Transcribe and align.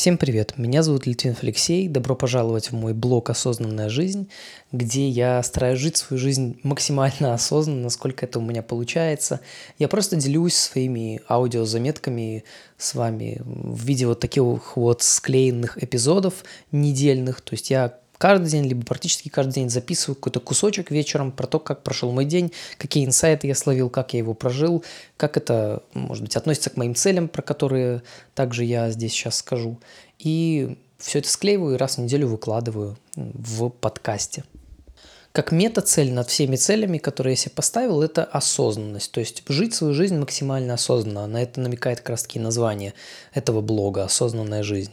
Всем 0.00 0.16
привет, 0.16 0.56
меня 0.56 0.82
зовут 0.82 1.06
Литвинов 1.06 1.42
Алексей, 1.42 1.86
добро 1.86 2.16
пожаловать 2.16 2.70
в 2.70 2.72
мой 2.72 2.94
блог 2.94 3.28
«Осознанная 3.28 3.90
жизнь», 3.90 4.30
где 4.72 5.06
я 5.06 5.42
стараюсь 5.42 5.78
жить 5.78 5.98
свою 5.98 6.18
жизнь 6.18 6.58
максимально 6.62 7.34
осознанно, 7.34 7.82
насколько 7.82 8.24
это 8.24 8.38
у 8.38 8.42
меня 8.42 8.62
получается. 8.62 9.40
Я 9.78 9.88
просто 9.88 10.16
делюсь 10.16 10.54
своими 10.54 11.20
аудиозаметками 11.28 12.44
с 12.78 12.94
вами 12.94 13.42
в 13.44 13.84
виде 13.84 14.06
вот 14.06 14.20
таких 14.20 14.74
вот 14.74 15.02
склеенных 15.02 15.76
эпизодов 15.76 16.44
недельных, 16.72 17.42
то 17.42 17.52
есть 17.52 17.68
я 17.68 17.98
каждый 18.20 18.50
день, 18.50 18.66
либо 18.66 18.84
практически 18.84 19.30
каждый 19.30 19.54
день 19.54 19.70
записываю 19.70 20.14
какой-то 20.14 20.40
кусочек 20.40 20.90
вечером 20.90 21.32
про 21.32 21.46
то, 21.46 21.58
как 21.58 21.82
прошел 21.82 22.12
мой 22.12 22.26
день, 22.26 22.52
какие 22.76 23.06
инсайты 23.06 23.46
я 23.46 23.54
словил, 23.54 23.88
как 23.88 24.12
я 24.12 24.18
его 24.18 24.34
прожил, 24.34 24.84
как 25.16 25.38
это, 25.38 25.82
может 25.94 26.22
быть, 26.22 26.36
относится 26.36 26.68
к 26.68 26.76
моим 26.76 26.94
целям, 26.94 27.28
про 27.28 27.40
которые 27.40 28.02
также 28.34 28.64
я 28.64 28.90
здесь 28.90 29.12
сейчас 29.12 29.38
скажу. 29.38 29.80
И 30.18 30.76
все 30.98 31.20
это 31.20 31.30
склеиваю 31.30 31.76
и 31.76 31.78
раз 31.78 31.96
в 31.96 32.02
неделю 32.02 32.28
выкладываю 32.28 32.98
в 33.16 33.70
подкасте. 33.70 34.44
Как 35.32 35.50
мета-цель 35.50 36.12
над 36.12 36.28
всеми 36.28 36.56
целями, 36.56 36.98
которые 36.98 37.32
я 37.32 37.36
себе 37.36 37.52
поставил, 37.54 38.02
это 38.02 38.24
осознанность. 38.24 39.12
То 39.12 39.20
есть 39.20 39.44
жить 39.48 39.74
свою 39.74 39.94
жизнь 39.94 40.18
максимально 40.18 40.74
осознанно. 40.74 41.26
На 41.26 41.42
это 41.42 41.60
намекает 41.60 42.00
как 42.00 42.10
раз 42.10 42.26
название 42.34 42.92
этого 43.32 43.62
блога 43.62 44.04
«Осознанная 44.04 44.62
жизнь». 44.62 44.92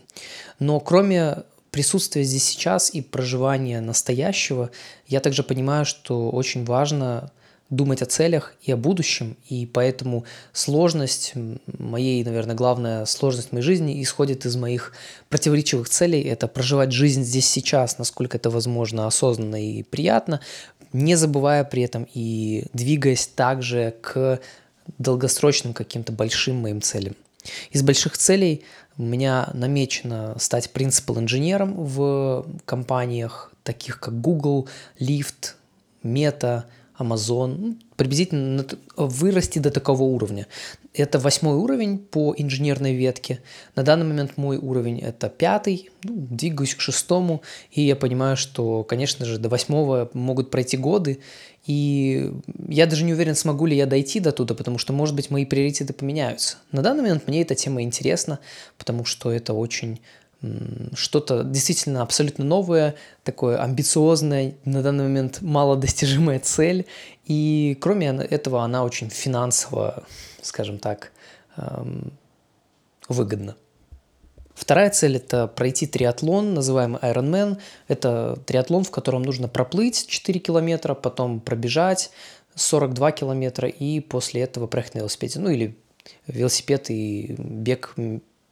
Но 0.60 0.80
кроме 0.80 1.44
присутствие 1.72 2.26
здесь 2.26 2.44
сейчас 2.44 2.94
и 2.94 3.02
проживание 3.02 3.82
настоящего, 3.82 4.72
я 5.08 5.20
также 5.20 5.44
понимаю, 5.44 5.86
что 5.86 6.30
очень 6.30 6.66
важно 6.66 7.32
думать 7.70 8.02
о 8.02 8.06
целях 8.06 8.56
и 8.62 8.72
о 8.72 8.78
будущем, 8.78 9.36
и 9.50 9.66
поэтому 9.66 10.24
сложность 10.54 11.34
моей, 11.78 12.24
наверное, 12.24 12.56
главная 12.56 13.06
сложность 13.06 13.52
моей 13.52 13.64
жизни 13.64 14.02
исходит 14.02 14.46
из 14.46 14.56
моих 14.56 14.94
противоречивых 15.30 15.90
целей. 15.90 16.22
Это 16.22 16.48
проживать 16.48 16.92
жизнь 16.92 17.24
здесь 17.24 17.48
сейчас, 17.48 17.98
насколько 17.98 18.38
это 18.38 18.50
возможно, 18.50 19.06
осознанно 19.06 19.62
и 19.62 19.84
приятно, 19.84 20.40
не 20.94 21.16
забывая 21.16 21.64
при 21.66 21.84
этом 21.84 22.08
и 22.14 22.66
двигаясь 22.74 23.28
также 23.28 23.96
к 24.02 24.40
долгосрочным 24.98 25.74
каким-то 25.74 26.14
большим 26.14 26.56
моим 26.58 26.82
целям. 26.82 27.16
Из 27.72 27.84
больших 27.84 28.18
целей 28.18 28.64
у 28.98 29.04
меня 29.04 29.50
намечено 29.54 30.36
стать 30.40 30.72
принципал 30.72 31.20
инженером 31.20 31.76
в 31.76 32.46
компаниях, 32.66 33.52
таких 33.64 34.00
как 34.00 34.20
Google, 34.22 34.68
Lyft, 35.00 35.56
Meta, 36.04 36.64
Amazon, 36.98 37.56
ну, 37.58 37.78
приблизительно 37.96 38.66
вырасти 38.96 39.60
до 39.60 39.72
такого 39.72 40.04
уровня. 40.04 40.48
Это 40.98 41.20
восьмой 41.20 41.56
уровень 41.56 42.00
по 42.00 42.34
инженерной 42.36 42.96
ветке. 42.96 43.40
На 43.76 43.84
данный 43.84 44.06
момент 44.06 44.36
мой 44.36 44.58
уровень 44.58 45.00
это 45.00 45.30
пятый, 45.30 45.92
ну, 46.04 46.14
двигаюсь 46.16 46.74
к 46.74 46.82
шестому, 46.82 47.44
и 47.72 47.84
я 47.84 47.96
понимаю, 47.96 48.36
что, 48.36 48.84
конечно 48.84 49.26
же, 49.26 49.38
до 49.38 49.48
восьмого 49.48 50.10
могут 50.14 50.50
пройти 50.50 50.76
годы, 50.76 51.20
и 51.68 52.34
я 52.68 52.88
даже 52.88 53.04
не 53.04 53.14
уверен, 53.14 53.36
смогу 53.36 53.68
ли 53.68 53.78
я 53.78 53.86
дойти 53.86 54.20
до 54.20 54.32
туда, 54.32 54.56
потому 54.56 54.80
что, 54.80 54.92
может 54.92 55.16
быть, 55.16 55.30
мои 55.30 55.46
приоритеты 55.46 55.94
поменяются. 55.94 56.58
На 56.72 56.82
данный 56.82 57.04
момент 57.04 57.28
мне 57.28 57.44
эта 57.44 57.54
тема 57.54 57.84
интересна, 57.84 58.40
потому 58.78 59.06
что 59.06 59.32
это 59.32 59.54
очень 59.54 60.00
что-то 60.94 61.44
действительно 61.44 62.04
абсолютно 62.04 62.46
новое, 62.46 62.96
такое 63.24 63.62
амбициозное, 63.62 64.56
на 64.66 64.82
данный 64.84 65.06
момент 65.06 65.42
малодостижимая 65.42 66.40
цель. 66.40 66.86
И 67.26 67.78
кроме 67.82 68.08
этого 68.08 68.64
она 68.64 68.84
очень 68.84 69.10
финансово, 69.10 70.04
скажем 70.42 70.80
так, 70.80 71.12
эм, 71.58 72.14
выгодна. 73.08 73.56
Вторая 74.54 74.90
цель– 74.90 75.16
это 75.18 75.48
пройти 75.48 75.86
триатлон, 75.86 76.56
называемый 76.56 77.00
Ironman. 77.02 77.60
Это 77.88 78.40
триатлон, 78.48 78.84
в 78.84 78.92
котором 78.92 79.22
нужно 79.22 79.48
проплыть 79.48 80.08
4 80.08 80.40
километра, 80.40 80.96
потом 80.96 81.40
пробежать 81.40 82.10
42 82.56 83.12
километра 83.12 83.70
и 83.70 84.00
после 84.00 84.42
этого 84.42 84.66
проехать 84.66 84.96
на 84.96 85.00
велосипеде. 85.00 85.40
Ну 85.40 85.50
или 85.52 85.78
велосипед 86.26 86.90
и 86.90 87.36
бег 87.38 87.96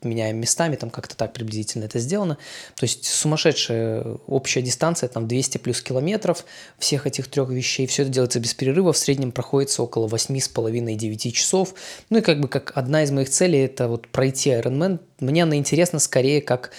меняем 0.06 0.38
местами, 0.38 0.76
там 0.76 0.90
как-то 0.90 1.16
так 1.16 1.34
приблизительно 1.34 1.86
это 1.86 2.00
сделано. 2.00 2.38
То 2.76 2.86
есть 2.86 3.06
сумасшедшая 3.06 4.04
общая 4.28 4.62
дистанция, 4.62 5.10
там 5.10 5.28
200 5.28 5.58
плюс 5.58 5.82
километров 5.82 6.46
всех 6.80 7.08
этих 7.08 7.28
трех 7.28 7.50
вещей. 7.50 7.88
Все 7.88 8.04
это 8.04 8.12
делается 8.12 8.40
без 8.40 8.54
перерыва, 8.54 8.94
в 8.94 8.98
среднем 8.98 9.32
проходится 9.32 9.84
около 9.84 10.08
8,5-9 10.08 11.32
часов. 11.32 11.74
Ну 12.10 12.20
и 12.20 12.22
как 12.22 12.40
бы 12.40 12.48
как 12.48 12.72
одна 12.76 13.04
из 13.04 13.12
моих 13.12 13.30
целей 13.30 13.60
это 13.60 13.88
вот 13.88 14.08
пройти 14.08 14.52
Ironman. 14.52 15.00
Мне 15.20 15.44
она 15.44 15.56
интересна 15.56 16.00
скорее 16.00 16.42
как 16.42 16.72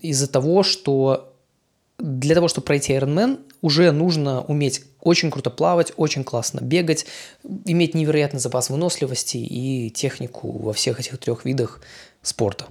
из-за 0.00 0.26
того, 0.26 0.62
что 0.62 1.32
для 1.98 2.34
того, 2.34 2.48
чтобы 2.48 2.64
пройти 2.64 2.92
Ironman, 2.94 3.38
уже 3.62 3.92
нужно 3.92 4.42
уметь 4.42 4.82
очень 5.00 5.30
круто 5.30 5.48
плавать, 5.48 5.92
очень 5.96 6.24
классно 6.24 6.60
бегать, 6.60 7.06
иметь 7.64 7.94
невероятный 7.94 8.40
запас 8.40 8.68
выносливости 8.68 9.38
и 9.38 9.90
технику 9.90 10.50
во 10.58 10.72
всех 10.72 11.00
этих 11.00 11.16
трех 11.18 11.44
видах 11.44 11.80
спорта. 12.20 12.66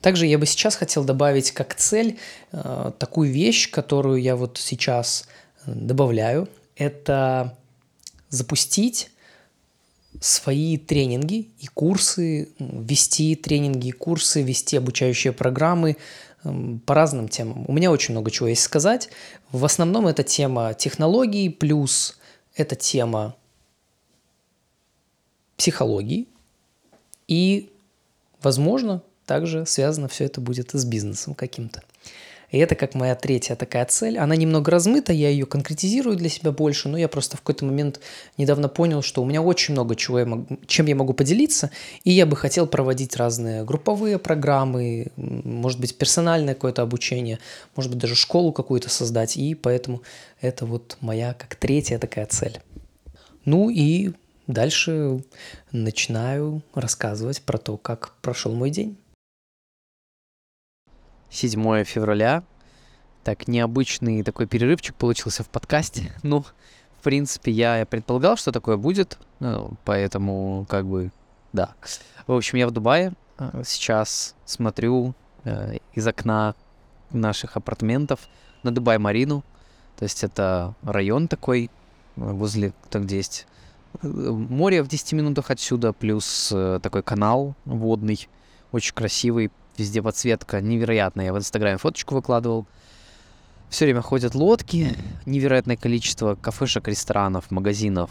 Также 0.00 0.26
я 0.26 0.38
бы 0.38 0.46
сейчас 0.46 0.76
хотел 0.76 1.04
добавить 1.04 1.52
как 1.52 1.74
цель 1.74 2.18
э, 2.52 2.92
такую 2.98 3.30
вещь, 3.30 3.70
которую 3.70 4.20
я 4.20 4.36
вот 4.36 4.58
сейчас 4.58 5.26
э, 5.64 5.72
добавляю. 5.74 6.48
Это 6.76 7.56
запустить 8.28 9.10
свои 10.20 10.76
тренинги 10.76 11.50
и 11.60 11.66
курсы, 11.68 12.48
вести 12.58 13.36
тренинги 13.36 13.88
и 13.88 13.92
курсы, 13.92 14.42
вести 14.42 14.76
обучающие 14.76 15.32
программы 15.32 15.96
по 16.42 16.94
разным 16.94 17.28
темам. 17.28 17.64
У 17.68 17.72
меня 17.72 17.90
очень 17.90 18.12
много 18.12 18.30
чего 18.30 18.48
есть 18.48 18.62
сказать. 18.62 19.08
В 19.50 19.64
основном 19.64 20.06
это 20.06 20.22
тема 20.22 20.74
технологий, 20.74 21.48
плюс 21.48 22.18
это 22.54 22.74
тема 22.76 23.36
психологии 25.56 26.26
и 27.28 27.72
Возможно, 28.42 29.02
также 29.24 29.64
связано 29.66 30.08
все 30.08 30.24
это 30.24 30.40
будет 30.40 30.70
с 30.72 30.84
бизнесом 30.84 31.34
каким-то. 31.34 31.82
И 32.52 32.58
это 32.58 32.74
как 32.74 32.94
моя 32.94 33.14
третья 33.16 33.56
такая 33.56 33.84
цель. 33.86 34.18
Она 34.18 34.36
немного 34.36 34.70
размыта, 34.70 35.12
я 35.12 35.30
ее 35.30 35.46
конкретизирую 35.46 36.16
для 36.16 36.28
себя 36.28 36.52
больше, 36.52 36.88
но 36.88 36.96
я 36.96 37.08
просто 37.08 37.36
в 37.36 37.40
какой-то 37.40 37.64
момент 37.64 38.00
недавно 38.36 38.68
понял, 38.68 39.02
что 39.02 39.22
у 39.22 39.24
меня 39.24 39.42
очень 39.42 39.72
много 39.72 39.96
чего, 39.96 40.20
я 40.20 40.26
могу, 40.26 40.58
чем 40.66 40.86
я 40.86 40.94
могу 40.94 41.14
поделиться, 41.14 41.70
и 42.04 42.12
я 42.12 42.26
бы 42.26 42.36
хотел 42.36 42.66
проводить 42.66 43.16
разные 43.16 43.64
групповые 43.64 44.18
программы, 44.18 45.08
может 45.16 45.80
быть, 45.80 45.96
персональное 45.96 46.54
какое-то 46.54 46.82
обучение, 46.82 47.38
может 47.74 47.90
быть, 47.90 48.00
даже 48.00 48.14
школу 48.14 48.52
какую-то 48.52 48.90
создать, 48.90 49.36
и 49.36 49.54
поэтому 49.54 50.02
это 50.40 50.66
вот 50.66 50.98
моя 51.00 51.34
как 51.34 51.56
третья 51.56 51.98
такая 51.98 52.26
цель. 52.26 52.60
Ну 53.44 53.70
и 53.70 54.12
Дальше 54.48 55.22
начинаю 55.70 56.62
рассказывать 56.74 57.42
про 57.42 57.58
то, 57.58 57.76
как 57.76 58.14
прошел 58.22 58.52
мой 58.52 58.70
день. 58.70 58.98
7 61.32 61.84
февраля. 61.84 62.44
Так, 63.24 63.48
необычный 63.48 64.22
такой 64.22 64.46
перерывчик 64.46 64.94
получился 64.94 65.42
в 65.42 65.48
подкасте. 65.48 66.12
Ну, 66.22 66.42
в 66.42 67.04
принципе, 67.04 67.50
я 67.50 67.84
предполагал, 67.84 68.36
что 68.36 68.52
такое 68.52 68.76
будет, 68.76 69.18
ну, 69.40 69.72
поэтому, 69.84 70.66
как 70.68 70.86
бы, 70.86 71.10
да. 71.52 71.74
В 72.28 72.32
общем, 72.32 72.58
я 72.58 72.68
в 72.68 72.70
Дубае. 72.70 73.12
А, 73.38 73.62
сейчас 73.64 74.36
смотрю 74.44 75.14
э, 75.44 75.78
из 75.94 76.06
окна 76.06 76.54
наших 77.10 77.56
апартаментов 77.56 78.20
на 78.62 78.70
Дубай-Марину. 78.70 79.42
То 79.96 80.04
есть 80.04 80.22
это 80.22 80.74
район 80.82 81.26
такой, 81.26 81.70
возле, 82.14 82.72
там, 82.88 83.02
где 83.02 83.16
есть 83.16 83.46
Море 84.02 84.82
в 84.82 84.88
10 84.88 85.12
минутах 85.14 85.50
отсюда, 85.50 85.92
плюс 85.92 86.50
э, 86.54 86.78
такой 86.82 87.02
канал 87.02 87.54
водный, 87.64 88.28
очень 88.70 88.94
красивый, 88.94 89.50
везде 89.78 90.02
подсветка 90.02 90.60
невероятная. 90.60 91.26
Я 91.26 91.32
в 91.32 91.38
Инстаграме 91.38 91.78
фоточку 91.78 92.14
выкладывал. 92.14 92.66
Все 93.68 93.86
время 93.86 94.02
ходят 94.02 94.34
лодки, 94.34 94.94
невероятное 95.24 95.76
количество 95.76 96.34
кафешек, 96.34 96.88
ресторанов, 96.88 97.50
магазинов, 97.50 98.10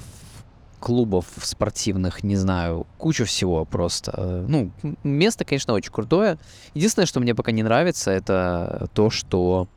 клубов 0.79 1.27
спортивных, 1.43 2.23
не 2.23 2.35
знаю, 2.35 2.87
кучу 2.97 3.25
всего 3.25 3.63
просто. 3.65 4.43
Ну, 4.47 4.71
место, 5.03 5.45
конечно, 5.45 5.73
очень 5.73 5.91
крутое. 5.91 6.39
Единственное, 6.73 7.05
что 7.05 7.19
мне 7.19 7.35
пока 7.35 7.51
не 7.51 7.61
нравится, 7.61 8.09
это 8.09 8.89
то, 8.93 9.11
что, 9.11 9.67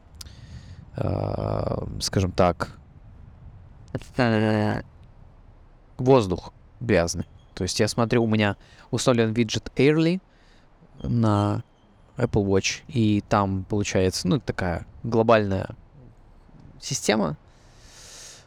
э, 0.97 1.87
скажем 2.00 2.32
так, 2.32 2.79
воздух 5.99 6.55
грязный. 6.81 7.26
То 7.55 7.62
есть 7.62 7.79
я 7.79 7.88
смотрю, 7.88 8.25
у 8.25 8.26
меня 8.26 8.56
установлен 8.91 9.32
виджет 9.32 9.70
Airly 9.76 10.20
на 11.03 11.62
Apple 12.16 12.44
Watch, 12.44 12.82
и 12.88 13.22
там 13.28 13.64
получается, 13.69 14.28
ну, 14.28 14.40
такая 14.40 14.87
глобальная 15.02 15.70
система, 16.81 17.37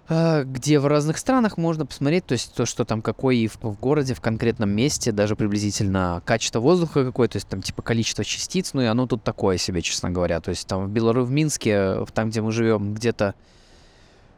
а, 0.10 0.44
где 0.44 0.80
в 0.80 0.88
разных 0.88 1.18
странах 1.18 1.58
можно 1.58 1.86
посмотреть, 1.86 2.26
то 2.26 2.32
есть 2.32 2.54
то, 2.54 2.66
что 2.66 2.86
там 2.86 3.02
какой 3.02 3.48
в, 3.48 3.58
в 3.62 3.78
городе, 3.80 4.14
в 4.14 4.22
конкретном 4.22 4.70
месте, 4.70 5.12
даже 5.12 5.36
приблизительно 5.36 6.22
качество 6.26 6.62
воздуха 6.62 7.04
какое, 7.04 7.28
то 7.28 7.36
есть 7.36 7.48
там 7.48 7.62
типа 7.62 7.82
количество 7.82 8.24
частиц, 8.24 8.74
ну 8.74 8.82
и 8.82 8.86
оно 8.86 9.06
тут 9.06 9.24
такое 9.24 9.58
себе, 9.58 9.82
честно 9.82 10.10
говоря. 10.10 10.40
То 10.40 10.52
есть 10.52 10.66
там 10.66 10.86
в 10.86 10.90
Беларуси, 10.90 11.28
в 11.28 11.32
Минске, 11.32 12.06
там, 12.14 12.30
где 12.30 12.42
мы 12.42 12.54
живем, 12.54 12.94
где-то 12.94 13.36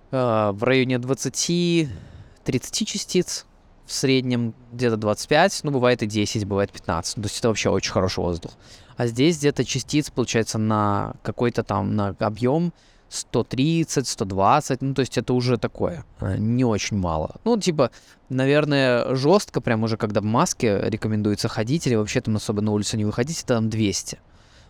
э, 0.09 0.51
в 0.53 0.63
районе 0.63 0.95
20-30 0.95 1.89
частиц, 2.85 3.45
в 3.85 3.93
среднем 3.93 4.55
где-то 4.71 4.97
25, 4.97 5.61
ну 5.63 5.71
бывает 5.71 6.01
и 6.01 6.07
10, 6.07 6.45
бывает 6.45 6.71
15, 6.71 7.15
то 7.15 7.21
есть 7.21 7.37
это 7.37 7.47
вообще 7.47 7.69
очень 7.69 7.91
хороший 7.91 8.19
воздух. 8.19 8.53
А 9.00 9.07
здесь 9.07 9.38
где-то 9.38 9.63
частиц, 9.63 10.10
получается, 10.10 10.57
на 10.57 11.13
какой-то 11.24 11.63
там, 11.63 11.96
на 11.96 12.10
объем 12.19 12.74
130, 13.07 14.06
120, 14.06 14.81
ну, 14.81 14.94
то 14.94 15.00
есть 15.00 15.18
это 15.18 15.34
уже 15.34 15.57
такое, 15.57 16.04
э, 16.19 16.36
не 16.38 16.66
очень 16.66 16.98
мало. 16.98 17.38
Ну, 17.46 17.57
типа, 17.57 17.92
наверное, 18.28 19.16
жестко, 19.16 19.62
прям 19.62 19.84
уже 19.84 19.96
когда 19.96 20.19
в 20.19 20.25
маске 20.25 20.81
рекомендуется 20.81 21.48
ходить, 21.48 21.88
или 21.88 21.96
вообще 21.96 22.19
там 22.19 22.36
особо 22.36 22.62
на 22.62 22.74
улицу 22.74 22.98
не 22.98 23.06
выходить, 23.06 23.38
это 23.38 23.54
там 23.54 23.69
200. 23.69 24.19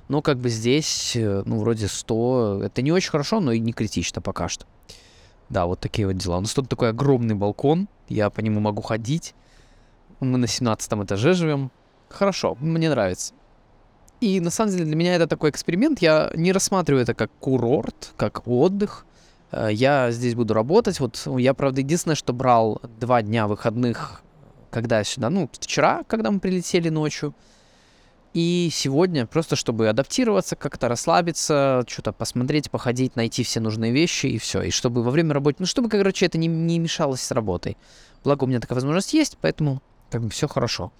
Но 0.09 0.21
как 0.21 0.37
бы 0.37 0.49
здесь, 0.49 1.15
э, 1.15 1.41
ну, 1.47 1.57
вроде 1.57 1.87
100, 1.87 2.61
это 2.65 2.83
не 2.83 2.91
очень 2.91 3.09
хорошо, 3.09 3.39
но 3.39 3.51
и 3.51 3.59
не 3.59 3.73
критично 3.73 4.21
пока 4.21 4.47
что. 4.47 4.67
Да, 5.49 5.65
вот 5.65 5.79
такие 5.79 6.05
вот 6.05 6.17
дела. 6.17 6.37
У 6.37 6.41
нас 6.41 6.53
тут 6.53 6.69
такой 6.69 6.89
огромный 6.89 7.33
балкон, 7.33 7.87
я 8.09 8.29
по 8.29 8.41
нему 8.41 8.59
могу 8.59 8.83
ходить. 8.83 9.33
Мы 10.19 10.37
на 10.37 10.45
17 10.45 10.93
этаже 11.03 11.33
живем. 11.33 11.71
Хорошо, 12.09 12.55
мне 12.59 12.91
нравится. 12.91 13.33
И 14.21 14.39
на 14.41 14.49
самом 14.49 14.71
деле 14.71 14.85
для 14.85 14.95
меня 14.95 15.15
это 15.15 15.27
такой 15.27 15.49
эксперимент. 15.49 16.01
Я 16.01 16.31
не 16.35 16.51
рассматриваю 16.51 17.03
это 17.03 17.13
как 17.13 17.31
курорт, 17.39 18.11
как 18.17 18.47
отдых. 18.47 19.05
Э, 19.51 19.69
я 19.71 20.11
здесь 20.11 20.35
буду 20.35 20.53
работать. 20.53 20.99
Вот 20.99 21.25
я, 21.37 21.53
правда, 21.53 21.81
единственное, 21.81 22.15
что 22.15 22.33
брал 22.33 22.81
два 22.99 23.21
дня 23.21 23.47
выходных, 23.47 24.21
когда 24.71 24.99
я 24.99 25.03
сюда, 25.03 25.29
ну, 25.29 25.49
вчера, 25.53 26.03
когда 26.07 26.31
мы 26.31 26.39
прилетели 26.39 26.89
ночью. 26.89 27.33
И 28.33 28.69
сегодня, 28.71 29.25
просто 29.25 29.55
чтобы 29.55 29.87
адаптироваться, 29.87 30.55
как-то 30.55 30.87
расслабиться, 30.87 31.83
что-то 31.87 32.11
посмотреть, 32.11 32.69
походить, 32.69 33.15
найти 33.15 33.43
все 33.43 33.59
нужные 33.59 33.91
вещи 33.91 34.27
и 34.27 34.37
все. 34.37 34.61
И 34.61 34.69
чтобы 34.69 35.01
во 35.01 35.09
время 35.09 35.33
работы, 35.33 35.57
ну, 35.59 35.65
чтобы, 35.65 35.89
короче, 35.89 36.27
это 36.27 36.37
не, 36.37 36.47
не 36.47 36.77
мешалось 36.77 37.21
с 37.21 37.31
работой. 37.31 37.75
Благо 38.23 38.43
у 38.43 38.47
меня 38.47 38.59
такая 38.59 38.75
возможность 38.75 39.13
есть, 39.13 39.37
поэтому 39.41 39.81
как 40.11 40.21
бы 40.21 40.29
все 40.29 40.47
хорошо. 40.47 40.91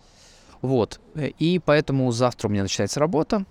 Вот. 0.62 1.00
И 1.16 1.62
поэтому 1.64 2.12
завтра 2.12 2.48
у 2.48 2.52
меня 2.52 2.64
начинается 2.64 3.00
работа. 3.00 3.46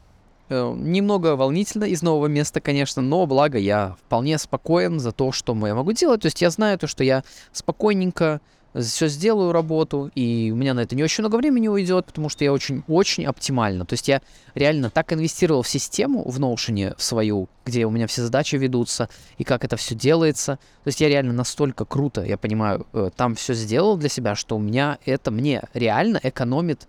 Э, 0.51 0.75
немного 0.77 1.37
волнительно 1.37 1.85
из 1.85 2.03
нового 2.03 2.27
места, 2.27 2.61
конечно, 2.61 3.03
но 3.03 3.27
благо 3.27 3.59
я 3.59 3.97
вполне 4.01 4.39
спокоен 4.39 4.99
за 5.01 5.13
то, 5.13 5.33
что 5.33 5.55
я 5.67 5.75
могу 5.75 5.93
делать. 5.93 6.23
То 6.23 6.27
есть 6.27 6.41
я 6.41 6.51
знаю 6.51 6.79
то, 6.79 6.87
что 6.87 7.05
я 7.05 7.23
спокойненько 7.53 8.41
все 8.81 9.09
сделаю 9.09 9.53
работу, 9.53 10.11
и 10.15 10.51
у 10.53 10.57
меня 10.57 10.75
на 10.75 10.81
это 10.81 10.95
не 10.95 11.03
очень 11.03 11.23
много 11.23 11.37
времени 11.37 11.69
уйдет, 11.69 12.07
потому 12.07 12.29
что 12.29 12.45
я 12.45 12.53
очень-очень 12.53 13.25
оптимально. 13.27 13.85
То 13.85 13.95
есть 13.95 14.09
я 14.09 14.23
реально 14.55 14.91
так 14.91 15.13
инвестировал 15.13 15.63
в 15.63 15.69
систему 15.69 16.29
в 16.29 16.39
Notion 16.39 16.95
в 16.97 17.03
свою, 17.03 17.49
где 17.65 17.87
у 17.87 17.91
меня 17.91 18.07
все 18.07 18.23
задачи 18.23 18.57
ведутся, 18.57 19.09
и 19.37 19.45
как 19.45 19.65
это 19.65 19.77
все 19.77 19.95
делается. 19.95 20.57
То 20.85 20.89
есть 20.89 21.01
я 21.01 21.09
реально 21.09 21.33
настолько 21.33 21.85
круто, 21.85 22.23
я 22.23 22.39
понимаю, 22.39 22.87
э, 22.93 23.11
там 23.17 23.35
все 23.35 23.55
сделал 23.55 23.97
для 23.97 24.09
себя, 24.09 24.35
что 24.35 24.57
у 24.57 24.61
меня 24.61 24.99
это 25.05 25.31
мне 25.31 25.63
реально 25.75 26.21
экономит 26.23 26.87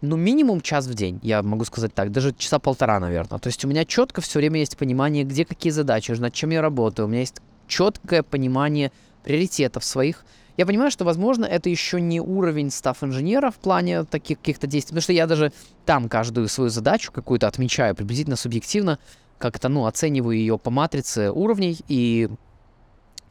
ну, 0.00 0.16
минимум 0.16 0.60
час 0.60 0.86
в 0.86 0.94
день, 0.94 1.18
я 1.22 1.42
могу 1.42 1.64
сказать 1.64 1.92
так, 1.92 2.12
даже 2.12 2.32
часа 2.32 2.58
полтора, 2.58 3.00
наверное. 3.00 3.38
То 3.38 3.48
есть 3.48 3.64
у 3.64 3.68
меня 3.68 3.84
четко 3.84 4.20
все 4.20 4.38
время 4.38 4.60
есть 4.60 4.76
понимание, 4.76 5.24
где 5.24 5.44
какие 5.44 5.72
задачи, 5.72 6.12
над 6.12 6.32
чем 6.32 6.50
я 6.50 6.62
работаю. 6.62 7.06
У 7.06 7.08
меня 7.08 7.20
есть 7.20 7.40
четкое 7.66 8.22
понимание 8.22 8.92
приоритетов 9.24 9.84
своих, 9.84 10.24
я 10.58 10.66
понимаю, 10.66 10.90
что, 10.90 11.04
возможно, 11.04 11.44
это 11.44 11.70
еще 11.70 12.00
не 12.00 12.20
уровень 12.20 12.72
став-инженера 12.72 13.52
в 13.52 13.58
плане 13.58 14.02
таких 14.02 14.38
каких-то 14.38 14.66
действий, 14.66 14.90
потому 14.90 15.02
что 15.02 15.12
я 15.12 15.28
даже 15.28 15.52
там 15.86 16.08
каждую 16.08 16.48
свою 16.48 16.68
задачу 16.68 17.12
какую-то 17.12 17.46
отмечаю 17.46 17.94
приблизительно 17.94 18.34
субъективно, 18.34 18.98
как-то, 19.38 19.68
ну, 19.68 19.86
оцениваю 19.86 20.36
ее 20.36 20.58
по 20.58 20.70
матрице 20.70 21.30
уровней, 21.30 21.78
и 21.86 22.28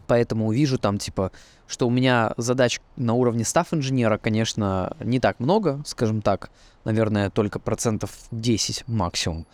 поэтому 0.07 0.50
вижу 0.53 0.77
там, 0.77 1.00
типа, 1.00 1.33
что 1.68 1.85
у 1.85 1.89
меня 1.89 2.33
задач 2.38 2.79
на 2.95 3.13
уровне 3.13 3.44
став-инженера, 3.44 4.18
конечно, 4.18 4.95
не 5.01 5.19
так 5.19 5.41
много, 5.41 5.83
скажем 5.85 6.21
так, 6.21 6.50
наверное, 6.85 7.29
только 7.29 7.59
процентов 7.59 8.12
10 8.31 8.88
максимум. 8.88 9.45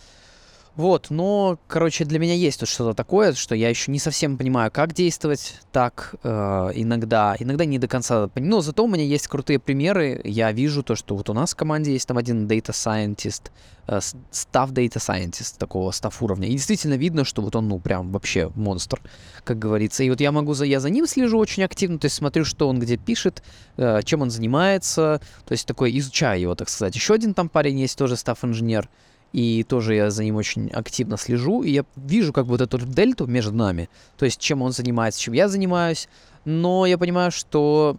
Вот, 0.75 1.12
но, 1.12 1.60
короче, 1.68 2.04
для 2.04 2.18
меня 2.18 2.34
есть 2.34 2.60
тут 2.60 2.68
что-то 2.68 2.96
такое, 2.96 3.34
что 3.34 3.54
я 3.54 3.70
еще 3.70 3.92
не 3.92 4.00
совсем 4.00 4.40
понимаю, 4.40 4.72
как 4.72 4.94
действовать 4.94 5.60
так 5.72 6.16
э, 6.24 6.30
иногда, 6.74 7.36
иногда 7.38 7.64
не 7.64 7.78
до 7.78 7.88
конца. 7.88 8.28
Но 8.34 8.62
зато 8.62 8.84
у 8.84 8.88
меня 8.88 9.04
есть 9.04 9.28
крутые 9.28 9.60
примеры. 9.60 10.20
Я 10.24 10.52
вижу 10.52 10.81
то, 10.81 10.96
что 10.96 11.16
вот 11.16 11.30
у 11.30 11.34
нас 11.34 11.54
в 11.54 11.56
команде 11.56 11.94
есть 11.94 12.08
там 12.08 12.18
один 12.18 12.48
data 12.48 12.72
scientist, 12.72 13.52
э, 13.86 14.00
staff 14.31 14.72
data 14.72 14.98
scientist 14.98 15.60
такого 15.60 15.92
staff 15.92 16.16
уровня. 16.22 16.48
И 16.48 16.54
действительно 16.54 16.96
видно, 16.96 17.24
что 17.24 17.44
вот 17.44 17.56
он, 17.56 17.68
ну, 17.68 17.78
прям 17.78 18.12
вообще 18.12 18.52
монстр, 18.56 19.00
как 19.44 19.60
говорится. 19.60 20.04
И 20.04 20.10
вот 20.10 20.22
я 20.22 20.31
могу 20.31 20.56
за, 20.56 20.66
я 20.66 20.80
за 20.80 20.90
ним 20.90 21.06
слежу 21.06 21.38
очень 21.38 21.62
активно, 21.62 22.00
то 22.00 22.06
есть 22.06 22.16
смотрю, 22.16 22.46
что 22.46 22.68
он 22.68 22.80
где 22.80 22.98
пишет, 22.98 23.44
э, 23.78 24.02
чем 24.04 24.24
он 24.24 24.31
занимается, 24.31 25.22
то 25.46 25.52
есть 25.52 25.68
такой 25.68 25.96
изучаю 26.00 26.42
его, 26.42 26.56
так 26.56 26.70
сказать. 26.70 26.96
Еще 26.96 27.14
один 27.14 27.36
там 27.36 27.48
парень 27.48 27.80
есть, 27.80 27.96
тоже 27.96 28.16
staff 28.16 28.40
инженер 28.42 28.90
и 29.34 29.64
тоже 29.64 29.96
я 29.96 30.12
за 30.12 30.24
ним 30.24 30.36
очень 30.36 30.70
активно 30.70 31.18
слежу, 31.18 31.64
и 31.64 31.72
я 31.72 31.86
вижу 31.96 32.32
как 32.32 32.46
бы 32.46 32.52
вот 32.52 32.62
эту 32.62 32.78
дельту 32.78 33.26
между 33.26 33.54
нами, 33.54 33.90
то 34.18 34.26
есть 34.26 34.40
чем 34.40 34.62
он 34.62 34.72
занимается, 34.72 35.20
чем 35.20 35.34
я 35.34 35.50
занимаюсь, 35.50 36.08
но 36.46 36.86
я 36.86 36.98
понимаю, 36.98 37.32
что 37.32 37.98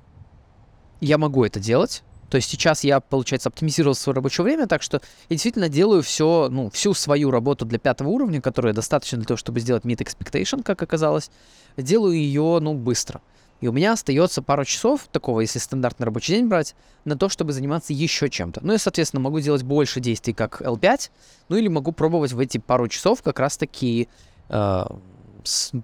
я 1.00 1.18
могу 1.18 1.44
это 1.44 1.60
делать, 1.60 2.02
то 2.30 2.36
есть 2.36 2.48
сейчас 2.48 2.84
я, 2.84 3.00
получается, 3.00 3.48
оптимизировал 3.48 3.94
свое 3.94 4.14
рабочее 4.14 4.44
время, 4.44 4.66
так 4.66 4.82
что 4.82 5.00
я 5.28 5.34
действительно 5.34 5.68
делаю 5.68 6.02
все, 6.02 6.48
ну, 6.50 6.70
всю 6.70 6.94
свою 6.94 7.30
работу 7.30 7.64
для 7.64 7.78
пятого 7.78 8.08
уровня, 8.08 8.40
которая 8.40 8.72
достаточно 8.72 9.18
для 9.18 9.26
того, 9.26 9.36
чтобы 9.36 9.60
сделать 9.60 9.84
meet 9.84 9.98
expectation, 9.98 10.62
как 10.62 10.82
оказалось, 10.82 11.30
делаю 11.76 12.14
ее, 12.14 12.58
ну, 12.60 12.74
быстро. 12.74 13.20
И 13.64 13.66
у 13.66 13.72
меня 13.72 13.92
остается 13.92 14.42
пару 14.42 14.66
часов 14.66 15.08
такого, 15.10 15.40
если 15.40 15.58
стандартный 15.58 16.04
рабочий 16.04 16.34
день 16.34 16.48
брать, 16.48 16.74
на 17.06 17.16
то, 17.16 17.30
чтобы 17.30 17.54
заниматься 17.54 17.94
еще 17.94 18.28
чем-то. 18.28 18.60
Ну 18.62 18.74
и, 18.74 18.76
соответственно, 18.76 19.22
могу 19.22 19.40
делать 19.40 19.62
больше 19.62 20.00
действий, 20.00 20.34
как 20.34 20.60
L5, 20.60 21.10
ну 21.48 21.56
или 21.56 21.68
могу 21.68 21.92
пробовать 21.92 22.32
в 22.32 22.40
эти 22.40 22.58
пару 22.58 22.88
часов 22.88 23.22
как 23.22 23.38
раз-таки 23.40 24.10
э, 24.50 24.84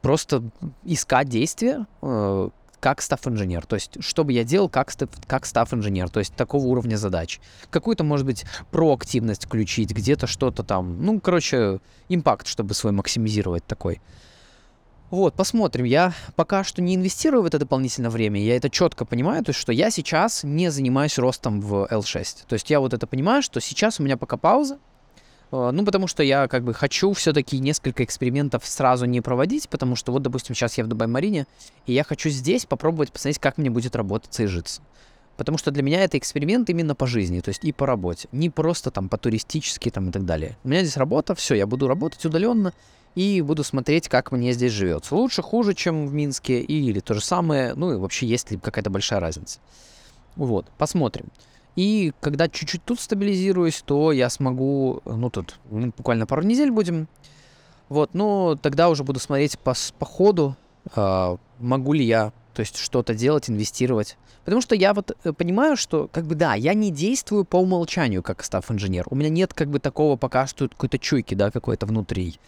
просто 0.02 0.42
искать 0.84 1.30
действия, 1.30 1.86
э, 2.02 2.50
как 2.80 3.00
став-инженер. 3.00 3.64
То 3.64 3.76
есть, 3.76 3.96
что 4.04 4.24
бы 4.24 4.34
я 4.34 4.44
делал 4.44 4.68
как, 4.68 4.90
став, 4.90 5.08
как 5.26 5.46
став-инженер, 5.46 6.10
то 6.10 6.20
есть 6.20 6.34
такого 6.34 6.66
уровня 6.66 6.96
задач. 6.96 7.40
Какую-то, 7.70 8.04
может 8.04 8.26
быть, 8.26 8.44
проактивность 8.70 9.46
включить, 9.46 9.92
где-то 9.92 10.26
что-то 10.26 10.64
там. 10.64 11.02
Ну, 11.02 11.18
короче, 11.18 11.80
импакт, 12.10 12.46
чтобы 12.46 12.74
свой 12.74 12.92
максимизировать 12.92 13.64
такой. 13.64 14.02
Вот, 15.10 15.34
посмотрим. 15.34 15.84
Я 15.84 16.14
пока 16.36 16.62
что 16.62 16.80
не 16.80 16.94
инвестирую 16.94 17.42
в 17.42 17.46
это 17.46 17.58
дополнительное 17.58 18.10
время. 18.10 18.40
Я 18.40 18.56
это 18.56 18.70
четко 18.70 19.04
понимаю, 19.04 19.44
то 19.44 19.50
есть, 19.50 19.58
что 19.58 19.72
я 19.72 19.90
сейчас 19.90 20.44
не 20.44 20.70
занимаюсь 20.70 21.18
ростом 21.18 21.60
в 21.60 21.88
L6. 21.90 22.46
То 22.46 22.54
есть 22.54 22.70
я 22.70 22.78
вот 22.78 22.94
это 22.94 23.08
понимаю, 23.08 23.42
что 23.42 23.60
сейчас 23.60 23.98
у 23.98 24.04
меня 24.04 24.16
пока 24.16 24.36
пауза. 24.36 24.78
Э, 25.50 25.70
ну, 25.72 25.84
потому 25.84 26.06
что 26.06 26.22
я 26.22 26.46
как 26.46 26.62
бы 26.62 26.74
хочу 26.74 27.12
все-таки 27.12 27.58
несколько 27.58 28.04
экспериментов 28.04 28.64
сразу 28.64 29.06
не 29.06 29.20
проводить, 29.20 29.68
потому 29.68 29.96
что 29.96 30.12
вот, 30.12 30.22
допустим, 30.22 30.54
сейчас 30.54 30.78
я 30.78 30.84
в 30.84 30.88
Дубай-Марине, 30.88 31.46
и 31.86 31.92
я 31.92 32.04
хочу 32.04 32.28
здесь 32.28 32.64
попробовать 32.64 33.10
посмотреть, 33.10 33.40
как 33.40 33.58
мне 33.58 33.68
будет 33.68 33.96
работаться 33.96 34.44
и 34.44 34.46
житься. 34.46 34.80
Потому 35.36 35.58
что 35.58 35.72
для 35.72 35.82
меня 35.82 36.04
это 36.04 36.18
эксперимент 36.18 36.70
именно 36.70 36.94
по 36.94 37.06
жизни, 37.06 37.40
то 37.40 37.48
есть 37.48 37.64
и 37.64 37.72
по 37.72 37.86
работе. 37.86 38.28
Не 38.30 38.50
просто 38.50 38.90
там 38.90 39.08
по-туристически 39.08 39.90
там 39.90 40.10
и 40.10 40.12
так 40.12 40.24
далее. 40.24 40.56
У 40.62 40.68
меня 40.68 40.82
здесь 40.82 40.98
работа, 40.98 41.34
все, 41.34 41.54
я 41.54 41.66
буду 41.66 41.88
работать 41.88 42.24
удаленно, 42.24 42.74
и 43.14 43.42
буду 43.42 43.64
смотреть, 43.64 44.08
как 44.08 44.32
мне 44.32 44.52
здесь 44.52 44.72
живется. 44.72 45.14
Лучше, 45.14 45.42
хуже, 45.42 45.74
чем 45.74 46.06
в 46.06 46.12
Минске, 46.12 46.60
или 46.60 47.00
то 47.00 47.14
же 47.14 47.20
самое, 47.20 47.74
ну 47.74 47.92
и 47.92 47.96
вообще 47.96 48.26
есть 48.26 48.50
ли 48.50 48.58
какая-то 48.58 48.90
большая 48.90 49.20
разница. 49.20 49.58
Вот, 50.36 50.66
посмотрим. 50.78 51.26
И 51.76 52.12
когда 52.20 52.48
чуть-чуть 52.48 52.84
тут 52.84 53.00
стабилизируюсь, 53.00 53.82
то 53.84 54.12
я 54.12 54.28
смогу, 54.28 55.00
ну 55.04 55.30
тут 55.30 55.58
ну, 55.70 55.92
буквально 55.96 56.26
пару 56.26 56.42
недель 56.42 56.70
будем, 56.70 57.08
вот, 57.88 58.10
ну 58.12 58.56
тогда 58.60 58.88
уже 58.88 59.04
буду 59.04 59.20
смотреть 59.20 59.58
по, 59.58 59.74
по 59.98 60.04
ходу, 60.04 60.56
э, 60.94 61.36
могу 61.58 61.92
ли 61.92 62.04
я, 62.04 62.32
то 62.54 62.60
есть 62.60 62.76
что-то 62.76 63.14
делать, 63.14 63.48
инвестировать. 63.48 64.16
Потому 64.50 64.62
что 64.62 64.74
я 64.74 64.94
вот 64.94 65.16
э, 65.22 65.32
понимаю, 65.32 65.76
что, 65.76 66.08
как 66.10 66.26
бы, 66.26 66.34
да, 66.34 66.54
я 66.54 66.74
не 66.74 66.90
действую 66.90 67.44
по 67.44 67.58
умолчанию, 67.58 68.20
как 68.20 68.42
став 68.42 68.68
инженер. 68.68 69.06
У 69.08 69.14
меня 69.14 69.28
нет, 69.28 69.54
как 69.54 69.68
бы, 69.68 69.78
такого 69.78 70.16
пока 70.16 70.48
что 70.48 70.68
какой-то 70.68 70.98
чуйки, 70.98 71.34
да, 71.34 71.52
какой-то 71.52 71.86
внутри. 71.86 72.40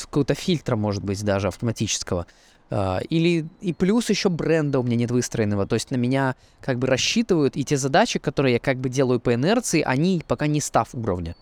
Какого-то 0.00 0.32
фильтра, 0.32 0.76
может 0.76 1.04
быть, 1.04 1.22
даже 1.22 1.48
автоматического. 1.48 2.26
Uh, 2.70 3.04
или 3.08 3.46
и 3.60 3.74
плюс 3.74 4.08
еще 4.08 4.30
бренда 4.30 4.78
у 4.78 4.82
меня 4.84 4.96
нет 4.96 5.10
выстроенного, 5.10 5.66
то 5.66 5.74
есть 5.74 5.90
на 5.90 5.96
меня 5.96 6.36
как 6.60 6.78
бы 6.78 6.86
рассчитывают, 6.86 7.56
и 7.56 7.64
те 7.64 7.76
задачи, 7.76 8.18
которые 8.20 8.54
я 8.54 8.58
как 8.60 8.78
бы 8.78 8.88
делаю 8.88 9.20
по 9.20 9.34
инерции, 9.34 9.82
они 9.82 10.22
пока 10.26 10.46
не 10.46 10.62
став 10.62 10.94
уровня. 10.94 11.36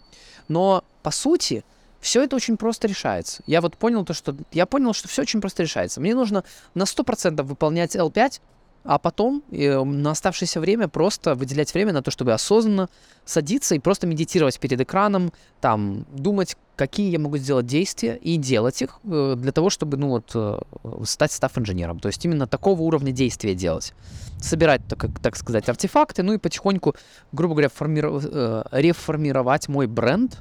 Но 0.48 0.82
по 1.02 1.12
сути, 1.12 1.62
Все 2.00 2.22
это 2.22 2.36
очень 2.36 2.56
просто 2.56 2.88
решается. 2.88 3.42
Я 3.46 3.60
вот 3.60 3.76
понял 3.76 4.04
то, 4.04 4.14
что 4.14 4.36
я 4.52 4.66
понял, 4.66 4.92
что 4.94 5.08
все 5.08 5.22
очень 5.22 5.40
просто 5.40 5.64
решается. 5.64 6.00
Мне 6.00 6.14
нужно 6.14 6.44
на 6.74 6.84
100% 6.84 7.42
выполнять 7.42 7.96
L5, 7.96 8.40
а 8.88 8.98
потом 8.98 9.42
э, 9.50 9.84
на 9.84 10.12
оставшееся 10.12 10.60
время 10.60 10.88
просто 10.88 11.34
выделять 11.34 11.74
время 11.74 11.92
на 11.92 12.02
то, 12.02 12.10
чтобы 12.10 12.32
осознанно 12.32 12.88
садиться 13.26 13.74
и 13.74 13.78
просто 13.78 14.06
медитировать 14.06 14.58
перед 14.58 14.80
экраном, 14.80 15.30
там, 15.60 16.06
думать, 16.10 16.56
какие 16.74 17.10
я 17.10 17.18
могу 17.18 17.36
сделать 17.36 17.66
действия 17.66 18.16
и 18.16 18.38
делать 18.38 18.80
их 18.80 18.98
э, 19.04 19.34
для 19.36 19.52
того, 19.52 19.68
чтобы, 19.68 19.98
ну 19.98 20.08
вот, 20.08 20.30
э, 20.34 20.58
стать 21.04 21.32
став-инженером. 21.32 22.00
То 22.00 22.08
есть 22.08 22.24
именно 22.24 22.46
такого 22.46 22.80
уровня 22.80 23.12
действия 23.12 23.54
делать. 23.54 23.92
Собирать, 24.40 24.80
так, 24.88 25.04
так 25.20 25.36
сказать, 25.36 25.68
артефакты, 25.68 26.22
ну 26.22 26.32
и 26.32 26.38
потихоньку, 26.38 26.96
грубо 27.32 27.56
говоря, 27.56 27.68
формиров... 27.68 28.24
э, 28.24 28.64
реформировать 28.72 29.68
мой 29.68 29.86
бренд, 29.86 30.38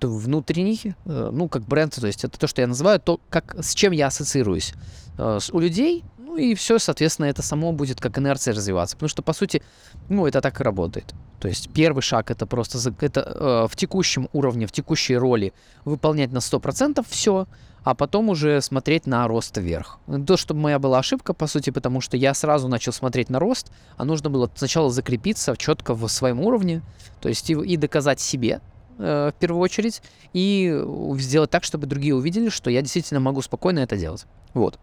внутренний, 0.00 0.80
э, 1.04 1.30
ну, 1.32 1.48
как 1.48 1.62
бренд, 1.62 1.94
то 1.94 2.08
есть 2.08 2.24
это 2.24 2.36
то, 2.40 2.48
что 2.48 2.60
я 2.60 2.66
называю, 2.66 2.98
то, 2.98 3.20
как, 3.30 3.54
с 3.60 3.72
чем 3.72 3.92
я 3.92 4.08
ассоциируюсь. 4.08 4.74
Э, 5.16 5.38
у 5.52 5.60
людей 5.60 6.02
ну 6.36 6.42
и 6.42 6.54
все, 6.54 6.78
соответственно, 6.78 7.26
это 7.26 7.42
само 7.42 7.72
будет 7.72 7.98
как 7.98 8.18
инерция 8.18 8.52
развиваться. 8.52 8.94
Потому 8.96 9.08
что, 9.08 9.22
по 9.22 9.32
сути, 9.32 9.62
ну, 10.10 10.26
это 10.26 10.42
так 10.42 10.60
и 10.60 10.62
работает. 10.62 11.14
То 11.40 11.48
есть 11.48 11.70
первый 11.72 12.02
шаг 12.02 12.30
это 12.30 12.44
просто 12.46 12.78
это, 13.00 13.20
э, 13.20 13.68
в 13.70 13.74
текущем 13.74 14.28
уровне, 14.34 14.66
в 14.66 14.72
текущей 14.72 15.16
роли 15.16 15.54
выполнять 15.86 16.32
на 16.32 16.40
100% 16.40 17.06
все, 17.08 17.46
а 17.84 17.94
потом 17.94 18.28
уже 18.28 18.60
смотреть 18.60 19.06
на 19.06 19.26
рост 19.26 19.56
вверх. 19.56 19.98
То, 20.26 20.36
что 20.36 20.52
моя 20.52 20.78
была 20.78 20.98
ошибка, 20.98 21.32
по 21.32 21.46
сути, 21.46 21.70
потому 21.70 22.02
что 22.02 22.18
я 22.18 22.34
сразу 22.34 22.68
начал 22.68 22.92
смотреть 22.92 23.30
на 23.30 23.38
рост, 23.38 23.72
а 23.96 24.04
нужно 24.04 24.28
было 24.28 24.50
сначала 24.54 24.90
закрепиться 24.90 25.56
четко 25.56 25.94
в 25.94 26.06
своем 26.08 26.40
уровне, 26.40 26.82
то 27.22 27.30
есть 27.30 27.48
и, 27.48 27.54
и 27.54 27.78
доказать 27.78 28.20
себе, 28.20 28.60
э, 28.98 29.30
в 29.34 29.38
первую 29.38 29.62
очередь, 29.62 30.02
и 30.34 30.84
сделать 31.16 31.50
так, 31.50 31.64
чтобы 31.64 31.86
другие 31.86 32.14
увидели, 32.14 32.50
что 32.50 32.68
я 32.68 32.82
действительно 32.82 33.20
могу 33.20 33.40
спокойно 33.40 33.78
это 33.78 33.96
делать. 33.96 34.26
Вот. 34.52 34.78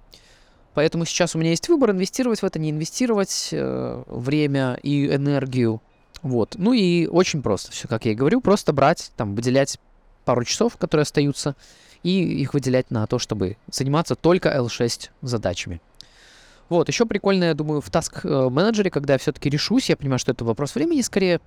Поэтому 0.73 1.05
сейчас 1.05 1.35
у 1.35 1.39
меня 1.39 1.51
есть 1.51 1.69
выбор, 1.69 1.91
инвестировать 1.91 2.41
в 2.41 2.43
это, 2.43 2.59
не 2.59 2.71
инвестировать 2.71 3.49
э, 3.51 4.03
время 4.07 4.79
и 4.81 5.07
энергию. 5.07 5.81
Вот. 6.21 6.55
Ну 6.57 6.73
и 6.73 7.05
очень 7.07 7.41
просто 7.41 7.71
все, 7.71 7.87
как 7.87 8.05
я 8.05 8.13
и 8.13 8.15
говорю, 8.15 8.41
просто 8.41 8.73
брать, 8.73 9.11
там, 9.15 9.35
выделять 9.35 9.77
пару 10.25 10.43
часов, 10.43 10.77
которые 10.77 11.03
остаются, 11.03 11.55
и 12.01 12.21
их 12.41 12.53
выделять 12.53 12.91
на 12.91 13.05
то, 13.07 13.19
чтобы 13.19 13.57
заниматься 13.71 14.15
только 14.15 14.49
L6 14.49 15.09
задачами. 15.21 15.81
Вот, 16.69 16.87
еще 16.87 17.05
прикольно, 17.05 17.45
я 17.45 17.53
думаю, 17.53 17.81
в 17.81 17.89
Task 17.89 18.21
э, 18.23 18.49
менеджере, 18.49 18.89
когда 18.89 19.13
я 19.13 19.19
все-таки 19.19 19.49
решусь, 19.49 19.89
я 19.89 19.97
понимаю, 19.97 20.19
что 20.19 20.31
это 20.31 20.43
вопрос 20.43 20.75
времени 20.75 21.01
скорее, 21.01 21.39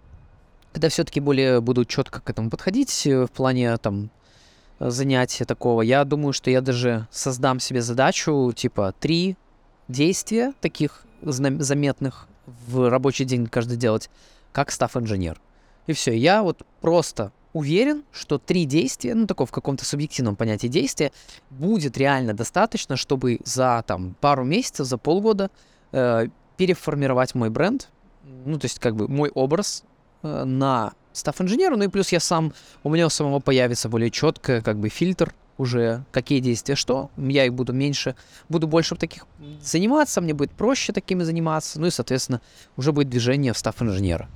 когда 0.72 0.88
все-таки 0.88 1.20
более 1.20 1.60
буду 1.60 1.84
четко 1.84 2.20
к 2.20 2.30
этому 2.30 2.50
подходить 2.50 3.06
э, 3.06 3.24
в 3.24 3.30
плане 3.30 3.76
там 3.78 4.10
занятия 4.78 5.44
такого. 5.44 5.82
Я 5.82 6.04
думаю, 6.04 6.32
что 6.32 6.50
я 6.50 6.60
даже 6.60 7.06
создам 7.10 7.60
себе 7.60 7.82
задачу, 7.82 8.52
типа, 8.54 8.94
три 8.98 9.36
действия 9.88 10.52
таких 10.60 11.04
заметных 11.22 12.28
в 12.66 12.90
рабочий 12.90 13.24
день 13.24 13.46
каждый 13.46 13.76
делать, 13.76 14.10
как 14.52 14.70
став-инженер. 14.70 15.40
И 15.86 15.92
все, 15.92 16.16
я 16.16 16.42
вот 16.42 16.62
просто 16.80 17.32
уверен, 17.52 18.04
что 18.12 18.38
три 18.38 18.66
действия, 18.66 19.14
ну, 19.14 19.26
такого 19.26 19.46
в 19.46 19.52
каком-то 19.52 19.84
субъективном 19.84 20.36
понятии 20.36 20.66
действия, 20.66 21.10
будет 21.50 21.96
реально 21.96 22.34
достаточно, 22.34 22.96
чтобы 22.96 23.40
за 23.44 23.82
там 23.86 24.14
пару 24.20 24.44
месяцев, 24.44 24.86
за 24.86 24.98
полгода 24.98 25.50
э, 25.92 26.26
переформировать 26.56 27.34
мой 27.34 27.48
бренд, 27.48 27.88
ну, 28.44 28.58
то 28.58 28.66
есть 28.66 28.78
как 28.78 28.94
бы 28.94 29.08
мой 29.08 29.30
образ 29.30 29.84
э, 30.22 30.44
на 30.44 30.92
став 31.16 31.40
инженеру, 31.40 31.76
ну 31.76 31.84
и 31.84 31.88
плюс 31.88 32.12
я 32.12 32.20
сам, 32.20 32.52
у 32.82 32.90
меня 32.90 33.06
у 33.06 33.10
самого 33.10 33.40
появится 33.40 33.88
более 33.88 34.10
четко 34.10 34.60
как 34.60 34.78
бы 34.78 34.88
фильтр 34.88 35.34
уже, 35.58 36.04
какие 36.12 36.40
действия 36.40 36.74
что, 36.74 37.10
я 37.16 37.46
их 37.46 37.54
буду 37.54 37.72
меньше, 37.72 38.14
буду 38.48 38.66
больше 38.66 38.94
таких 38.96 39.26
заниматься, 39.62 40.20
мне 40.20 40.34
будет 40.34 40.52
проще 40.52 40.92
такими 40.92 41.22
заниматься, 41.22 41.80
ну 41.80 41.86
и, 41.86 41.90
соответственно, 41.90 42.40
уже 42.76 42.92
будет 42.92 43.08
движение 43.08 43.52
в 43.52 43.58
став 43.58 43.80
инженера. 43.80 44.28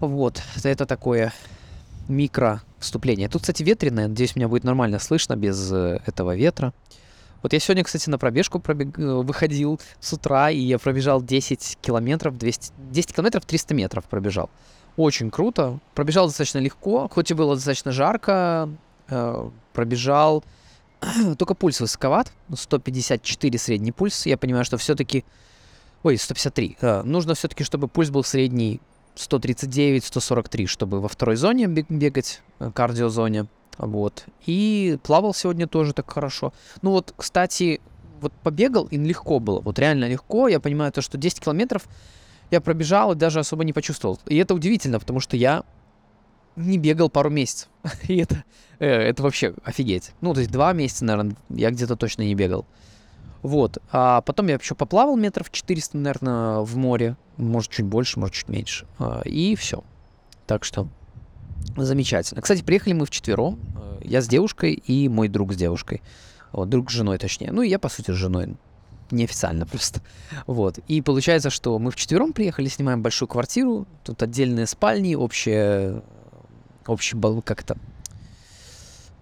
Вот, 0.00 0.42
это 0.64 0.86
такое 0.86 1.32
микро 2.08 2.62
вступление. 2.78 3.28
Тут, 3.28 3.42
кстати, 3.42 3.62
ветреное, 3.62 4.08
надеюсь, 4.08 4.36
меня 4.36 4.48
будет 4.48 4.64
нормально 4.64 4.98
слышно 4.98 5.36
без 5.36 5.72
э, 5.72 6.00
этого 6.04 6.34
ветра. 6.36 6.74
Вот 7.42 7.52
я 7.52 7.60
сегодня, 7.60 7.84
кстати, 7.84 8.08
на 8.10 8.18
пробежку 8.18 8.58
пробег... 8.58 8.98
Э, 8.98 9.22
выходил 9.22 9.80
с 10.00 10.12
утра, 10.12 10.50
и 10.50 10.58
я 10.58 10.78
пробежал 10.78 11.22
10 11.22 11.78
километров, 11.80 12.36
200... 12.36 12.72
10 12.90 13.14
километров 13.14 13.44
300 13.46 13.74
метров 13.74 14.04
пробежал. 14.04 14.50
Очень 14.96 15.30
круто. 15.30 15.78
Пробежал 15.94 16.26
достаточно 16.26 16.58
легко, 16.58 17.08
хоть 17.12 17.30
и 17.30 17.34
было 17.34 17.54
достаточно 17.54 17.92
жарко. 17.92 18.68
Э, 19.08 19.48
пробежал. 19.72 20.44
Только 21.38 21.54
пульс 21.54 21.80
высоковат. 21.80 22.32
154 22.54 23.58
средний 23.58 23.92
пульс. 23.92 24.26
Я 24.26 24.36
понимаю, 24.36 24.64
что 24.64 24.76
все-таки... 24.76 25.24
Ой, 26.02 26.16
153. 26.16 26.78
Э, 26.80 27.02
нужно 27.02 27.34
все-таки, 27.34 27.64
чтобы 27.64 27.88
пульс 27.88 28.10
был 28.10 28.22
средний 28.22 28.80
139-143, 29.16 30.66
чтобы 30.66 31.00
во 31.00 31.08
второй 31.08 31.36
зоне 31.36 31.66
бегать, 31.66 32.40
э, 32.60 32.70
кардиозоне. 32.72 33.46
Вот. 33.78 34.26
И 34.46 34.98
плавал 35.02 35.34
сегодня 35.34 35.66
тоже 35.66 35.92
так 35.92 36.10
хорошо. 36.10 36.52
Ну 36.82 36.90
вот, 36.90 37.12
кстати, 37.16 37.80
вот 38.20 38.32
побегал, 38.42 38.84
и 38.84 38.96
легко 38.96 39.40
было. 39.40 39.60
Вот 39.60 39.78
реально 39.78 40.08
легко. 40.08 40.48
Я 40.48 40.60
понимаю 40.60 40.92
то, 40.92 41.02
что 41.02 41.18
10 41.18 41.40
километров 41.40 41.86
я 42.50 42.60
пробежал 42.60 43.12
и 43.12 43.16
даже 43.16 43.40
особо 43.40 43.64
не 43.64 43.72
почувствовал. 43.72 44.18
И 44.26 44.36
это 44.36 44.54
удивительно, 44.54 44.98
потому 44.98 45.20
что 45.20 45.36
я 45.36 45.64
не 46.56 46.78
бегал 46.78 47.10
пару 47.10 47.30
месяцев. 47.30 47.68
и 48.08 48.18
это, 48.18 48.44
э, 48.78 48.86
это 48.86 49.22
вообще 49.22 49.54
офигеть. 49.64 50.12
Ну, 50.20 50.34
то 50.34 50.40
есть 50.40 50.52
два 50.52 50.72
месяца, 50.72 51.04
наверное, 51.04 51.36
я 51.48 51.70
где-то 51.70 51.96
точно 51.96 52.22
не 52.22 52.34
бегал. 52.34 52.66
Вот. 53.42 53.78
А 53.90 54.22
потом 54.22 54.46
я 54.48 54.54
еще 54.54 54.74
поплавал 54.74 55.16
метров 55.16 55.50
400, 55.50 55.98
наверное, 55.98 56.58
в 56.60 56.76
море. 56.76 57.16
Может, 57.36 57.72
чуть 57.72 57.84
больше, 57.84 58.18
может, 58.18 58.34
чуть 58.34 58.48
меньше. 58.48 58.86
А, 58.98 59.20
и 59.24 59.54
все. 59.56 59.84
Так 60.46 60.64
что 60.64 60.88
замечательно. 61.76 62.40
Кстати, 62.40 62.62
приехали 62.62 62.94
мы 62.94 63.06
вчетвером. 63.06 63.58
Э, 63.76 63.98
я 64.02 64.22
с 64.22 64.28
девушкой 64.28 64.72
и 64.72 65.08
мой 65.08 65.28
друг 65.28 65.52
с 65.52 65.56
девушкой. 65.56 66.02
Вот, 66.52 66.68
друг 66.68 66.90
с 66.90 66.94
женой, 66.94 67.18
точнее. 67.18 67.52
Ну, 67.52 67.62
и 67.62 67.68
я, 67.68 67.78
по 67.78 67.88
сути, 67.88 68.12
с 68.12 68.14
женой 68.14 68.56
неофициально 69.14 69.66
просто. 69.66 70.00
Вот. 70.46 70.78
И 70.88 71.00
получается, 71.00 71.50
что 71.50 71.78
мы 71.78 71.90
вчетвером 71.90 72.32
приехали, 72.32 72.68
снимаем 72.68 73.02
большую 73.02 73.28
квартиру, 73.28 73.86
тут 74.02 74.22
отдельные 74.22 74.66
спальни, 74.66 75.14
общие, 75.14 76.02
общий 76.86 77.16
бал, 77.16 77.42
как 77.42 77.62
то 77.62 77.76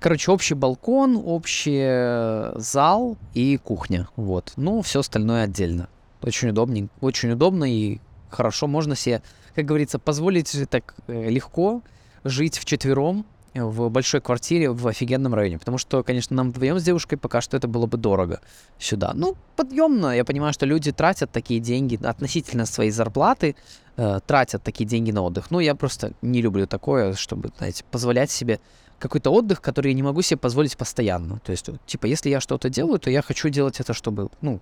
Короче, 0.03 0.33
общий 0.33 0.55
балкон, 0.55 1.23
общий 1.25 2.59
зал 2.59 3.17
и 3.35 3.57
кухня. 3.57 4.09
Вот. 4.17 4.53
Ну, 4.57 4.83
все 4.83 4.99
остальное 4.99 5.45
отдельно. 5.45 5.89
Очень 6.21 6.49
удобно, 6.49 6.89
очень 7.01 7.31
удобно 7.31 7.73
и 7.73 8.01
хорошо. 8.29 8.67
Можно 8.67 8.97
себе, 8.97 9.23
как 9.55 9.65
говорится, 9.65 10.01
позволить 10.01 10.57
так 10.69 10.97
э, 11.07 11.31
легко 11.31 11.83
жить 12.25 12.59
вчетвером 12.59 13.25
в 13.55 13.89
большой 13.91 14.21
квартире 14.21 14.71
в 14.71 14.87
офигенном 14.87 15.35
районе. 15.35 15.59
Потому 15.59 15.79
что, 15.79 16.03
конечно, 16.03 16.35
нам 16.37 16.51
вдвоем 16.51 16.79
с 16.79 16.83
девушкой 16.83 17.17
пока 17.17 17.41
что 17.41 17.57
это 17.57 17.69
было 17.69 17.87
бы 17.87 17.99
дорого 17.99 18.41
сюда. 18.79 19.13
Ну, 19.15 19.37
подъемно. 19.57 20.17
Я 20.17 20.25
понимаю, 20.25 20.53
что 20.53 20.67
люди 20.67 20.93
тратят 20.93 21.31
такие 21.31 21.61
деньги 21.61 21.99
относительно 22.03 22.67
своей 22.67 22.91
зарплаты, 22.91 23.57
э, 23.97 24.21
тратят 24.27 24.63
такие 24.63 24.87
деньги 24.87 25.11
на 25.11 25.23
отдых. 25.23 25.51
Ну, 25.51 25.61
я 25.61 25.75
просто 25.75 26.13
не 26.23 26.41
люблю 26.41 26.67
такое, 26.67 27.15
чтобы, 27.15 27.51
знаете, 27.59 27.85
позволять 27.91 28.31
себе 28.31 28.61
какой-то 28.99 29.31
отдых, 29.31 29.61
который 29.61 29.89
я 29.89 29.95
не 29.95 30.03
могу 30.03 30.23
себе 30.23 30.39
позволить 30.39 30.77
постоянно. 30.77 31.41
То 31.41 31.53
есть, 31.53 31.69
типа, 31.87 32.07
если 32.07 32.31
я 32.31 32.41
что-то 32.41 32.71
делаю, 32.71 32.99
то 33.01 33.11
я 33.11 33.21
хочу 33.21 33.49
делать 33.49 33.81
это, 33.81 33.95
чтобы, 33.95 34.31
ну, 34.41 34.61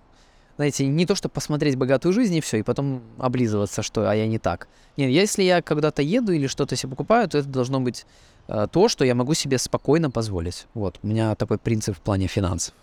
знаете, 0.57 0.85
не 0.85 1.05
то, 1.05 1.15
чтобы 1.15 1.33
посмотреть 1.33 1.75
богатую 1.75 2.13
жизнь 2.13 2.35
и 2.35 2.41
все, 2.41 2.57
и 2.57 2.63
потом 2.63 3.01
облизываться, 3.17 3.81
что 3.83 4.09
а 4.09 4.15
я 4.15 4.27
не 4.27 4.37
так. 4.37 4.67
Нет, 4.97 5.09
если 5.09 5.43
я 5.43 5.61
когда-то 5.61 6.01
еду 6.01 6.33
или 6.33 6.47
что-то 6.47 6.75
себе 6.75 6.91
покупаю, 6.91 7.27
то 7.29 7.37
это 7.37 7.47
должно 7.47 7.79
быть 7.79 8.05
то, 8.47 8.87
что 8.87 9.05
я 9.05 9.15
могу 9.15 9.33
себе 9.33 9.57
спокойно 9.57 10.11
позволить. 10.11 10.67
Вот, 10.73 10.99
у 11.03 11.07
меня 11.07 11.35
такой 11.35 11.57
принцип 11.57 11.95
в 11.95 12.01
плане 12.01 12.27
финансов. 12.27 12.73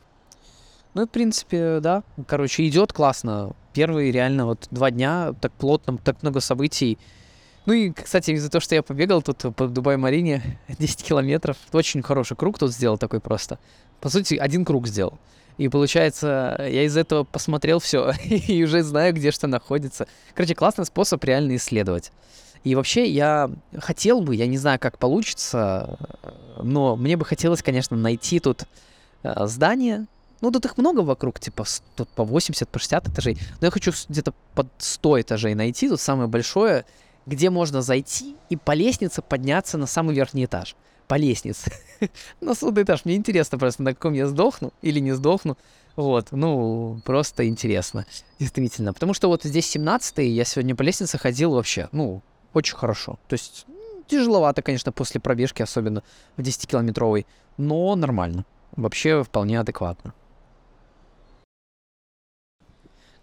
Ну, 0.95 1.07
в 1.07 1.11
принципе, 1.11 1.81
да. 1.81 2.03
Короче, 2.27 2.67
идет 2.67 2.93
классно. 2.93 3.53
Первые 3.73 4.11
реально 4.11 4.47
вот 4.47 4.67
два 4.71 4.91
дня 4.91 5.35
так 5.41 5.53
плотно, 5.53 5.99
так 5.99 6.23
много 6.23 6.41
событий. 6.41 6.99
Ну 7.67 7.73
и, 7.75 7.93
кстати, 7.93 8.31
из-за 8.31 8.51
того, 8.51 8.61
что 8.61 8.75
я 8.75 8.83
побегал 8.83 9.23
тут 9.23 9.55
по 9.55 9.67
Дубай-Марине 9.69 10.59
10 10.79 11.03
километров, 11.05 11.57
очень 11.73 12.03
хороший 12.03 12.37
круг 12.37 12.59
тут 12.59 12.73
сделал 12.73 12.99
такой 12.99 13.21
просто. 13.21 13.59
По 14.01 14.09
сути, 14.09 14.37
один 14.37 14.65
круг 14.65 14.89
сделал. 14.89 15.19
И 15.59 15.69
получается, 15.69 16.57
я 16.69 16.85
из 16.85 16.97
этого 16.97 17.25
посмотрел 17.25 17.79
все 17.81 18.13
и 18.25 18.65
уже 18.65 18.83
знаю, 18.83 19.13
где 19.13 19.31
что 19.33 19.49
находится. 19.49 20.09
Короче, 20.35 20.55
классный 20.55 20.87
способ 20.87 21.23
реально 21.25 21.57
исследовать. 21.57 22.11
И 22.65 22.75
вообще 22.75 23.09
я 23.09 23.51
хотел 23.79 24.21
бы, 24.21 24.35
я 24.35 24.47
не 24.47 24.59
знаю, 24.59 24.79
как 24.79 24.99
получится, 24.99 25.99
но 26.63 26.97
мне 26.97 27.17
бы 27.17 27.25
хотелось, 27.25 27.63
конечно, 27.63 27.97
найти 27.97 28.41
тут 28.41 28.65
э, 29.23 29.47
здание. 29.47 30.07
Ну, 30.41 30.51
тут 30.51 30.65
их 30.67 30.77
много 30.77 31.01
вокруг, 31.01 31.41
типа 31.41 31.65
тут 31.97 32.09
по 32.11 32.25
80, 32.25 32.69
по 32.69 32.79
60 32.79 33.09
этажей. 33.09 33.39
Но 33.61 33.67
я 33.67 33.71
хочу 33.71 33.93
где-то 34.09 34.33
под 34.55 34.69
100 34.79 35.23
этажей 35.23 35.55
найти, 35.55 35.89
тут 35.89 36.01
самое 36.01 36.29
большое, 36.29 36.85
где 37.27 37.51
можно 37.51 37.83
зайти 37.83 38.37
и 38.49 38.57
по 38.57 38.73
лестнице 38.73 39.23
подняться 39.23 39.79
на 39.79 39.87
самый 39.87 40.15
верхний 40.15 40.45
этаж. 40.45 40.77
по 41.09 41.17
лестнице 41.17 41.73
на 42.41 42.55
судный 42.55 42.85
этаж. 42.85 43.05
Мне 43.05 43.17
интересно 43.17 43.59
просто, 43.59 43.83
на 43.83 43.95
каком 43.95 44.13
я 44.13 44.27
сдохну 44.27 44.73
или 44.83 45.01
не 45.01 45.13
сдохну. 45.13 45.57
Вот, 45.97 46.29
ну, 46.31 47.01
просто 47.05 47.49
интересно, 47.49 48.07
действительно. 48.39 48.93
Потому 48.93 49.15
что 49.15 49.27
вот 49.27 49.43
здесь 49.43 49.67
17 49.67 50.19
я 50.19 50.45
сегодня 50.45 50.77
по 50.77 50.83
лестнице 50.83 51.19
ходил 51.19 51.53
вообще, 51.53 51.89
ну, 51.91 52.23
очень 52.55 52.77
хорошо. 52.77 53.19
То 53.29 53.35
есть 53.35 53.67
тяжеловато, 54.07 54.63
конечно, 54.63 54.93
после 54.93 55.21
пробежки, 55.21 55.63
особенно 55.63 56.03
в 56.37 56.41
10-километровой, 56.41 57.27
но 57.57 57.95
нормально. 57.95 58.45
Вообще 58.73 59.23
вполне 59.23 59.61
адекватно. 59.61 60.15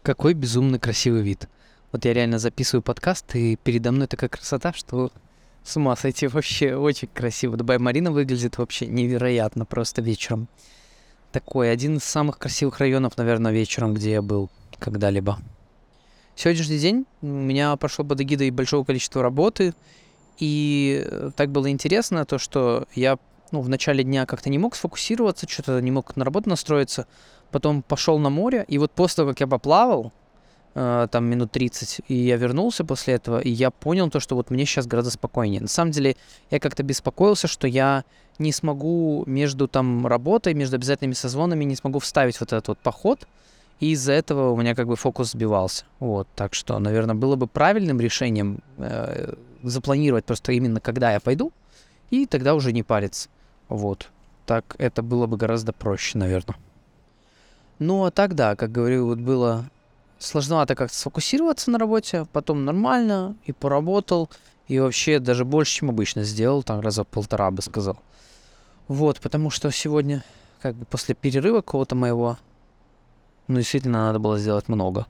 Какой 0.02 0.34
безумно 0.34 0.80
красивый 0.80 1.22
вид. 1.22 1.50
Вот 1.92 2.06
я 2.06 2.14
реально 2.14 2.40
записываю 2.40 2.84
подкаст, 2.84 3.36
и 3.36 3.56
передо 3.56 3.92
мной 3.92 4.08
такая 4.08 4.30
красота, 4.30 4.74
что 4.74 5.12
с 5.64 5.78
ума 5.78 5.96
сойти 5.96 6.28
вообще 6.28 6.76
очень 6.76 7.08
красиво. 7.08 7.58
Дубай 7.58 7.80
Марина 7.80 8.12
выглядит 8.12 8.58
вообще 8.58 8.86
невероятно 8.86 9.66
просто 9.66 10.02
вечером. 10.02 10.48
Такой 11.32 11.72
один 11.72 11.98
из 11.98 12.04
самых 12.04 12.38
красивых 12.38 12.80
районов, 12.80 13.18
наверное, 13.18 13.52
вечером, 13.52 13.94
где 13.94 14.12
я 14.12 14.22
был 14.22 14.52
когда-либо. 14.78 15.40
Сегодняшний 16.36 16.80
день 16.80 17.06
у 17.22 17.28
меня 17.28 17.74
прошел 17.78 18.04
под 18.04 18.20
эгидой 18.20 18.50
большого 18.52 18.84
количества 18.84 19.24
работы, 19.24 19.74
и 20.38 21.02
э, 21.06 21.32
так 21.34 21.50
было 21.50 21.70
интересно 21.70 22.26
то, 22.26 22.38
что 22.40 22.88
я 22.94 23.18
ну, 23.52 23.62
в 23.62 23.70
начале 23.70 24.04
дня 24.04 24.26
как-то 24.26 24.50
не 24.50 24.58
мог 24.58 24.76
сфокусироваться, 24.76 25.48
что-то 25.48 25.80
не 25.80 25.92
мог 25.92 26.18
на 26.18 26.26
работу 26.26 26.50
настроиться, 26.50 27.08
потом 27.52 27.82
пошел 27.82 28.20
на 28.20 28.30
море, 28.30 28.66
и 28.68 28.78
вот 28.78 28.92
после 28.92 29.18
того, 29.18 29.30
как 29.30 29.40
я 29.40 29.48
поплавал, 29.48 30.12
э, 30.74 31.08
там 31.10 31.24
минут 31.26 31.52
30, 31.54 32.02
и 32.10 32.16
я 32.16 32.36
вернулся 32.36 32.84
после 32.84 33.14
этого, 33.14 33.40
и 33.40 33.50
я 33.50 33.72
понял 33.72 34.10
то, 34.10 34.20
что 34.20 34.36
вот 34.36 34.50
мне 34.50 34.66
сейчас 34.66 34.88
гораздо 34.88 35.12
спокойнее. 35.12 35.62
На 35.62 35.70
самом 35.70 35.92
деле, 35.92 36.18
я 36.52 36.60
как-то 36.60 36.84
беспокоился, 36.84 37.48
что 37.48 37.66
я 37.66 38.04
не 38.40 38.52
смогу 38.52 39.24
между 39.26 39.70
там 39.70 40.06
работой, 40.06 40.54
между 40.54 40.76
обязательными 40.76 41.14
созвонами, 41.14 41.64
не 41.64 41.78
смогу 41.78 42.00
вставить 42.00 42.42
вот 42.42 42.52
этот 42.52 42.68
вот 42.68 42.80
поход, 42.80 43.26
и 43.80 43.92
из-за 43.92 44.14
этого 44.14 44.52
у 44.52 44.58
меня 44.58 44.76
как 44.76 44.88
бы 44.88 44.96
фокус 44.96 45.32
сбивался. 45.32 45.86
Вот, 46.00 46.28
так 46.36 46.54
что, 46.54 46.80
наверное, 46.80 47.16
было 47.16 47.36
бы 47.36 47.48
правильным 47.48 48.00
решением 48.00 48.60
э, 48.78 49.34
запланировать 49.64 50.26
просто 50.26 50.54
именно, 50.54 50.80
когда 50.80 51.12
я 51.12 51.20
пойду, 51.20 51.52
и 52.10 52.26
тогда 52.26 52.56
уже 52.56 52.72
не 52.72 52.84
париться. 52.84 53.30
Вот. 53.68 54.10
Так 54.46 54.76
это 54.78 55.02
было 55.02 55.28
бы 55.28 55.38
гораздо 55.38 55.74
проще, 55.74 56.18
наверное. 56.18 56.56
Ну, 57.80 58.06
а 58.06 58.12
так, 58.12 58.36
да, 58.36 58.56
как 58.56 58.72
говорю, 58.72 59.08
вот 59.08 59.20
было 59.20 59.70
сложновато 60.20 60.76
как-то 60.76 60.96
сфокусироваться 60.96 61.72
на 61.72 61.78
работе, 61.78 62.26
потом 62.32 62.64
нормально, 62.64 63.36
и 63.46 63.52
поработал, 63.52 64.30
и 64.68 64.80
вообще 64.80 65.20
даже 65.20 65.46
больше, 65.46 65.80
чем 65.80 65.90
обычно 65.90 66.24
сделал, 66.24 66.64
там 66.64 66.80
раза 66.80 67.04
полтора 67.04 67.52
бы 67.52 67.62
сказал. 67.62 67.98
Вот, 68.88 69.20
потому 69.20 69.50
что 69.50 69.72
сегодня, 69.72 70.24
как 70.62 70.76
бы 70.76 70.86
после 70.86 71.16
перерыва 71.16 71.62
кого-то 71.62 71.96
моего, 71.96 72.38
ну, 73.48 73.58
действительно, 73.58 74.08
надо 74.08 74.20
было 74.20 74.38
сделать 74.40 74.68
много. 74.68 75.06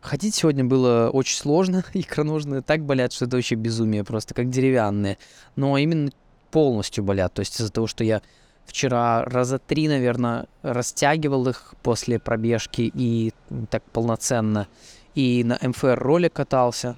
Ходить 0.00 0.34
сегодня 0.34 0.64
было 0.64 1.10
очень 1.12 1.36
сложно, 1.36 1.84
икроножные 1.94 2.60
так 2.60 2.84
болят, 2.84 3.12
что 3.12 3.24
это 3.24 3.36
вообще 3.36 3.54
безумие, 3.54 4.04
просто 4.04 4.34
как 4.34 4.50
деревянные. 4.50 5.18
Но 5.56 5.78
именно 5.78 6.10
полностью 6.50 7.02
болят, 7.02 7.32
то 7.34 7.40
есть 7.40 7.58
из-за 7.58 7.72
того, 7.72 7.86
что 7.86 8.04
я 8.04 8.22
вчера 8.66 9.24
раза 9.24 9.58
три, 9.58 9.88
наверное, 9.88 10.46
растягивал 10.62 11.48
их 11.48 11.74
после 11.82 12.18
пробежки 12.18 12.90
и 12.94 13.32
так 13.70 13.82
полноценно. 13.90 14.68
И 15.14 15.44
на 15.44 15.58
МФР 15.60 15.98
ролик 15.98 16.34
катался. 16.34 16.96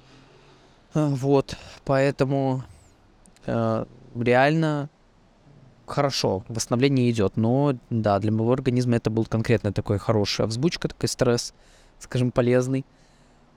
А, 0.93 1.07
вот, 1.07 1.55
поэтому 1.85 2.63
э, 3.45 3.85
реально 4.15 4.89
хорошо, 5.87 6.43
восстановление 6.47 7.09
идет. 7.09 7.37
Но 7.37 7.75
да, 7.89 8.19
для 8.19 8.31
моего 8.31 8.51
организма 8.51 8.97
это 8.97 9.09
был 9.09 9.25
конкретно 9.25 9.73
такой 9.73 9.97
хорошая 9.97 10.47
взбучка, 10.47 10.89
такой 10.89 11.09
стресс, 11.09 11.53
скажем, 11.99 12.31
полезный. 12.31 12.85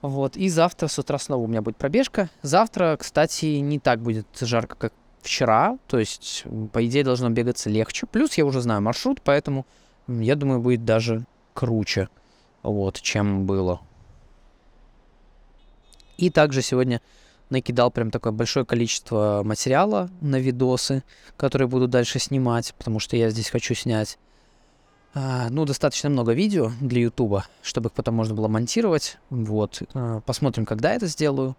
Вот, 0.01 0.35
и 0.35 0.49
завтра 0.49 0.87
с 0.87 0.97
утра 0.97 1.19
снова 1.19 1.43
у 1.43 1.47
меня 1.47 1.61
будет 1.61 1.77
пробежка. 1.77 2.29
Завтра, 2.41 2.97
кстати, 2.99 3.45
не 3.45 3.77
так 3.77 4.01
будет 4.01 4.25
жарко, 4.39 4.75
как 4.75 4.93
вчера, 5.21 5.77
то 5.87 5.99
есть, 5.99 6.45
по 6.73 6.83
идее, 6.85 7.03
должно 7.03 7.29
бегаться 7.29 7.69
легче. 7.69 8.07
Плюс 8.07 8.33
я 8.33 8.45
уже 8.45 8.61
знаю 8.61 8.81
маршрут, 8.81 9.21
поэтому, 9.21 9.67
я 10.07 10.35
думаю, 10.35 10.59
будет 10.59 10.83
даже 10.85 11.25
круче, 11.53 12.09
вот, 12.63 12.99
чем 12.99 13.45
было. 13.45 13.81
И 16.17 16.29
также 16.29 16.61
сегодня 16.61 17.01
накидал 17.51 17.91
прям 17.91 18.09
такое 18.09 18.33
большое 18.33 18.65
количество 18.65 19.41
материала 19.45 20.09
на 20.21 20.37
видосы, 20.37 21.03
которые 21.37 21.67
буду 21.67 21.87
дальше 21.87 22.19
снимать, 22.19 22.73
потому 22.77 22.99
что 22.99 23.15
я 23.15 23.29
здесь 23.29 23.49
хочу 23.49 23.75
снять, 23.75 24.17
а, 25.13 25.49
ну, 25.49 25.65
достаточно 25.65 26.09
много 26.09 26.31
видео 26.31 26.71
для 26.79 27.01
Ютуба, 27.01 27.45
чтобы 27.61 27.89
их 27.89 27.93
потом 27.93 28.15
можно 28.15 28.33
было 28.33 28.47
монтировать. 28.47 29.17
Вот, 29.29 29.83
а, 29.93 30.21
посмотрим, 30.21 30.65
когда 30.65 30.93
это 30.93 31.07
сделаю 31.07 31.55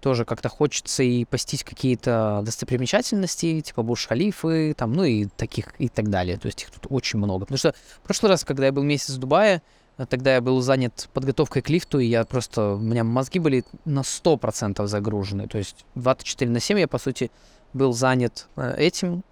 тоже 0.00 0.26
как-то 0.26 0.50
хочется 0.50 1.02
и 1.02 1.24
постить 1.24 1.64
какие-то 1.64 2.42
достопримечательности, 2.44 3.62
типа 3.62 3.82
Бурж-Халифы, 3.82 4.74
там, 4.74 4.92
ну 4.92 5.02
и 5.04 5.24
таких, 5.24 5.74
и 5.78 5.88
так 5.88 6.10
далее. 6.10 6.36
То 6.36 6.46
есть 6.46 6.62
их 6.62 6.70
тут 6.70 6.86
очень 6.90 7.18
много. 7.18 7.46
Потому 7.46 7.56
что 7.56 7.72
в 7.72 8.00
прошлый 8.00 8.30
раз, 8.30 8.44
когда 8.44 8.66
я 8.66 8.72
был 8.72 8.82
месяц 8.82 9.14
в 9.14 9.18
Дубае, 9.18 9.62
тогда 9.96 10.34
я 10.34 10.40
был 10.40 10.60
занят 10.60 11.08
подготовкой 11.12 11.62
к 11.62 11.70
лифту, 11.70 11.98
и 11.98 12.06
я 12.06 12.24
просто, 12.24 12.74
у 12.74 12.78
меня 12.78 13.04
мозги 13.04 13.38
были 13.38 13.64
на 13.84 14.00
100% 14.00 14.86
загружены. 14.86 15.46
То 15.46 15.58
есть 15.58 15.84
24 15.94 16.50
на 16.50 16.60
7 16.60 16.80
я, 16.80 16.88
по 16.88 16.98
сути, 16.98 17.30
был 17.72 17.92
занят 17.92 18.48
э, 18.56 18.74
этим, 18.76 19.22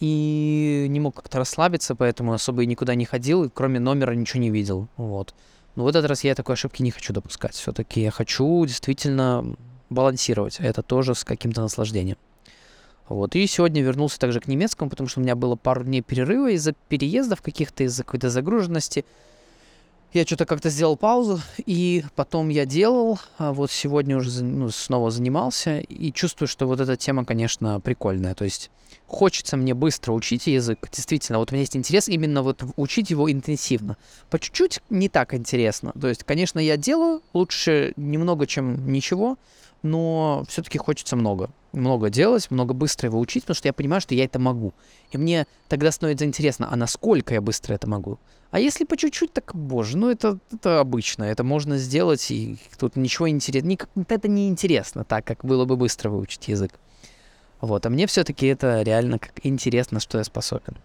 и 0.00 0.86
не 0.88 0.98
мог 0.98 1.14
как-то 1.14 1.38
расслабиться, 1.38 1.94
поэтому 1.94 2.32
особо 2.32 2.64
и 2.64 2.66
никуда 2.66 2.94
не 2.94 3.04
ходил, 3.04 3.44
и 3.44 3.48
кроме 3.48 3.78
номера 3.78 4.12
ничего 4.12 4.40
не 4.40 4.50
видел. 4.50 4.88
Вот. 4.96 5.34
Но 5.76 5.84
в 5.84 5.86
этот 5.86 6.04
раз 6.06 6.24
я 6.24 6.34
такой 6.34 6.54
ошибки 6.54 6.82
не 6.82 6.90
хочу 6.90 7.12
допускать. 7.12 7.54
Все-таки 7.54 8.02
я 8.02 8.10
хочу 8.10 8.64
действительно 8.66 9.54
балансировать 9.90 10.56
это 10.58 10.82
тоже 10.82 11.14
с 11.14 11.24
каким-то 11.24 11.62
наслаждением. 11.62 12.16
Вот. 13.08 13.36
И 13.36 13.46
сегодня 13.46 13.82
вернулся 13.82 14.18
также 14.18 14.40
к 14.40 14.48
немецкому, 14.48 14.90
потому 14.90 15.08
что 15.08 15.20
у 15.20 15.22
меня 15.22 15.36
было 15.36 15.54
пару 15.54 15.84
дней 15.84 16.02
перерыва 16.02 16.50
из-за 16.50 16.72
переездов 16.88 17.42
каких-то, 17.42 17.84
из-за 17.84 18.04
какой-то 18.04 18.30
загруженности. 18.30 19.04
Я 20.12 20.26
что-то 20.26 20.44
как-то 20.44 20.68
сделал 20.68 20.98
паузу, 20.98 21.40
и 21.64 22.04
потом 22.16 22.50
я 22.50 22.66
делал, 22.66 23.18
а 23.38 23.54
вот 23.54 23.70
сегодня 23.70 24.18
уже 24.18 24.44
ну, 24.44 24.68
снова 24.68 25.10
занимался, 25.10 25.80
и 25.80 26.12
чувствую, 26.12 26.48
что 26.48 26.66
вот 26.66 26.80
эта 26.80 26.98
тема, 26.98 27.24
конечно, 27.24 27.80
прикольная. 27.80 28.34
То 28.34 28.44
есть 28.44 28.70
хочется 29.06 29.56
мне 29.56 29.72
быстро 29.72 30.12
учить 30.12 30.48
язык, 30.48 30.86
действительно, 30.92 31.38
вот 31.38 31.50
у 31.50 31.54
меня 31.54 31.62
есть 31.62 31.76
интерес 31.76 32.08
именно 32.08 32.42
вот 32.42 32.62
учить 32.76 33.08
его 33.08 33.32
интенсивно. 33.32 33.96
По 34.28 34.38
чуть-чуть 34.38 34.80
не 34.90 35.08
так 35.08 35.32
интересно. 35.32 35.92
То 35.98 36.08
есть, 36.08 36.24
конечно, 36.24 36.58
я 36.58 36.76
делаю 36.76 37.22
лучше 37.32 37.94
немного, 37.96 38.46
чем 38.46 38.92
ничего, 38.92 39.38
но 39.82 40.44
все-таки 40.46 40.76
хочется 40.76 41.16
много. 41.16 41.50
Много 41.72 42.10
делать, 42.10 42.50
много 42.50 42.74
быстро 42.74 43.08
его 43.08 43.18
учить, 43.18 43.44
потому 43.44 43.54
что 43.54 43.68
я 43.68 43.72
понимаю, 43.72 44.00
что 44.02 44.14
я 44.14 44.24
это 44.24 44.38
могу. 44.38 44.74
И 45.10 45.18
мне 45.18 45.46
тогда 45.68 45.90
становится 45.90 46.26
интересно, 46.26 46.68
а 46.70 46.76
насколько 46.76 47.32
я 47.32 47.40
быстро 47.40 47.74
это 47.74 47.88
могу? 47.88 48.18
А 48.50 48.60
если 48.60 48.84
по 48.84 48.98
чуть-чуть, 48.98 49.32
так, 49.32 49.54
боже, 49.54 49.96
ну 49.96 50.10
это, 50.10 50.38
это 50.52 50.80
обычно, 50.80 51.24
это 51.24 51.42
можно 51.42 51.78
сделать, 51.78 52.30
и 52.30 52.58
тут 52.78 52.96
ничего 52.96 53.28
интересного, 53.30 53.78
это 54.08 54.28
не 54.28 54.48
интересно 54.48 55.04
так, 55.04 55.24
как 55.24 55.44
было 55.44 55.64
бы 55.64 55.76
быстро 55.76 56.10
выучить 56.10 56.48
язык. 56.48 56.72
Вот, 57.62 57.86
а 57.86 57.90
мне 57.90 58.06
все-таки 58.06 58.46
это 58.46 58.82
реально 58.82 59.18
как 59.18 59.32
интересно, 59.42 60.00
что 60.00 60.18
я 60.18 60.24
способен. 60.24 60.76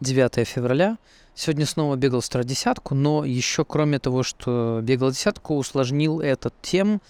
9 0.00 0.46
февраля. 0.46 0.98
Сегодня 1.34 1.64
снова 1.64 1.96
бегал 1.96 2.22
десятку, 2.44 2.94
но 2.94 3.24
еще 3.24 3.64
кроме 3.64 3.98
того, 3.98 4.22
что 4.22 4.80
бегал 4.82 5.10
десятку, 5.10 5.56
усложнил 5.56 6.20
этот 6.20 6.54
тем, 6.60 7.00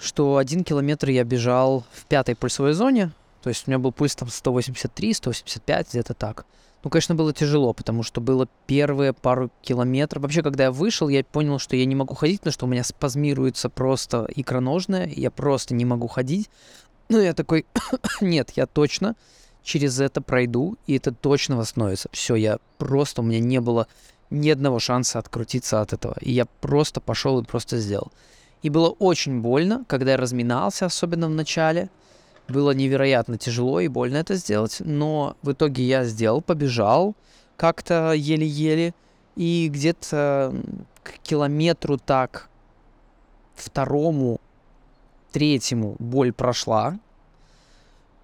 что 0.00 0.38
один 0.38 0.64
километр 0.64 1.10
я 1.10 1.24
бежал 1.24 1.84
в 1.92 2.06
пятой 2.06 2.34
пульсовой 2.34 2.72
зоне, 2.72 3.12
то 3.42 3.48
есть 3.48 3.64
у 3.66 3.70
меня 3.70 3.78
был 3.78 3.92
пульс 3.92 4.16
там 4.16 4.28
183, 4.28 5.14
185, 5.14 5.88
где-то 5.90 6.14
так. 6.14 6.46
Ну, 6.82 6.88
конечно, 6.88 7.14
было 7.14 7.34
тяжело, 7.34 7.74
потому 7.74 8.02
что 8.02 8.22
было 8.22 8.48
первые 8.66 9.12
пару 9.12 9.50
километров. 9.60 10.22
Вообще, 10.22 10.42
когда 10.42 10.64
я 10.64 10.72
вышел, 10.72 11.08
я 11.08 11.22
понял, 11.22 11.58
что 11.58 11.76
я 11.76 11.84
не 11.84 11.94
могу 11.94 12.14
ходить, 12.14 12.40
потому 12.40 12.52
что 12.52 12.64
у 12.64 12.68
меня 12.68 12.84
спазмируется 12.84 13.68
просто 13.68 14.26
икроножная, 14.34 15.06
я 15.14 15.30
просто 15.30 15.74
не 15.74 15.84
могу 15.84 16.08
ходить. 16.08 16.48
Ну, 17.10 17.20
я 17.20 17.34
такой, 17.34 17.66
нет, 18.22 18.52
я 18.56 18.66
точно 18.66 19.14
через 19.62 20.00
это 20.00 20.22
пройду, 20.22 20.78
и 20.86 20.96
это 20.96 21.12
точно 21.12 21.58
восстановится. 21.58 22.08
Все, 22.12 22.34
я 22.34 22.58
просто, 22.78 23.20
у 23.20 23.24
меня 23.24 23.40
не 23.40 23.60
было 23.60 23.86
ни 24.30 24.48
одного 24.48 24.78
шанса 24.78 25.18
открутиться 25.18 25.82
от 25.82 25.92
этого. 25.92 26.16
И 26.22 26.32
я 26.32 26.46
просто 26.46 27.02
пошел 27.02 27.38
и 27.40 27.44
просто 27.44 27.78
сделал. 27.78 28.10
И 28.62 28.70
было 28.70 28.90
очень 28.98 29.40
больно, 29.40 29.84
когда 29.88 30.12
я 30.12 30.16
разминался, 30.16 30.86
особенно 30.86 31.26
в 31.28 31.30
начале. 31.30 31.88
Было 32.48 32.72
невероятно 32.72 33.38
тяжело 33.38 33.80
и 33.80 33.88
больно 33.88 34.18
это 34.18 34.34
сделать, 34.34 34.76
но 34.80 35.36
в 35.42 35.52
итоге 35.52 35.84
я 35.84 36.04
сделал, 36.04 36.42
побежал 36.42 37.14
как-то 37.56 38.12
еле-еле. 38.12 38.94
И 39.36 39.68
где-то 39.72 40.54
к 41.02 41.18
километру 41.22 41.96
так 41.98 42.48
второму, 43.54 44.40
третьему 45.32 45.96
боль 45.98 46.32
прошла. 46.32 46.98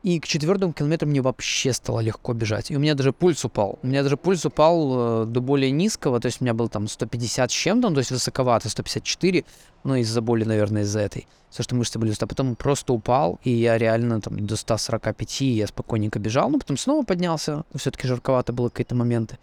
И 0.06 0.20
к 0.20 0.28
четвертому 0.28 0.72
километру 0.72 1.08
мне 1.08 1.20
вообще 1.20 1.72
стало 1.72 1.98
легко 1.98 2.32
бежать. 2.32 2.70
И 2.70 2.76
у 2.76 2.78
меня 2.78 2.94
даже 2.94 3.12
пульс 3.12 3.44
упал. 3.44 3.80
У 3.82 3.88
меня 3.88 4.04
даже 4.04 4.16
пульс 4.16 4.44
упал 4.44 5.24
э, 5.24 5.26
до 5.26 5.40
более 5.40 5.72
низкого, 5.72 6.20
то 6.20 6.26
есть 6.26 6.40
у 6.40 6.44
меня 6.44 6.54
был 6.54 6.68
там 6.68 6.86
150 6.86 7.50
с 7.50 7.52
чем-то, 7.52 7.90
то 7.90 7.98
есть 7.98 8.12
высоковато, 8.12 8.68
154, 8.68 9.44
но 9.82 9.96
из-за 9.96 10.20
боли, 10.20 10.44
наверное, 10.44 10.82
из-за 10.82 11.00
этой. 11.00 11.26
Все, 11.50 11.64
что 11.64 11.74
мышцы 11.74 11.98
были, 11.98 12.14
а 12.20 12.26
потом 12.28 12.54
просто 12.54 12.92
упал, 12.92 13.40
и 13.42 13.50
я 13.50 13.78
реально 13.78 14.20
там 14.20 14.46
до 14.46 14.54
145, 14.54 15.40
я 15.40 15.66
спокойненько 15.66 16.20
бежал, 16.20 16.50
но 16.50 16.60
потом 16.60 16.76
снова 16.76 17.04
поднялся, 17.04 17.64
все-таки 17.74 18.06
жарковато 18.06 18.52
было 18.52 18.68
какие-то 18.68 18.94
моменты. 18.94 19.38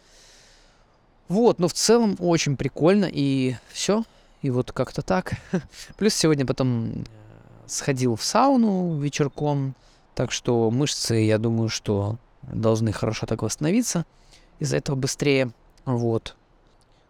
Вот, 1.27 1.59
но 1.59 1.67
в 1.67 1.73
целом 1.73 2.15
очень 2.19 2.55
прикольно, 2.55 3.09
и 3.11 3.57
все, 3.73 4.05
и 4.41 4.49
вот 4.49 4.71
как-то 4.71 5.01
так. 5.01 5.33
Плюс 5.97 6.13
сегодня 6.13 6.45
потом 6.45 6.85
э, 6.85 6.93
сходил 7.67 8.15
в 8.15 8.23
сауну 8.23 8.97
вечерком, 9.01 9.75
так 10.15 10.31
что 10.31 10.69
мышцы, 10.71 11.15
я 11.15 11.37
думаю, 11.37 11.69
что 11.69 12.17
должны 12.41 12.91
хорошо 12.91 13.25
так 13.25 13.41
восстановиться 13.41 14.05
из-за 14.59 14.77
этого 14.77 14.95
быстрее. 14.95 15.51
Вот. 15.85 16.35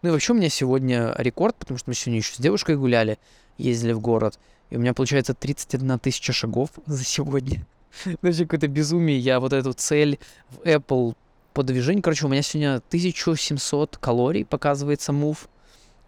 Ну 0.01 0.09
и 0.09 0.11
вообще 0.11 0.33
у 0.33 0.35
меня 0.35 0.49
сегодня 0.49 1.13
рекорд, 1.17 1.55
потому 1.55 1.77
что 1.77 1.89
мы 1.89 1.93
сегодня 1.93 2.19
еще 2.19 2.35
с 2.35 2.37
девушкой 2.37 2.77
гуляли, 2.77 3.17
ездили 3.57 3.93
в 3.93 3.99
город. 3.99 4.39
И 4.69 4.75
у 4.75 4.79
меня 4.79 4.93
получается 4.93 5.33
31 5.33 5.99
тысяча 5.99 6.33
шагов 6.33 6.71
за 6.85 7.03
сегодня. 7.03 7.65
Вообще 8.21 8.43
какое-то 8.43 8.67
безумие. 8.67 9.19
Я 9.19 9.39
вот 9.39 9.53
эту 9.53 9.73
цель 9.73 10.19
в 10.49 10.59
Apple 10.65 11.15
по 11.53 11.63
движению. 11.63 12.01
Короче, 12.01 12.25
у 12.25 12.29
меня 12.29 12.41
сегодня 12.41 12.77
1700 12.77 13.97
калорий 13.97 14.45
показывается 14.45 15.11
move. 15.11 15.37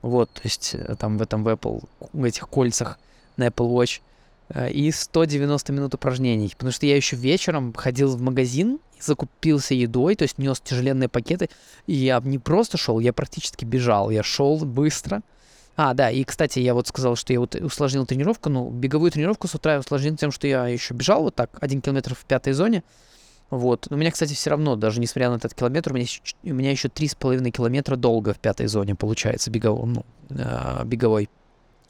Вот, 0.02 0.32
то 0.32 0.42
есть 0.44 0.76
э, 0.76 0.96
там 1.00 1.18
в 1.18 1.22
этом 1.22 1.44
в 1.44 1.48
Apple, 1.48 1.84
в 2.12 2.24
этих 2.24 2.50
кольцах 2.50 3.00
на 3.38 3.48
Apple 3.48 3.72
Watch. 3.72 4.02
Э, 4.50 4.70
и 4.70 4.92
190 4.92 5.72
минут 5.74 5.94
упражнений. 5.94 6.52
Потому 6.56 6.72
что 6.72 6.86
я 6.86 6.96
еще 6.96 7.16
вечером 7.16 7.74
ходил 7.74 8.16
в 8.16 8.22
магазин, 8.22 8.80
закупился 9.00 9.74
едой, 9.74 10.16
то 10.16 10.24
есть 10.24 10.38
нес 10.38 10.60
тяжеленные 10.60 11.10
пакеты. 11.10 11.50
И 11.88 11.94
я 11.94 12.22
не 12.24 12.40
просто 12.40 12.78
шел, 12.78 13.00
я 13.00 13.14
практически 13.14 13.66
бежал. 13.66 14.10
Я 14.10 14.24
шел 14.24 14.58
быстро. 14.60 15.22
А, 15.78 15.94
да, 15.94 16.10
и, 16.10 16.24
кстати, 16.24 16.60
я 16.60 16.74
вот 16.74 16.88
сказал, 16.88 17.18
что 17.18 17.34
я 17.34 17.40
вот 17.42 17.56
усложнил 17.56 18.06
тренировку, 18.06 18.50
ну, 18.50 18.70
беговую 18.70 19.12
тренировку 19.12 19.50
с 19.50 19.56
утра 19.56 19.74
я 19.74 19.80
усложнил 19.80 20.16
тем, 20.16 20.32
что 20.32 20.48
я 20.48 20.68
еще 20.68 20.94
бежал 20.94 21.24
вот 21.24 21.36
так, 21.36 21.50
один 21.60 21.82
километр 21.82 22.16
в 22.16 22.24
пятой 22.24 22.54
зоне. 22.54 22.82
Вот. 23.50 23.88
Но 23.90 23.98
у 23.98 24.00
меня, 24.00 24.10
кстати, 24.12 24.34
все 24.34 24.52
равно, 24.52 24.78
даже 24.78 25.02
несмотря 25.02 25.30
на 25.30 25.36
этот 25.36 25.54
километр, 25.54 25.92
у 25.92 25.96
меня, 25.96 26.08
у 26.44 26.54
меня 26.54 26.72
еще 26.72 26.88
три 26.88 27.10
с 27.10 27.16
половиной 27.16 27.52
километра 27.52 27.98
долго 27.98 28.34
в 28.34 28.40
пятой 28.40 28.68
зоне 28.68 28.96
получается 28.96 29.52
беговой. 29.52 29.86
Ну, 29.88 30.06
э, 30.30 30.84
беговой. 30.86 31.30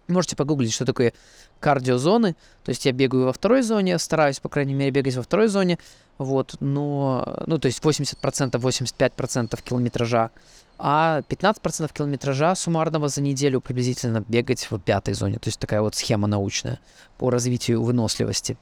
Можете 0.07 0.35
погуглить, 0.35 0.73
что 0.73 0.85
такое 0.85 1.13
кардиозоны. 1.59 2.35
То 2.63 2.69
есть 2.69 2.85
я 2.85 2.91
бегаю 2.91 3.25
во 3.25 3.33
второй 3.33 3.61
зоне, 3.63 3.97
стараюсь, 3.97 4.39
по 4.39 4.49
крайней 4.49 4.73
мере, 4.73 4.91
бегать 4.91 5.15
во 5.15 5.23
второй 5.23 5.47
зоне. 5.47 5.79
Вот, 6.17 6.55
но, 6.59 7.43
ну, 7.45 7.57
то 7.57 7.65
есть 7.65 7.83
80%, 7.83 8.51
85% 8.51 9.63
километража, 9.63 10.31
а 10.77 11.21
15% 11.27 11.91
километража 11.93 12.55
суммарного 12.55 13.09
за 13.09 13.21
неделю 13.21 13.61
приблизительно 13.61 14.23
бегать 14.27 14.67
в 14.69 14.79
пятой 14.79 15.13
зоне. 15.13 15.39
То 15.39 15.47
есть 15.47 15.59
такая 15.59 15.81
вот 15.81 15.95
схема 15.95 16.27
научная 16.27 16.79
по 17.17 17.29
развитию 17.29 17.81
выносливости. 17.81 18.57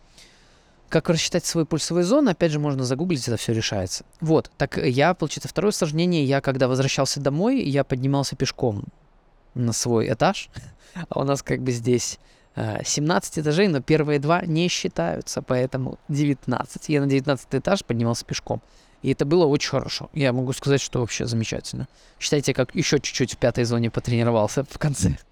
Как 0.90 1.10
рассчитать 1.10 1.44
свою 1.46 1.66
пульсовую 1.66 2.06
зону, 2.06 2.32
опять 2.32 2.52
же, 2.52 2.60
можно 2.60 2.86
загуглить, 2.86 3.28
это 3.28 3.38
все 3.38 3.52
решается. 3.52 4.06
Вот, 4.22 4.52
так 4.58 4.78
я, 4.78 5.14
получается, 5.14 5.50
второе 5.50 5.70
усложнение, 5.70 6.24
я 6.24 6.40
когда 6.40 6.68
возвращался 6.68 7.20
домой, 7.20 7.64
я 7.64 7.84
поднимался 7.84 8.36
пешком 8.36 8.86
на 9.56 9.74
свой 9.74 10.12
этаж, 10.12 10.50
а 11.10 11.20
у 11.20 11.24
нас 11.24 11.44
как 11.44 11.62
бы 11.62 11.72
здесь 11.72 12.20
17 12.56 13.38
э, 13.38 13.42
этажей, 13.42 13.68
но 13.68 13.82
первые 13.82 14.20
два 14.20 14.42
не 14.46 14.68
считаются, 14.68 15.42
поэтому 15.42 15.98
19. 16.10 16.90
Я 16.90 17.02
на 17.02 17.08
19 17.08 17.48
этаж 17.52 17.84
поднимался 17.84 18.26
пешком. 18.26 18.62
И 19.02 19.12
это 19.12 19.26
было 19.26 19.46
очень 19.46 19.70
хорошо. 19.70 20.10
Я 20.14 20.32
могу 20.32 20.54
сказать, 20.54 20.80
что 20.80 21.00
вообще 21.00 21.26
замечательно. 21.26 21.88
Считайте, 22.20 22.54
как 22.54 22.74
еще 22.74 23.00
чуть-чуть 23.00 23.34
в 23.34 23.38
пятой 23.38 23.66
зоне 23.66 23.92
потренировался 23.92 24.64
в 24.64 24.78
конце. 24.78 25.18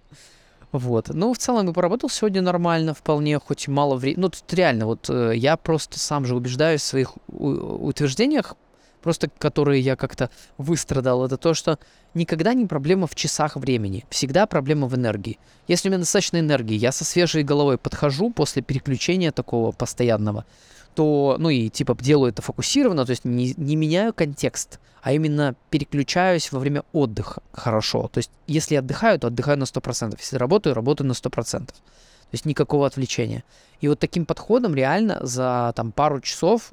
Вот. 0.73 1.09
Ну, 1.09 1.33
в 1.33 1.37
целом, 1.37 1.67
я 1.67 1.73
поработал 1.73 2.09
сегодня 2.09 2.41
нормально, 2.41 2.93
вполне, 2.93 3.37
хоть 3.39 3.67
и 3.67 3.71
мало 3.71 3.97
времени. 3.97 4.21
Ну, 4.21 4.29
тут 4.29 4.53
реально, 4.53 4.85
вот 4.85 5.09
э, 5.09 5.33
я 5.35 5.57
просто 5.57 5.99
сам 5.99 6.25
же 6.25 6.33
убеждаюсь 6.33 6.79
в 6.79 6.85
своих 6.85 7.17
утверждениях, 7.27 8.55
просто 9.01 9.29
которые 9.37 9.81
я 9.81 9.95
как-то 9.95 10.29
выстрадал, 10.57 11.25
это 11.25 11.37
то, 11.37 11.53
что 11.53 11.79
никогда 12.13 12.53
не 12.53 12.65
проблема 12.65 13.07
в 13.07 13.15
часах 13.15 13.55
времени, 13.55 14.05
всегда 14.09 14.45
проблема 14.45 14.87
в 14.87 14.95
энергии. 14.95 15.39
Если 15.67 15.87
у 15.87 15.91
меня 15.91 15.99
достаточно 15.99 16.39
энергии, 16.39 16.75
я 16.75 16.91
со 16.91 17.05
свежей 17.05 17.43
головой 17.43 17.77
подхожу 17.77 18.31
после 18.31 18.61
переключения 18.61 19.31
такого 19.31 19.71
постоянного, 19.71 20.45
то, 20.95 21.37
ну 21.39 21.49
и 21.49 21.69
типа 21.69 21.97
делаю 21.99 22.31
это 22.31 22.41
фокусированно, 22.41 23.05
то 23.05 23.11
есть 23.11 23.25
не, 23.25 23.53
не 23.57 23.75
меняю 23.75 24.13
контекст, 24.13 24.79
а 25.01 25.13
именно 25.13 25.55
переключаюсь 25.69 26.51
во 26.51 26.59
время 26.59 26.83
отдыха 26.91 27.41
хорошо. 27.51 28.09
То 28.11 28.19
есть 28.19 28.31
если 28.47 28.75
я 28.75 28.79
отдыхаю, 28.79 29.19
то 29.19 29.27
отдыхаю 29.27 29.57
на 29.57 29.63
100%, 29.63 30.15
если 30.19 30.37
работаю, 30.37 30.75
работаю 30.75 31.07
на 31.07 31.13
100%. 31.13 31.67
То 32.31 32.35
есть 32.35 32.45
никакого 32.45 32.87
отвлечения. 32.87 33.43
И 33.81 33.87
вот 33.87 33.99
таким 33.99 34.25
подходом 34.25 34.73
реально 34.73 35.19
за 35.21 35.73
там 35.75 35.91
пару 35.91 36.21
часов 36.21 36.71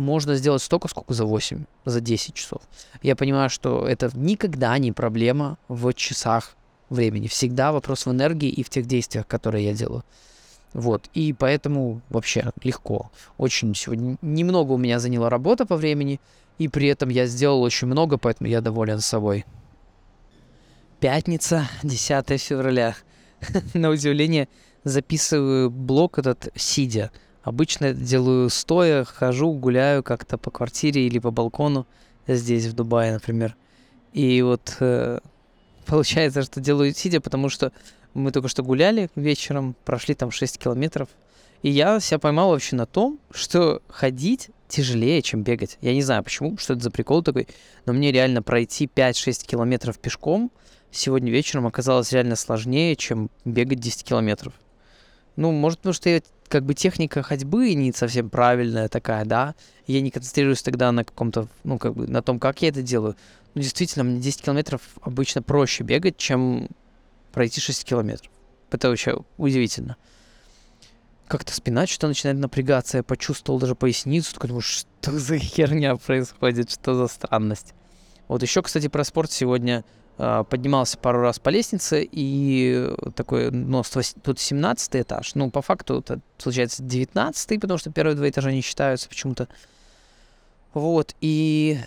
можно 0.00 0.34
сделать 0.34 0.62
столько, 0.62 0.88
сколько 0.88 1.12
за 1.14 1.24
8, 1.26 1.64
за 1.84 2.00
10 2.00 2.34
часов. 2.34 2.62
Я 3.02 3.14
понимаю, 3.14 3.50
что 3.50 3.86
это 3.86 4.10
никогда 4.14 4.76
не 4.78 4.92
проблема 4.92 5.58
в 5.68 5.92
часах 5.92 6.56
времени. 6.88 7.28
Всегда 7.28 7.70
вопрос 7.70 8.06
в 8.06 8.10
энергии 8.10 8.48
и 8.48 8.62
в 8.62 8.70
тех 8.70 8.86
действиях, 8.86 9.26
которые 9.26 9.66
я 9.66 9.74
делаю. 9.74 10.02
Вот, 10.72 11.10
и 11.14 11.32
поэтому 11.32 12.00
вообще 12.08 12.50
легко. 12.62 13.10
Очень 13.36 13.74
сегодня 13.74 14.16
немного 14.22 14.72
у 14.72 14.78
меня 14.78 15.00
заняла 15.00 15.28
работа 15.28 15.66
по 15.66 15.76
времени, 15.76 16.20
и 16.58 16.68
при 16.68 16.88
этом 16.88 17.08
я 17.10 17.26
сделал 17.26 17.62
очень 17.62 17.86
много, 17.86 18.18
поэтому 18.18 18.48
я 18.48 18.60
доволен 18.60 19.00
собой. 19.00 19.44
Пятница, 21.00 21.68
10 21.82 22.40
февраля. 22.40 22.94
На 23.74 23.90
удивление 23.90 24.48
записываю 24.84 25.70
блок 25.70 26.18
этот 26.18 26.48
сидя. 26.54 27.10
Обычно 27.42 27.92
делаю 27.94 28.50
стоя, 28.50 29.04
хожу, 29.04 29.52
гуляю 29.52 30.02
как-то 30.02 30.36
по 30.38 30.50
квартире 30.50 31.06
или 31.06 31.18
по 31.18 31.30
балкону 31.30 31.86
здесь, 32.26 32.66
в 32.66 32.74
Дубае, 32.74 33.12
например. 33.14 33.56
И 34.12 34.42
вот 34.42 34.76
э, 34.80 35.20
получается, 35.86 36.42
что 36.42 36.60
делаю 36.60 36.94
сидя, 36.94 37.20
потому 37.20 37.48
что 37.48 37.72
мы 38.14 38.32
только 38.32 38.48
что 38.48 38.62
гуляли 38.62 39.08
вечером, 39.14 39.74
прошли 39.84 40.14
там 40.14 40.30
6 40.30 40.58
километров. 40.58 41.08
И 41.62 41.70
я 41.70 42.00
себя 42.00 42.18
поймал 42.18 42.50
вообще 42.50 42.76
на 42.76 42.86
том, 42.86 43.18
что 43.30 43.82
ходить 43.88 44.50
тяжелее, 44.68 45.20
чем 45.20 45.42
бегать. 45.42 45.78
Я 45.80 45.92
не 45.92 46.02
знаю 46.02 46.22
почему, 46.22 46.56
что 46.56 46.74
это 46.74 46.82
за 46.82 46.90
прикол 46.90 47.22
такой, 47.22 47.48
но 47.86 47.92
мне 47.92 48.12
реально 48.12 48.42
пройти 48.42 48.86
5-6 48.86 49.46
километров 49.46 49.98
пешком 49.98 50.50
сегодня 50.90 51.30
вечером 51.30 51.66
оказалось 51.66 52.12
реально 52.12 52.36
сложнее, 52.36 52.96
чем 52.96 53.30
бегать 53.44 53.80
10 53.80 54.04
километров. 54.04 54.54
Ну, 55.36 55.52
может, 55.52 55.80
потому 55.80 55.94
что 55.94 56.08
я 56.08 56.20
как 56.50 56.64
бы 56.64 56.74
техника 56.74 57.22
ходьбы 57.22 57.72
не 57.74 57.92
совсем 57.92 58.28
правильная 58.28 58.88
такая, 58.88 59.24
да, 59.24 59.54
я 59.86 60.00
не 60.00 60.10
концентрируюсь 60.10 60.62
тогда 60.62 60.90
на 60.90 61.04
каком-то, 61.04 61.46
ну, 61.62 61.78
как 61.78 61.94
бы 61.94 62.08
на 62.08 62.22
том, 62.22 62.40
как 62.40 62.60
я 62.60 62.68
это 62.68 62.82
делаю. 62.82 63.16
Ну, 63.54 63.62
действительно, 63.62 64.04
мне 64.04 64.20
10 64.20 64.42
километров 64.42 64.82
обычно 65.00 65.42
проще 65.42 65.84
бегать, 65.84 66.16
чем 66.16 66.68
пройти 67.32 67.60
6 67.60 67.84
километров. 67.84 68.30
Это 68.72 68.88
вообще 68.88 69.18
удивительно. 69.38 69.96
Как-то 71.28 71.54
спина 71.54 71.86
что-то 71.86 72.08
начинает 72.08 72.38
напрягаться, 72.40 72.96
я 72.96 73.02
почувствовал 73.04 73.60
даже 73.60 73.76
поясницу, 73.76 74.34
такой 74.34 74.48
думаю, 74.48 74.62
что 74.62 74.86
за 75.18 75.38
херня 75.38 75.94
происходит, 75.96 76.72
что 76.72 76.94
за 76.94 77.06
странность. 77.06 77.74
Вот 78.26 78.42
еще, 78.42 78.60
кстати, 78.62 78.88
про 78.88 79.04
спорт 79.04 79.30
сегодня 79.30 79.84
поднимался 80.20 80.98
пару 80.98 81.22
раз 81.22 81.38
по 81.38 81.48
лестнице, 81.48 82.06
и 82.10 82.92
такой, 83.14 83.50
ну, 83.50 83.82
тут 84.22 84.38
17 84.38 84.96
этаж, 84.96 85.34
ну, 85.34 85.50
по 85.50 85.62
факту 85.62 86.00
это 86.00 86.20
получается 86.42 86.82
19 86.82 87.60
потому 87.60 87.78
что 87.78 87.90
первые 87.90 88.16
два 88.16 88.28
этажа 88.28 88.52
не 88.52 88.60
считаются 88.60 89.08
почему-то. 89.08 89.48
Вот, 90.74 91.14
и 91.22 91.78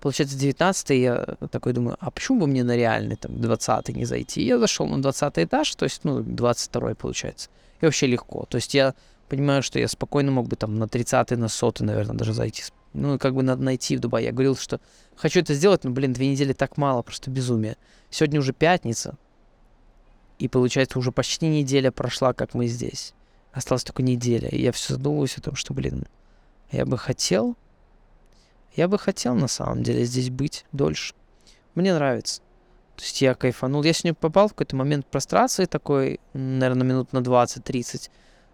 получается 0.00 0.36
19 0.36 0.90
я 0.90 1.24
такой 1.50 1.72
думаю, 1.72 1.96
а 2.00 2.10
почему 2.10 2.40
бы 2.40 2.46
мне 2.46 2.64
на 2.64 2.76
реальный, 2.76 3.16
там, 3.16 3.40
20 3.40 3.88
не 3.96 4.04
зайти? 4.04 4.42
Я 4.42 4.58
зашел 4.58 4.86
на 4.86 5.00
20 5.00 5.38
этаж, 5.38 5.74
то 5.74 5.84
есть, 5.84 6.04
ну, 6.04 6.20
22 6.20 6.94
получается. 6.96 7.48
И 7.80 7.86
вообще 7.86 8.06
легко. 8.06 8.44
То 8.50 8.56
есть 8.56 8.74
я 8.74 8.94
понимаю, 9.28 9.62
что 9.62 9.78
я 9.78 9.88
спокойно 9.88 10.32
мог 10.32 10.48
бы 10.48 10.56
там 10.56 10.78
на 10.78 10.86
30 10.86 11.30
на 11.30 11.48
100 11.48 11.74
наверное, 11.80 12.16
даже 12.16 12.34
зайти 12.34 12.62
ну, 12.92 13.18
как 13.18 13.34
бы 13.34 13.42
надо 13.42 13.62
найти 13.62 13.96
в 13.96 14.00
Дубае. 14.00 14.26
Я 14.26 14.32
говорил, 14.32 14.56
что 14.56 14.80
хочу 15.16 15.40
это 15.40 15.54
сделать, 15.54 15.84
но, 15.84 15.90
блин, 15.90 16.12
две 16.12 16.30
недели 16.30 16.52
так 16.52 16.76
мало, 16.76 17.02
просто 17.02 17.30
безумие. 17.30 17.76
Сегодня 18.10 18.40
уже 18.40 18.52
пятница, 18.52 19.16
и 20.38 20.48
получается 20.48 20.98
уже 20.98 21.12
почти 21.12 21.48
неделя 21.48 21.90
прошла, 21.90 22.32
как 22.32 22.54
мы 22.54 22.66
здесь. 22.66 23.14
Осталась 23.52 23.84
только 23.84 24.02
неделя, 24.02 24.48
и 24.48 24.60
я 24.60 24.72
все 24.72 24.94
задумываюсь 24.94 25.36
о 25.36 25.42
том, 25.42 25.54
что, 25.54 25.74
блин, 25.74 26.06
я 26.70 26.86
бы 26.86 26.96
хотел, 26.96 27.56
я 28.76 28.88
бы 28.88 28.98
хотел 28.98 29.34
на 29.34 29.48
самом 29.48 29.82
деле 29.82 30.04
здесь 30.04 30.30
быть 30.30 30.64
дольше. 30.72 31.14
Мне 31.74 31.94
нравится. 31.94 32.42
То 32.96 33.04
есть 33.04 33.22
я 33.22 33.34
кайфанул. 33.34 33.84
Я 33.84 33.92
сегодня 33.92 34.14
попал 34.14 34.48
в 34.48 34.52
какой-то 34.54 34.74
момент 34.76 35.06
прострации 35.06 35.66
такой, 35.66 36.20
наверное, 36.32 36.84
минут 36.84 37.12
на 37.12 37.18
20-30. 37.18 38.10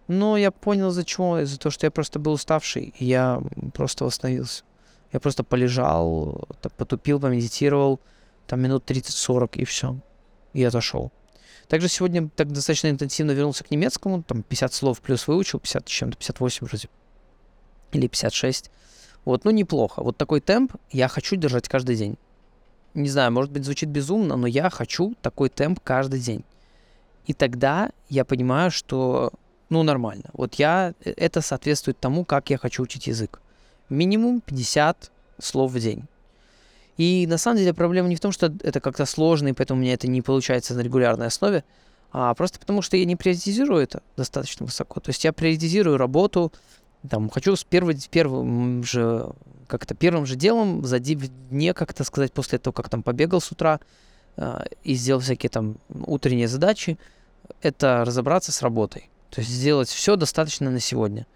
Но 0.09 0.37
я 0.37 0.51
понял, 0.51 0.91
за 0.91 1.05
чего. 1.05 1.41
Из-за 1.41 1.59
того, 1.59 1.71
что 1.71 1.87
я 1.87 1.91
просто 1.91 2.19
был 2.19 2.33
уставший. 2.33 2.95
И 2.99 3.05
я 3.05 3.43
просто 3.73 4.05
восстановился. 4.05 4.65
Я 5.13 5.21
просто 5.21 5.45
полежал, 5.45 6.47
потупил, 6.77 7.21
помедитировал. 7.21 8.01
Там 8.47 8.61
минут 8.61 8.91
30-40 8.91 9.51
и 9.55 9.65
все. 9.65 9.97
И 10.53 10.63
отошел. 10.63 11.13
Также 11.69 11.89
сегодня 11.89 12.29
так 12.29 12.53
достаточно 12.53 12.89
интенсивно 12.89 13.33
вернулся 13.33 13.65
к 13.65 13.71
немецкому. 13.71 14.23
Там 14.23 14.43
50 14.43 14.75
слов 14.75 15.01
плюс 15.01 15.27
выучил. 15.27 15.59
50 15.61 15.87
чем-то, 15.87 16.17
58 16.19 16.67
вроде. 16.67 16.89
Или 17.93 18.07
56. 18.07 18.71
Вот, 19.25 19.45
ну 19.45 19.51
неплохо. 19.51 20.03
Вот 20.03 20.17
такой 20.17 20.41
темп 20.41 20.75
я 20.91 21.09
хочу 21.09 21.37
держать 21.37 21.69
каждый 21.69 21.97
день. 21.97 22.19
Не 22.93 23.09
знаю, 23.09 23.33
может 23.33 23.51
быть, 23.51 23.65
звучит 23.65 23.89
безумно, 23.89 24.37
но 24.37 24.47
я 24.47 24.71
хочу 24.71 25.15
такой 25.23 25.49
темп 25.49 25.81
каждый 25.83 26.21
день. 26.21 26.45
И 27.27 27.33
тогда 27.33 27.91
я 28.09 28.25
понимаю, 28.25 28.71
что, 28.71 29.33
ну, 29.71 29.83
нормально. 29.83 30.25
Вот 30.33 30.55
я, 30.55 30.95
э, 31.05 31.13
это 31.17 31.41
соответствует 31.41 31.99
тому, 31.99 32.25
как 32.25 32.51
я 32.51 32.59
хочу 32.59 32.83
учить 32.83 33.07
язык. 33.07 33.41
Минимум 33.89 34.41
50 34.41 35.11
слов 35.39 35.73
в 35.73 35.81
день. 35.81 36.05
И 36.97 37.27
на 37.29 37.39
самом 37.39 37.59
деле 37.59 37.75
проблема 37.75 38.09
не 38.09 38.17
в 38.17 38.21
том, 38.21 38.33
что 38.33 38.47
это 38.63 38.81
как-то 38.81 39.05
сложно, 39.05 39.49
и 39.49 39.53
поэтому 39.53 39.81
у 39.81 39.83
меня 39.83 39.95
это 39.95 40.07
не 40.07 40.23
получается 40.23 40.75
на 40.75 40.81
регулярной 40.81 41.27
основе, 41.27 41.65
а 42.13 42.33
просто 42.35 42.61
потому, 42.61 42.83
что 42.83 42.97
я 42.97 43.05
не 43.05 43.17
приоритизирую 43.17 43.83
это 43.83 44.03
достаточно 44.17 44.65
высоко. 44.67 45.01
То 45.01 45.11
есть 45.11 45.25
я 45.25 45.33
приоритизирую 45.33 45.97
работу, 45.97 46.53
там, 47.09 47.29
хочу 47.29 47.57
с 47.57 47.65
первым, 47.65 47.97
первым 48.11 48.85
же, 48.85 49.29
как-то 49.67 49.95
первым 49.95 50.25
же 50.25 50.37
делом 50.37 50.85
за 50.85 51.01
дне, 51.01 51.75
как-то 51.75 52.05
сказать, 52.05 52.33
после 52.33 52.59
того, 52.59 52.73
как 52.73 52.89
там 52.89 53.03
побегал 53.03 53.41
с 53.41 53.51
утра 53.51 53.81
э, 54.37 54.65
и 54.85 54.95
сделал 54.95 55.21
всякие 55.21 55.51
там 55.51 55.79
утренние 55.91 56.47
задачи, 56.47 56.97
это 57.61 58.05
разобраться 58.07 58.53
с 58.53 58.63
работой. 58.63 59.11
То 59.35 59.41
есть 59.41 59.51
сделать 59.51 59.89
все 59.89 60.15
достаточно 60.15 60.71
на 60.71 60.79
сегодня. 60.79 61.27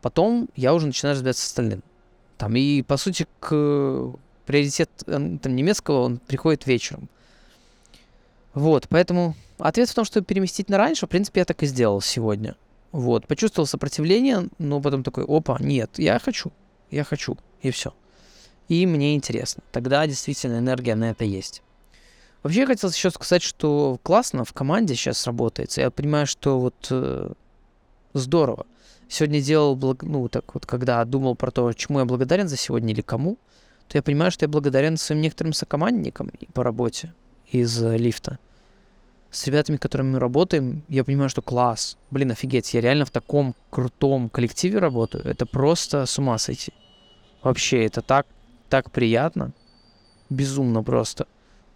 Потом 0.00 0.48
я 0.54 0.72
уже 0.74 0.86
начинаю 0.86 1.16
разбираться 1.16 1.42
с 1.42 1.46
остальным. 1.48 1.82
Там, 2.36 2.54
и, 2.54 2.82
по 2.82 2.96
сути, 2.96 3.26
к 3.40 4.12
приоритет 4.46 4.88
там, 5.04 5.40
немецкого, 5.44 6.02
он 6.02 6.18
приходит 6.18 6.68
вечером. 6.68 7.08
Вот, 8.54 8.86
поэтому 8.88 9.34
ответ 9.58 9.88
в 9.88 9.94
том, 9.94 10.04
что 10.04 10.20
переместить 10.20 10.68
на 10.68 10.78
раньше, 10.78 11.06
в 11.06 11.08
принципе, 11.08 11.40
я 11.40 11.44
так 11.44 11.60
и 11.64 11.66
сделал 11.66 12.00
сегодня. 12.00 12.54
Вот, 12.92 13.26
почувствовал 13.26 13.66
сопротивление, 13.66 14.48
но 14.58 14.80
потом 14.80 15.02
такой, 15.02 15.24
опа, 15.24 15.58
нет, 15.58 15.98
я 15.98 16.20
хочу, 16.20 16.52
я 16.92 17.02
хочу, 17.02 17.36
и 17.60 17.72
все. 17.72 17.92
И 18.68 18.86
мне 18.86 19.16
интересно. 19.16 19.64
Тогда 19.72 20.06
действительно 20.06 20.58
энергия 20.58 20.94
на 20.94 21.10
это 21.10 21.24
есть. 21.24 21.62
Вообще 22.44 22.60
я 22.60 22.66
хотел 22.66 22.88
еще 22.90 23.10
сказать, 23.10 23.42
что 23.42 23.98
классно 24.04 24.44
в 24.44 24.52
команде 24.52 24.94
сейчас 24.94 25.26
работается. 25.26 25.80
Я 25.80 25.90
понимаю, 25.90 26.28
что 26.28 26.60
вот 26.60 26.86
э, 26.90 27.32
здорово. 28.12 28.66
Сегодня 29.08 29.40
делал, 29.40 29.74
благ... 29.74 30.02
ну, 30.02 30.28
так 30.28 30.54
вот, 30.54 30.66
когда 30.66 31.04
думал 31.04 31.34
про 31.34 31.50
то, 31.50 31.72
чему 31.72 32.00
я 32.00 32.04
благодарен 32.04 32.48
за 32.48 32.56
сегодня 32.56 32.92
или 32.92 33.00
кому, 33.00 33.38
то 33.88 33.96
я 33.96 34.02
понимаю, 34.02 34.30
что 34.30 34.44
я 34.44 34.48
благодарен 34.48 34.96
своим 34.96 35.22
некоторым 35.22 35.52
сокомандникам 35.52 36.30
по 36.52 36.62
работе 36.62 37.14
из 37.50 37.82
э, 37.82 37.96
лифта. 37.96 38.38
С 39.30 39.46
ребятами, 39.46 39.76
которыми 39.76 40.12
мы 40.12 40.18
работаем, 40.18 40.82
я 40.88 41.04
понимаю, 41.04 41.30
что 41.30 41.42
класс. 41.42 41.96
Блин, 42.10 42.30
офигеть, 42.30 42.72
я 42.74 42.80
реально 42.80 43.04
в 43.04 43.10
таком 43.10 43.54
крутом 43.70 44.28
коллективе 44.28 44.78
работаю. 44.78 45.24
Это 45.24 45.46
просто 45.46 46.06
с 46.06 46.18
ума 46.18 46.38
сойти. 46.38 46.72
Вообще, 47.42 47.84
это 47.84 48.02
так, 48.02 48.26
так 48.68 48.90
приятно. 48.90 49.52
Безумно 50.30 50.82
просто. 50.82 51.26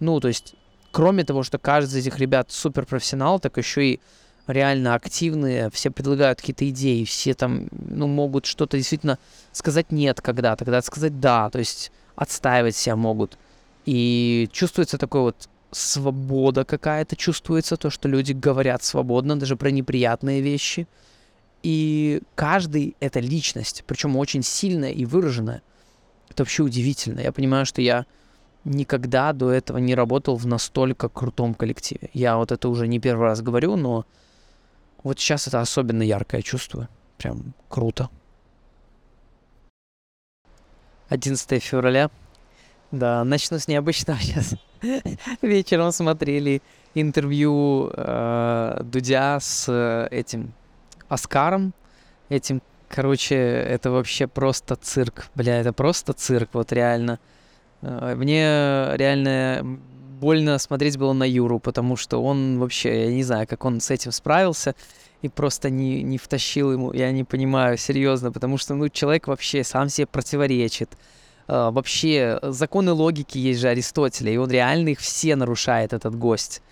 Ну, 0.00 0.18
то 0.20 0.28
есть, 0.28 0.54
кроме 0.92 1.24
того, 1.24 1.42
что 1.42 1.58
каждый 1.58 2.00
из 2.00 2.06
этих 2.06 2.18
ребят 2.18 2.50
супер 2.50 2.86
профессионал, 2.86 3.38
так 3.38 3.56
еще 3.58 3.84
и 3.86 4.00
реально 4.46 4.94
активные, 4.94 5.70
все 5.70 5.90
предлагают 5.90 6.40
какие-то 6.40 6.68
идеи, 6.68 7.04
все 7.04 7.34
там, 7.34 7.68
ну, 7.70 8.06
могут 8.06 8.46
что-то 8.46 8.76
действительно 8.76 9.18
сказать 9.52 9.92
нет 9.92 10.20
когда 10.20 10.56
сказать 10.82 11.20
да, 11.20 11.48
то 11.50 11.58
есть 11.58 11.92
отстаивать 12.16 12.76
себя 12.76 12.96
могут. 12.96 13.38
И 13.84 14.48
чувствуется 14.52 14.98
такой 14.98 15.22
вот 15.22 15.48
свобода 15.70 16.64
какая-то, 16.64 17.16
чувствуется 17.16 17.76
то, 17.76 17.90
что 17.90 18.08
люди 18.08 18.32
говорят 18.32 18.82
свободно, 18.82 19.38
даже 19.38 19.56
про 19.56 19.70
неприятные 19.70 20.40
вещи. 20.40 20.86
И 21.62 22.20
каждый— 22.34 22.96
это 23.00 23.20
личность, 23.20 23.84
причем 23.86 24.16
очень 24.16 24.42
сильная 24.42 24.90
и 24.90 25.04
выраженная. 25.04 25.62
Это 26.28 26.42
вообще 26.42 26.62
удивительно. 26.62 27.20
Я 27.20 27.32
понимаю, 27.32 27.66
что 27.66 27.80
я 27.80 28.06
никогда 28.64 29.32
до 29.32 29.50
этого 29.50 29.78
не 29.78 29.94
работал 29.94 30.36
в 30.36 30.46
настолько 30.46 31.08
крутом 31.08 31.54
коллективе. 31.54 32.10
Я 32.12 32.36
вот 32.36 32.52
это 32.52 32.68
уже 32.68 32.88
не 32.88 33.00
первый 33.00 33.26
раз 33.26 33.42
говорю, 33.42 33.76
но 33.76 34.06
вот 35.02 35.18
сейчас 35.18 35.46
это 35.48 35.60
особенно 35.60 36.02
яркое 36.02 36.42
чувство. 36.42 36.88
Прям 37.18 37.54
круто. 37.68 38.08
11 41.08 41.62
февраля. 41.62 42.10
Да, 42.90 43.24
начну 43.24 43.58
с 43.58 43.68
необычного 43.68 44.18
сейчас. 44.22 44.54
Вечером 45.42 45.92
смотрели 45.92 46.62
интервью 46.94 47.90
э, 47.94 48.80
Дудя 48.84 49.38
с 49.40 49.66
э, 49.68 50.08
этим 50.10 50.52
Оскаром. 51.08 51.72
Этим, 52.28 52.62
короче, 52.88 53.36
это 53.36 53.90
вообще 53.90 54.26
просто 54.26 54.76
цирк. 54.76 55.26
Бля, 55.34 55.60
это 55.60 55.72
просто 55.72 56.12
цирк, 56.12 56.50
вот 56.52 56.72
реально. 56.72 57.18
Э, 57.82 58.14
мне 58.14 58.96
реально 58.96 59.78
больно 60.22 60.58
смотреть 60.58 60.98
было 60.98 61.12
на 61.12 61.28
Юру, 61.28 61.58
потому 61.58 61.96
что 61.96 62.22
он 62.22 62.60
вообще, 62.60 63.06
я 63.06 63.12
не 63.12 63.24
знаю, 63.24 63.48
как 63.48 63.64
он 63.64 63.80
с 63.80 63.90
этим 63.90 64.12
справился 64.12 64.76
и 65.20 65.28
просто 65.28 65.68
не, 65.68 66.04
не 66.04 66.16
втащил 66.16 66.72
ему, 66.72 66.92
я 66.92 67.10
не 67.10 67.24
понимаю, 67.24 67.76
серьезно, 67.76 68.30
потому 68.30 68.56
что, 68.56 68.74
ну, 68.74 68.88
человек 68.88 69.26
вообще 69.26 69.64
сам 69.64 69.88
себе 69.88 70.06
противоречит. 70.06 70.90
Uh, 71.48 71.72
вообще, 71.72 72.38
законы 72.42 72.92
логики 72.92 73.36
есть 73.36 73.60
же 73.60 73.68
Аристотеля, 73.68 74.32
и 74.32 74.36
он 74.36 74.48
реально 74.48 74.90
их 74.90 75.00
все 75.00 75.34
нарушает, 75.34 75.92
этот 75.92 76.14
гость. 76.14 76.62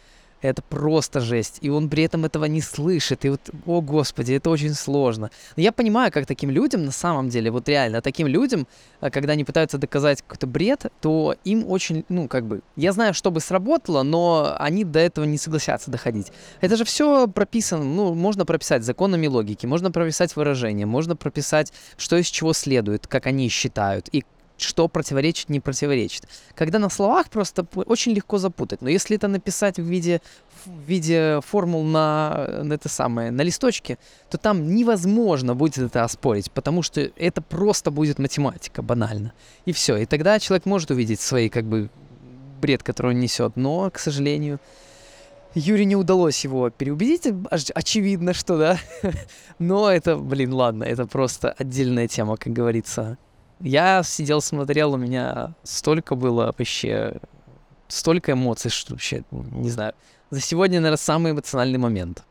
Это 0.42 0.62
просто 0.62 1.20
жесть. 1.20 1.59
И 1.61 1.68
он 1.68 1.88
при 1.88 2.05
этом 2.05 2.24
этого 2.24 2.46
не 2.46 2.61
слышит. 2.61 3.24
И 3.24 3.31
вот, 3.31 3.40
о 3.66 3.81
господи, 3.81 4.33
это 4.33 4.50
очень 4.50 4.74
сложно. 4.74 5.31
Но 5.57 5.62
я 5.62 5.72
понимаю, 5.72 6.11
как 6.12 6.26
таким 6.26 6.50
людям, 6.50 6.85
на 6.85 6.92
самом 6.92 7.29
деле, 7.29 7.50
вот 7.50 7.68
реально, 7.68 8.00
таким 8.00 8.26
людям, 8.26 8.66
а, 9.00 9.11
когда 9.11 9.35
они 9.35 9.44
пытаются 9.44 9.79
доказать 9.79 10.22
какой-то 10.22 10.46
бред, 10.46 10.87
то 11.00 11.35
им 11.44 11.66
очень, 11.66 12.05
ну, 12.09 12.29
как 12.29 12.46
бы, 12.46 12.62
я 12.76 12.92
знаю, 12.92 13.12
что 13.14 13.31
бы 13.31 13.40
сработало, 13.40 14.03
но 14.03 14.57
они 14.59 14.85
до 14.85 14.98
этого 14.98 15.24
не 15.24 15.38
согласятся 15.38 15.90
доходить. 15.90 16.33
Это 16.61 16.76
же 16.76 16.85
все 16.85 17.29
прописано, 17.29 17.85
ну, 17.85 18.14
можно 18.14 18.46
прописать 18.46 18.83
законами 18.83 19.26
логики, 19.26 19.66
можно 19.66 19.90
прописать 19.90 20.35
выражение, 20.37 20.87
можно 20.87 21.16
прописать, 21.16 21.72
что 21.96 22.16
из 22.16 22.26
чего 22.26 22.53
следует, 22.53 23.07
как 23.07 23.26
они 23.26 23.48
считают, 23.48 24.09
и 24.12 24.24
что 24.62 24.88
противоречит, 24.88 25.49
не 25.49 25.61
противоречит. 25.61 26.25
Когда 26.55 26.79
на 26.79 26.90
словах 26.90 27.29
просто 27.31 27.66
очень 27.75 28.12
легко 28.12 28.38
запутать. 28.38 28.83
Но 28.83 28.88
если 28.88 29.16
это 29.16 29.29
написать 29.29 29.79
в 29.79 29.83
виде, 29.83 30.20
в 30.64 30.88
виде 30.88 31.40
формул 31.46 31.85
на, 31.85 32.62
на 32.62 32.75
это 32.75 32.88
самое, 32.88 33.31
на 33.31 33.42
листочке, 33.42 33.99
то 34.31 34.38
там 34.38 34.75
невозможно 34.75 35.55
будет 35.55 35.79
это 35.79 36.05
оспорить, 36.05 36.51
потому 36.51 36.83
что 36.83 37.01
это 37.01 37.42
просто 37.42 37.90
будет 37.90 38.18
математика, 38.18 38.83
банально. 38.83 39.33
И 39.64 39.73
все. 39.73 39.96
И 39.96 40.07
тогда 40.07 40.38
человек 40.38 40.66
может 40.66 40.90
увидеть 40.90 41.20
свои, 41.20 41.49
как 41.49 41.64
бы, 41.64 41.88
бред, 42.61 42.83
который 42.83 43.12
он 43.14 43.20
несет. 43.20 43.57
Но, 43.57 43.90
к 43.90 43.99
сожалению, 43.99 44.61
Юре 45.55 45.85
не 45.85 45.96
удалось 45.96 46.44
его 46.44 46.70
переубедить, 46.70 47.27
очевидно, 47.51 48.35
что 48.35 48.57
да. 48.57 48.79
Но 49.59 49.90
это, 49.90 50.16
блин, 50.16 50.53
ладно, 50.53 50.85
это 50.85 51.07
просто 51.07 51.53
отдельная 51.59 52.07
тема, 52.07 52.37
как 52.37 52.53
говорится. 52.53 53.18
Я 53.61 54.03
сидел, 54.03 54.40
смотрел, 54.40 54.94
у 54.94 54.96
меня 54.96 55.55
столько 55.64 56.14
было 56.14 56.46
вообще, 56.46 57.20
столько 57.88 58.33
эмоций, 58.33 58.70
что 58.70 58.94
вообще, 58.94 59.23
не 59.31 59.70
знаю. 59.70 59.92
За 60.31 60.40
сегодня, 60.40 60.81
наверное, 60.81 60.96
самый 60.96 61.33
эмоциональный 61.33 61.79
момент. 61.79 62.25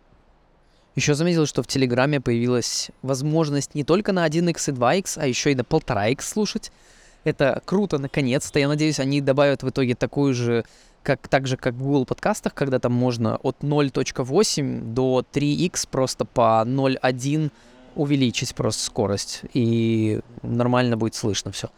Еще 0.95 1.13
заметил, 1.13 1.45
что 1.45 1.61
в 1.61 1.67
Телеграме 1.67 2.19
появилась 2.19 2.89
возможность 3.03 3.75
не 3.75 3.83
только 3.83 4.11
на 4.11 4.27
1x 4.27 4.71
и 4.71 4.75
2x, 4.75 5.13
а 5.17 5.27
еще 5.27 5.51
и 5.51 5.55
на 5.55 5.61
1,5x 5.61 6.21
слушать. 6.21 6.71
Это 7.23 7.61
круто, 7.63 7.99
наконец-то. 7.99 8.59
Я 8.59 8.67
надеюсь, 8.67 8.99
они 8.99 9.21
добавят 9.21 9.61
в 9.61 9.69
итоге 9.69 9.93
такую 9.93 10.33
же, 10.33 10.65
как, 11.03 11.27
так 11.27 11.45
же, 11.45 11.57
как 11.57 11.75
в 11.75 11.83
Google 11.83 12.05
подкастах, 12.05 12.53
когда 12.53 12.79
там 12.79 12.93
можно 12.93 13.37
от 13.37 13.57
0.8 13.61 14.93
до 14.93 15.23
3x 15.31 15.87
просто 15.91 16.25
по 16.25 16.63
0.1 16.65 17.51
увеличить 17.95 18.55
просто 18.55 18.83
скорость, 18.83 19.41
и 19.53 20.19
нормально 20.41 20.97
будет 20.97 21.15
слышно 21.15 21.51
все. 21.51 21.69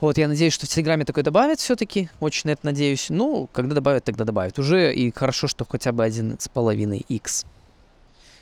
Вот, 0.00 0.18
я 0.18 0.28
надеюсь, 0.28 0.52
что 0.52 0.66
в 0.66 0.68
Телеграме 0.68 1.04
такое 1.04 1.24
добавят 1.24 1.60
все-таки. 1.60 2.10
Очень 2.20 2.48
на 2.48 2.52
это 2.52 2.66
надеюсь. 2.66 3.06
Ну, 3.08 3.48
когда 3.52 3.74
добавят, 3.74 4.04
тогда 4.04 4.24
добавят. 4.24 4.58
Уже 4.58 4.92
и 4.92 5.10
хорошо, 5.12 5.46
что 5.46 5.64
хотя 5.64 5.92
бы 5.92 6.04
один 6.04 6.38
с 6.38 6.48
половиной 6.48 7.04
x. 7.08 7.46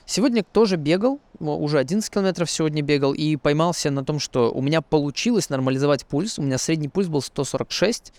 Сегодня 0.04 0.42
тоже 0.42 0.76
бегал, 0.76 1.20
уже 1.38 1.78
11 1.78 2.12
километров 2.12 2.50
сегодня 2.50 2.82
бегал, 2.82 3.14
и 3.14 3.36
поймался 3.36 3.90
на 3.90 4.04
том, 4.04 4.18
что 4.18 4.50
у 4.50 4.60
меня 4.60 4.82
получилось 4.82 5.48
нормализовать 5.48 6.04
пульс. 6.06 6.38
У 6.38 6.42
меня 6.42 6.58
средний 6.58 6.88
пульс 6.88 7.06
был 7.06 7.22
146, 7.22 8.12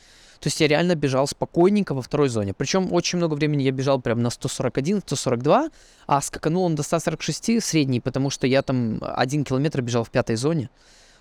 то 0.44 0.48
есть 0.48 0.60
я 0.60 0.68
реально 0.68 0.96
бежал 0.96 1.26
спокойненько 1.26 1.94
во 1.94 2.02
второй 2.02 2.28
зоне. 2.28 2.54
Причем 2.54 2.92
очень 2.92 3.18
много 3.18 3.36
времени 3.36 3.64
я 3.64 3.72
бежал 3.72 4.02
прям 4.02 4.22
на 4.22 4.30
141, 4.30 5.00
142, 5.00 5.70
а 6.06 6.22
скаканул 6.22 6.66
он 6.66 6.76
до 6.76 6.84
146 6.84 7.64
средний, 7.64 8.02
потому 8.02 8.30
что 8.30 8.46
я 8.46 8.62
там 8.62 9.00
один 9.02 9.46
километр 9.46 9.82
бежал 9.82 10.04
в 10.04 10.10
пятой 10.10 10.36
зоне. 10.36 10.70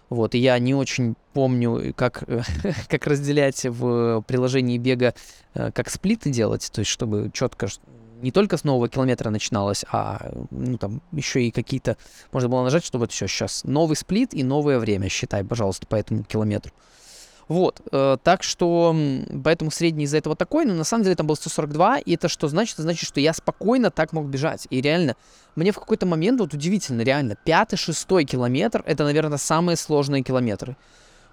Вот, 0.09 0.35
и 0.35 0.39
я 0.39 0.59
не 0.59 0.75
очень 0.75 1.15
помню, 1.35 1.95
как, 1.95 2.25
как 2.89 3.07
разделять 3.07 3.65
в 3.65 4.25
приложении 4.27 4.77
бега, 4.77 5.15
э, 5.55 5.71
как 5.71 5.89
сплиты 5.89 6.31
делать, 6.31 6.69
то 6.73 6.81
есть 6.81 6.91
чтобы 6.91 7.31
четко 7.33 7.69
не 8.23 8.33
только 8.33 8.57
с 8.57 8.65
нового 8.65 8.89
километра 8.89 9.31
начиналось, 9.31 9.85
а 9.93 10.33
ну, 10.51 10.79
там 10.79 11.01
еще 11.13 11.45
и 11.45 11.53
какие-то... 11.53 11.97
Можно 12.33 12.49
было 12.49 12.65
нажать, 12.65 12.85
что 12.85 12.99
вот 12.99 13.13
все, 13.13 13.29
сейчас 13.29 13.63
новый 13.63 13.95
сплит 13.95 14.35
и 14.35 14.43
новое 14.43 14.81
время, 14.81 15.09
считай, 15.09 15.45
пожалуйста, 15.45 15.87
по 15.87 15.95
этому 15.95 16.25
километру. 16.25 16.73
Вот, 17.53 17.83
э, 17.93 18.17
так 18.25 18.43
что, 18.43 18.97
поэтому 19.45 19.71
средний 19.71 20.05
из-за 20.05 20.17
этого 20.17 20.35
такой, 20.35 20.65
но 20.65 20.73
на 20.73 20.85
самом 20.85 21.05
деле 21.05 21.17
там 21.17 21.27
был 21.27 21.37
142, 21.37 21.99
и 21.99 22.15
это 22.15 22.29
что 22.29 22.49
значит? 22.49 22.77
Это 22.77 22.83
значит, 22.85 23.07
что 23.07 23.21
я 23.21 23.35
спокойно 23.35 23.91
так 23.91 24.15
мог 24.15 24.25
бежать. 24.25 24.67
И 24.71 24.81
реально, 24.81 25.17
мне 25.55 25.71
в 25.71 25.79
какой-то 25.79 26.07
момент, 26.07 26.41
вот 26.41 26.55
удивительно, 26.55 27.03
реально, 27.03 27.37
пятый, 27.45 27.77
шестой 27.77 28.25
километр, 28.25 28.83
это, 28.87 29.05
наверное, 29.05 29.37
самые 29.37 29.77
сложные 29.77 30.23
километры. 30.23 30.79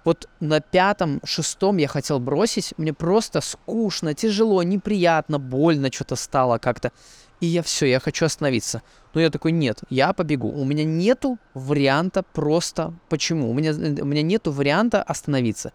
Вот 0.04 0.28
на 0.40 0.60
пятом, 0.60 1.22
шестом 1.24 1.78
я 1.78 1.88
хотел 1.88 2.20
бросить, 2.20 2.74
мне 2.76 2.92
просто 2.92 3.40
скучно, 3.40 4.12
тяжело, 4.12 4.62
неприятно, 4.62 5.38
больно 5.38 5.90
что-то 5.90 6.16
стало 6.16 6.58
как-то. 6.58 6.92
И 7.40 7.46
я 7.46 7.62
все, 7.62 7.86
я 7.86 7.98
хочу 7.98 8.26
остановиться. 8.26 8.82
Но 9.14 9.20
я 9.22 9.30
такой, 9.30 9.52
нет, 9.52 9.80
я 9.88 10.12
побегу. 10.12 10.50
У 10.50 10.64
меня 10.66 10.84
нету 10.84 11.38
варианта 11.54 12.22
просто 12.22 12.92
почему. 13.08 13.50
У 13.50 13.54
меня, 13.54 13.72
у 13.72 14.04
меня 14.04 14.20
нету 14.20 14.52
варианта 14.52 15.02
остановиться. 15.02 15.72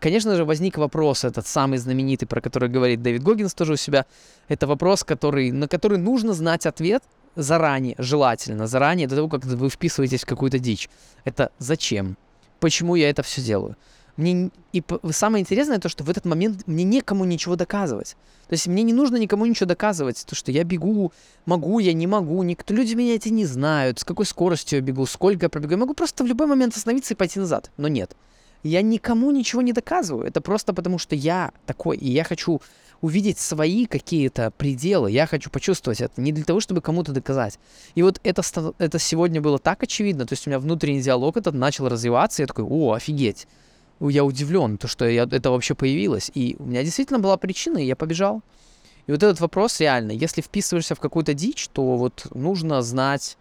Конечно 0.00 0.36
же, 0.36 0.44
возник 0.44 0.78
вопрос, 0.78 1.24
этот 1.24 1.46
самый 1.46 1.78
знаменитый, 1.78 2.28
про 2.28 2.40
который 2.40 2.68
говорит 2.68 3.02
Дэвид 3.02 3.22
Гоггинс 3.22 3.54
тоже 3.54 3.72
у 3.72 3.76
себя. 3.76 4.06
Это 4.46 4.66
вопрос, 4.66 5.02
который, 5.02 5.50
на 5.50 5.66
который 5.66 5.98
нужно 5.98 6.34
знать 6.34 6.66
ответ 6.66 7.02
заранее, 7.34 7.96
желательно, 7.98 8.66
заранее, 8.66 9.08
до 9.08 9.16
того, 9.16 9.28
как 9.28 9.44
вы 9.44 9.68
вписываетесь 9.68 10.22
в 10.22 10.26
какую-то 10.26 10.58
дичь. 10.58 10.88
Это 11.24 11.50
зачем? 11.58 12.16
Почему 12.60 12.94
я 12.94 13.10
это 13.10 13.22
все 13.22 13.42
делаю? 13.42 13.76
Мне, 14.16 14.50
и 14.72 14.82
самое 15.10 15.42
интересное 15.42 15.78
то, 15.78 15.88
что 15.88 16.02
в 16.02 16.10
этот 16.10 16.24
момент 16.24 16.66
мне 16.66 16.82
некому 16.82 17.24
ничего 17.24 17.54
доказывать. 17.54 18.16
То 18.48 18.54
есть 18.54 18.66
мне 18.66 18.82
не 18.82 18.92
нужно 18.92 19.16
никому 19.16 19.46
ничего 19.46 19.66
доказывать, 19.66 20.24
то, 20.26 20.34
что 20.34 20.50
я 20.50 20.64
бегу, 20.64 21.12
могу 21.46 21.78
я, 21.78 21.92
не 21.92 22.08
могу, 22.08 22.42
никто, 22.42 22.74
люди 22.74 22.94
меня 22.94 23.14
эти 23.14 23.28
не 23.28 23.46
знают, 23.46 24.00
с 24.00 24.04
какой 24.04 24.26
скоростью 24.26 24.80
я 24.80 24.84
бегу, 24.84 25.06
сколько 25.06 25.44
я 25.44 25.48
пробегу. 25.48 25.72
Я 25.72 25.76
могу 25.76 25.94
просто 25.94 26.24
в 26.24 26.26
любой 26.26 26.48
момент 26.48 26.76
остановиться 26.76 27.14
и 27.14 27.16
пойти 27.16 27.38
назад, 27.38 27.70
но 27.76 27.86
нет. 27.86 28.16
Я 28.62 28.82
никому 28.82 29.30
ничего 29.30 29.62
не 29.62 29.72
доказываю. 29.72 30.26
Это 30.26 30.40
просто 30.40 30.72
потому, 30.72 30.98
что 30.98 31.14
я 31.14 31.52
такой, 31.66 31.96
и 31.96 32.10
я 32.10 32.24
хочу 32.24 32.60
увидеть 33.00 33.38
свои 33.38 33.86
какие-то 33.86 34.50
пределы. 34.50 35.10
Я 35.10 35.26
хочу 35.26 35.50
почувствовать 35.50 36.00
это 36.00 36.20
не 36.20 36.32
для 36.32 36.44
того, 36.44 36.60
чтобы 36.60 36.80
кому-то 36.80 37.12
доказать. 37.12 37.58
И 37.94 38.02
вот 38.02 38.20
это, 38.24 38.42
это 38.78 38.98
сегодня 38.98 39.40
было 39.40 39.58
так 39.58 39.82
очевидно. 39.82 40.26
То 40.26 40.32
есть 40.32 40.46
у 40.46 40.50
меня 40.50 40.58
внутренний 40.58 41.00
диалог 41.00 41.36
этот 41.36 41.54
начал 41.54 41.88
развиваться. 41.88 42.42
И 42.42 42.44
я 42.44 42.46
такой, 42.46 42.64
о, 42.64 42.92
офигеть. 42.92 43.46
Я 44.00 44.24
удивлен, 44.24 44.78
то, 44.78 44.88
что 44.88 45.08
я, 45.08 45.24
это 45.24 45.50
вообще 45.50 45.74
появилось. 45.74 46.30
И 46.34 46.56
у 46.58 46.64
меня 46.64 46.82
действительно 46.82 47.18
была 47.18 47.36
причина, 47.36 47.78
и 47.78 47.86
я 47.86 47.96
побежал. 47.96 48.42
И 49.06 49.10
вот 49.10 49.22
этот 49.22 49.40
вопрос 49.40 49.80
реально, 49.80 50.12
если 50.12 50.40
вписываешься 50.40 50.94
в 50.94 51.00
какую-то 51.00 51.34
дичь, 51.34 51.68
то 51.68 51.96
вот 51.96 52.26
нужно 52.34 52.82
знать 52.82 53.38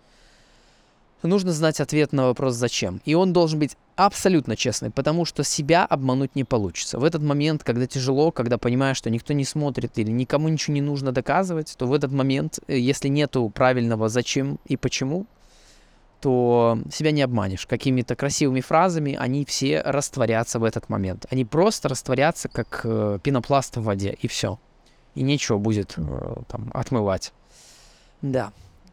нужно 1.23 1.51
знать 1.51 1.79
ответ 1.79 2.13
на 2.13 2.27
вопрос 2.27 2.55
«зачем?». 2.55 3.01
И 3.05 3.15
он 3.15 3.33
должен 3.33 3.59
быть 3.59 3.75
абсолютно 3.95 4.55
честный, 4.55 4.91
потому 4.91 5.25
что 5.25 5.43
себя 5.43 5.85
обмануть 5.85 6.35
не 6.35 6.43
получится. 6.43 6.99
В 6.99 7.03
этот 7.03 7.23
момент, 7.23 7.63
когда 7.63 7.87
тяжело, 7.87 8.31
когда 8.31 8.57
понимаешь, 8.57 8.97
что 8.97 9.09
никто 9.09 9.33
не 9.33 9.45
смотрит 9.45 9.97
или 9.97 10.11
никому 10.11 10.47
ничего 10.47 10.75
не 10.75 10.81
нужно 10.81 11.11
доказывать, 11.11 11.75
то 11.77 11.87
в 11.87 11.93
этот 11.93 12.11
момент, 12.11 12.59
э, 12.67 12.77
если 12.77 13.07
нету 13.07 13.49
правильного 13.49 14.09
«зачем» 14.09 14.59
и 14.65 14.77
«почему», 14.77 15.25
то 16.21 16.79
себя 16.91 17.11
не 17.11 17.21
обманешь. 17.21 17.67
Какими-то 17.67 18.15
красивыми 18.15 18.61
фразами 18.61 19.15
они 19.19 19.45
все 19.45 19.81
растворятся 19.81 20.59
в 20.59 20.63
этот 20.63 20.89
момент. 20.89 21.25
Они 21.29 21.45
просто 21.45 21.89
растворятся, 21.89 22.49
как 22.49 22.81
э, 22.83 23.19
пенопласт 23.21 23.77
в 23.77 23.83
воде, 23.83 24.17
и 24.19 24.27
все. 24.27 24.59
И 25.15 25.21
нечего 25.21 25.57
будет 25.57 25.93
э, 25.97 26.35
там 26.47 26.71
отмывать. 26.73 27.33
Да. 28.21 28.51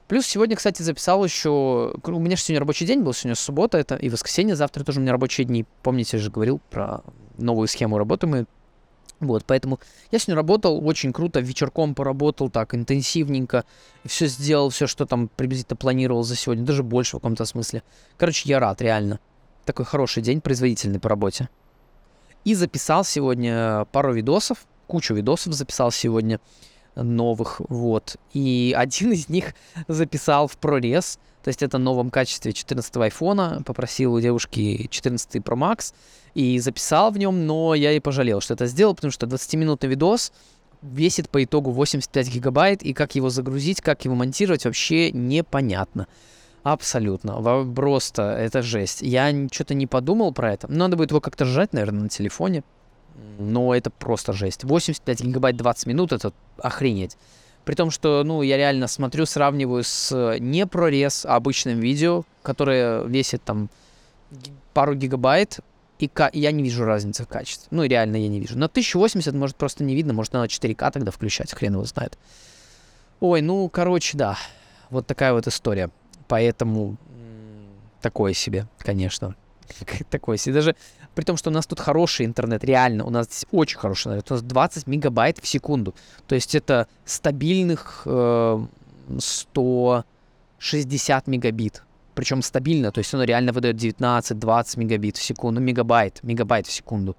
Плюс 0.09 0.27
сегодня, 0.27 0.55
кстати, 0.57 0.83
записал 0.83 1.25
еще... 1.25 1.95
У 2.03 2.19
меня 2.19 2.37
же 2.37 2.43
сегодня 2.43 2.61
рабочий 2.61 2.87
день 2.87 3.01
был, 3.01 3.15
сегодня 3.15 3.35
суббота, 3.35 3.79
это 3.79 3.97
и 3.97 4.11
воскресенье, 4.11 4.55
завтра 4.55 4.85
тоже 4.85 5.01
у 5.01 5.03
меня 5.03 5.13
рабочие 5.13 5.47
дни. 5.47 5.65
Помните, 5.83 6.19
я 6.19 6.23
же 6.23 6.31
говорил 6.31 6.61
про 6.71 7.03
новую 7.39 7.69
схему 7.69 7.97
работы 7.97 8.27
мы. 8.27 8.47
Вот, 9.21 9.45
поэтому 9.47 9.81
я 10.11 10.19
сегодня 10.19 10.35
работал 10.35 10.87
очень 10.87 11.13
круто, 11.13 11.41
вечерком 11.41 11.95
поработал 11.95 12.51
так 12.51 12.75
интенсивненько, 12.75 13.65
все 14.05 14.27
сделал, 14.27 14.69
все, 14.69 14.87
что 14.87 15.07
там 15.07 15.29
приблизительно 15.29 15.77
планировал 15.77 16.25
за 16.25 16.37
сегодня, 16.37 16.65
даже 16.65 16.83
больше 16.83 17.17
в 17.17 17.21
каком-то 17.21 17.47
смысле. 17.47 17.83
Короче, 18.19 18.49
я 18.49 18.61
рад, 18.61 18.83
реально. 18.83 19.21
Такой 19.65 19.87
хороший 19.87 20.23
день, 20.23 20.43
производительный 20.43 21.01
по 21.01 21.09
работе. 21.09 21.49
И 22.45 22.55
записал 22.55 23.05
сегодня 23.05 23.87
пару 23.93 24.13
видосов, 24.13 24.67
кучу 24.87 25.15
видосов 25.15 25.55
записал 25.55 25.91
сегодня 25.91 26.41
новых, 26.97 27.61
вот. 27.69 28.17
И 28.33 28.75
один 28.77 29.13
из 29.13 29.29
них 29.29 29.55
записал 29.89 30.47
в 30.47 30.57
прорез, 30.57 31.19
то 31.43 31.49
есть 31.49 31.63
это 31.63 31.79
в 31.79 31.81
новом 31.81 32.11
качестве 32.11 32.53
14 32.53 32.97
айфона, 32.97 33.63
попросил 33.67 34.15
у 34.15 34.21
девушки 34.21 34.87
14 34.91 35.37
Pro 35.37 35.57
Max 35.57 35.93
и 36.35 36.59
записал 36.59 37.11
в 37.11 37.19
нем, 37.19 37.47
но 37.47 37.75
я 37.75 37.93
и 37.93 38.01
пожалел, 38.01 38.41
что 38.41 38.55
это 38.55 38.67
сделал, 38.67 38.95
потому 38.95 39.11
что 39.11 39.27
20-минутный 39.27 39.89
видос 39.89 40.33
весит 40.83 41.31
по 41.31 41.43
итогу 41.43 41.71
85 41.71 42.35
гигабайт, 42.35 42.83
и 42.83 42.93
как 42.93 43.15
его 43.15 43.31
загрузить, 43.31 43.81
как 43.81 44.05
его 44.05 44.15
монтировать, 44.15 44.65
вообще 44.65 45.11
непонятно. 45.13 46.07
Абсолютно. 46.63 47.65
Просто 47.75 48.23
это 48.23 48.63
жесть. 48.63 49.03
Я 49.03 49.33
что-то 49.53 49.75
не 49.75 49.87
подумал 49.87 50.33
про 50.33 50.55
это. 50.55 50.71
Надо 50.71 50.97
будет 50.97 51.11
его 51.11 51.21
как-то 51.21 51.45
сжать, 51.45 51.75
наверное, 51.75 52.05
на 52.05 52.09
телефоне 52.09 52.63
но 53.39 53.75
это 53.75 53.91
просто 53.91 54.33
жесть. 54.33 54.65
85 54.65 55.23
гигабайт 55.23 55.57
20 55.57 55.87
минут, 55.87 56.13
это 56.13 56.33
охренеть. 56.59 57.17
При 57.65 57.75
том, 57.75 57.91
что, 57.91 58.23
ну, 58.25 58.43
я 58.43 58.57
реально 58.57 58.89
смотрю, 58.89 59.25
сравниваю 59.25 59.85
с 59.85 60.37
не 60.39 60.67
прорез, 60.67 61.25
а 61.25 61.37
обычным 61.37 61.81
видео, 61.81 62.25
которое 62.43 63.05
весит 63.05 63.43
там 63.43 63.71
пару 64.75 64.95
гигабайт, 64.95 65.61
и 65.99 66.11
я 66.33 66.53
не 66.53 66.63
вижу 66.63 66.85
разницы 66.85 67.25
в 67.25 67.29
качестве. 67.29 67.69
Ну, 67.71 67.85
реально 67.85 68.17
я 68.17 68.29
не 68.29 68.41
вижу. 68.41 68.59
На 68.59 68.67
1080, 68.67 69.33
может, 69.35 69.57
просто 69.57 69.85
не 69.85 69.95
видно, 69.95 70.13
может, 70.13 70.33
надо 70.33 70.47
4К 70.47 70.91
тогда 70.91 71.11
включать, 71.11 71.53
хрен 71.55 71.75
его 71.75 71.85
знает. 71.85 72.19
Ой, 73.21 73.41
ну, 73.41 73.69
короче, 73.69 74.19
да. 74.19 74.37
Вот 74.91 75.07
такая 75.07 75.33
вот 75.33 75.47
история. 75.47 75.91
Поэтому 76.29 76.97
такое 78.03 78.35
себе, 78.35 78.67
конечно. 78.79 79.35
такое 80.11 80.37
себе. 80.37 80.55
Даже 80.55 80.77
при 81.15 81.25
том, 81.25 81.37
что 81.37 81.51
у 81.51 81.53
нас 81.53 81.67
тут 81.67 81.81
хороший 81.81 82.27
интернет, 82.27 82.65
реально, 82.65 83.05
у 83.05 83.11
нас 83.11 83.27
здесь 83.27 83.47
очень 83.53 83.79
хороший 83.79 84.09
интернет. 84.09 84.31
У 84.31 84.35
нас 84.35 84.43
20 84.43 84.87
мегабайт 84.87 85.39
в 85.39 85.47
секунду. 85.47 85.95
То 86.27 86.35
есть 86.35 86.55
это 86.55 86.89
стабильных 87.05 88.03
э, 88.07 88.67
160 89.19 91.27
мегабит. 91.27 91.83
Причем 92.15 92.43
стабильно, 92.43 92.93
то 92.93 92.99
есть 92.99 93.13
оно 93.13 93.25
реально 93.25 93.53
выдает 93.53 93.77
19-20 93.77 94.79
мегабит 94.79 95.17
в 95.17 95.23
секунду, 95.23 95.61
мегабайт, 95.61 96.23
мегабайт 96.23 96.67
в 96.67 96.73
секунду. 96.73 97.17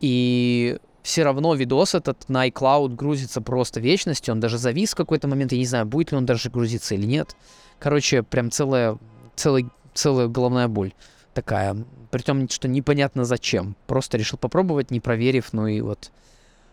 И 0.00 0.78
все 1.02 1.24
равно 1.24 1.54
видос 1.54 1.94
этот 1.94 2.28
на 2.28 2.48
iCloud 2.48 2.94
грузится 2.94 3.40
просто 3.40 3.80
вечностью, 3.80 4.32
он 4.32 4.40
даже 4.40 4.58
завис 4.58 4.92
в 4.92 4.96
какой-то 4.96 5.28
момент, 5.28 5.52
я 5.52 5.58
не 5.58 5.66
знаю, 5.66 5.86
будет 5.86 6.12
ли 6.12 6.16
он 6.16 6.26
даже 6.26 6.50
грузиться 6.50 6.94
или 6.94 7.06
нет. 7.06 7.34
Короче, 7.80 8.22
прям 8.22 8.50
целая, 8.50 8.98
целая, 9.34 9.68
целая 9.94 10.28
головная 10.28 10.68
боль 10.68 10.92
такая. 11.40 11.74
Притом, 12.10 12.48
что 12.50 12.68
непонятно 12.68 13.24
зачем. 13.24 13.74
Просто 13.86 14.18
решил 14.18 14.38
попробовать, 14.38 14.90
не 14.90 15.00
проверив, 15.00 15.52
ну 15.52 15.66
и 15.66 15.80
вот 15.80 16.10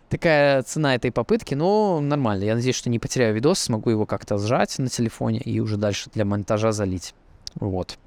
такая 0.09 0.61
цена 0.63 0.95
этой 0.95 1.11
попытки, 1.11 1.55
но 1.55 2.01
нормально. 2.01 2.43
Я 2.43 2.55
надеюсь, 2.55 2.75
что 2.75 2.89
не 2.89 2.99
потеряю 2.99 3.33
видос, 3.33 3.59
смогу 3.59 3.89
его 3.89 4.05
как-то 4.05 4.37
сжать 4.37 4.77
на 4.77 4.89
телефоне 4.89 5.39
и 5.39 5.61
уже 5.61 5.77
дальше 5.77 6.09
для 6.13 6.25
монтажа 6.25 6.73
залить. 6.73 7.13
Вот. 7.55 7.97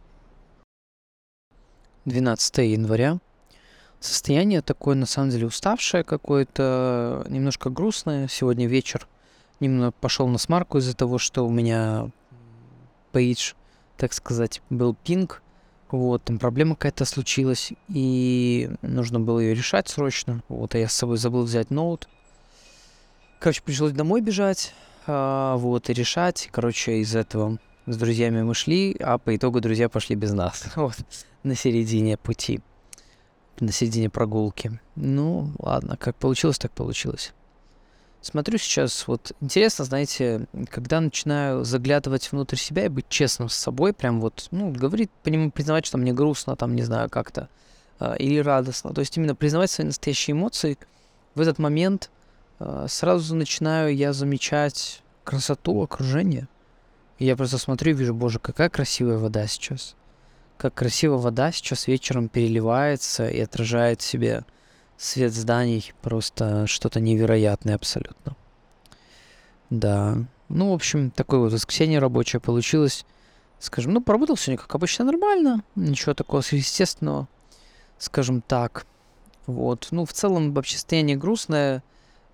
12 2.04 2.58
января. 2.58 3.18
Состояние 4.00 4.60
такое, 4.60 4.94
на 4.94 5.06
самом 5.06 5.30
деле, 5.30 5.46
уставшее 5.46 6.04
какое-то, 6.04 7.24
немножко 7.28 7.70
грустное. 7.70 8.28
Сегодня 8.28 8.66
вечер 8.66 9.06
немного 9.60 9.92
пошел 9.92 10.26
на 10.28 10.38
смарку 10.38 10.78
из-за 10.78 10.94
того, 10.94 11.18
что 11.18 11.46
у 11.46 11.50
меня 11.50 12.10
пейдж, 13.12 13.52
так 13.96 14.12
сказать, 14.12 14.62
был 14.70 14.94
пинг 14.94 15.42
вот, 15.92 16.24
там 16.24 16.38
проблема 16.38 16.74
какая-то 16.74 17.04
случилась, 17.04 17.72
и 17.88 18.70
нужно 18.82 19.20
было 19.20 19.40
ее 19.40 19.54
решать 19.54 19.88
срочно. 19.88 20.42
Вот, 20.48 20.74
а 20.74 20.78
я 20.78 20.88
с 20.88 20.94
собой 20.94 21.16
забыл 21.18 21.44
взять 21.44 21.70
ноут. 21.70 22.08
Короче, 23.38 23.62
пришлось 23.62 23.92
домой 23.92 24.20
бежать, 24.20 24.74
а, 25.06 25.56
вот, 25.56 25.90
и 25.90 25.92
решать. 25.92 26.48
Короче, 26.52 26.98
из 26.98 27.16
этого 27.16 27.58
с 27.86 27.96
друзьями 27.96 28.42
мы 28.42 28.54
шли, 28.54 28.96
а 29.00 29.18
по 29.18 29.34
итогу 29.34 29.60
друзья 29.60 29.88
пошли 29.88 30.16
без 30.16 30.32
нас. 30.32 30.64
Вот, 30.76 30.96
на 31.42 31.54
середине 31.54 32.16
пути. 32.16 32.60
на 33.58 33.72
середине 33.72 34.10
прогулки. 34.10 34.78
Ну, 34.96 35.52
ладно, 35.58 35.96
как 35.96 36.16
получилось, 36.16 36.58
так 36.58 36.70
получилось. 36.72 37.32
Смотрю 38.22 38.58
сейчас, 38.58 39.08
вот 39.08 39.32
интересно, 39.40 39.86
знаете, 39.86 40.46
когда 40.68 41.00
начинаю 41.00 41.64
заглядывать 41.64 42.30
внутрь 42.30 42.56
себя 42.56 42.84
и 42.84 42.88
быть 42.88 43.08
честным 43.08 43.48
с 43.48 43.54
собой, 43.54 43.94
прям 43.94 44.20
вот, 44.20 44.48
ну, 44.50 44.70
говорить, 44.72 45.10
признавать, 45.22 45.86
что 45.86 45.96
мне 45.96 46.12
грустно, 46.12 46.54
там, 46.54 46.74
не 46.74 46.82
знаю, 46.82 47.08
как-то, 47.08 47.48
э, 47.98 48.16
или 48.18 48.38
радостно. 48.38 48.92
То 48.92 49.00
есть 49.00 49.16
именно 49.16 49.34
признавать 49.34 49.70
свои 49.70 49.86
настоящие 49.86 50.32
эмоции, 50.32 50.76
в 51.34 51.40
этот 51.40 51.58
момент 51.58 52.10
э, 52.58 52.86
сразу 52.88 53.34
начинаю 53.34 53.96
я 53.96 54.12
замечать 54.12 55.02
красоту 55.24 55.82
окружения. 55.82 56.46
И 57.18 57.24
я 57.24 57.36
просто 57.36 57.56
смотрю 57.56 57.92
и 57.92 57.96
вижу, 57.96 58.12
боже, 58.12 58.38
какая 58.38 58.68
красивая 58.68 59.16
вода 59.16 59.46
сейчас. 59.46 59.94
Как 60.58 60.74
красиво 60.74 61.16
вода 61.16 61.52
сейчас 61.52 61.86
вечером 61.86 62.28
переливается 62.28 63.28
и 63.28 63.40
отражает 63.40 64.02
в 64.02 64.04
себе 64.04 64.44
свет 65.00 65.32
зданий. 65.32 65.92
Просто 66.02 66.66
что-то 66.66 67.00
невероятное 67.00 67.74
абсолютно. 67.74 68.36
Да. 69.70 70.18
Ну, 70.48 70.70
в 70.70 70.74
общем, 70.74 71.10
такое 71.10 71.40
вот 71.40 71.52
воскресенье 71.52 71.98
рабочее 72.00 72.40
получилось. 72.40 73.06
Скажем, 73.58 73.92
ну, 73.92 74.00
поработал 74.00 74.36
сегодня, 74.36 74.58
как 74.58 74.74
обычно, 74.74 75.04
нормально. 75.04 75.64
Ничего 75.74 76.14
такого 76.14 76.40
сверхъестественного, 76.40 77.28
скажем 77.98 78.42
так. 78.42 78.86
Вот. 79.46 79.88
Ну, 79.90 80.04
в 80.04 80.12
целом, 80.12 80.52
вообще 80.52 80.74
состояние 80.74 81.16
грустное. 81.16 81.82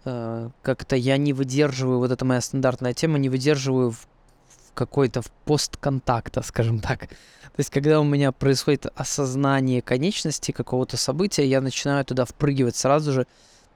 Э, 0.04 0.50
как-то 0.62 0.96
я 0.96 1.16
не 1.18 1.32
выдерживаю, 1.32 1.98
вот 1.98 2.10
это 2.10 2.24
моя 2.24 2.40
стандартная 2.40 2.94
тема, 2.94 3.18
не 3.18 3.28
выдерживаю 3.28 3.90
в 3.90 4.06
какой-то 4.76 5.22
в 5.22 5.30
постконтакта, 5.44 6.42
скажем 6.42 6.78
так. 6.78 7.08
То 7.08 7.60
есть, 7.60 7.70
когда 7.70 8.00
у 8.00 8.04
меня 8.04 8.32
происходит 8.32 8.86
осознание 8.94 9.82
конечности 9.82 10.52
какого-то 10.52 10.96
события, 10.96 11.46
я 11.46 11.60
начинаю 11.60 12.04
туда 12.04 12.24
впрыгивать 12.24 12.76
сразу 12.76 13.12
же, 13.12 13.26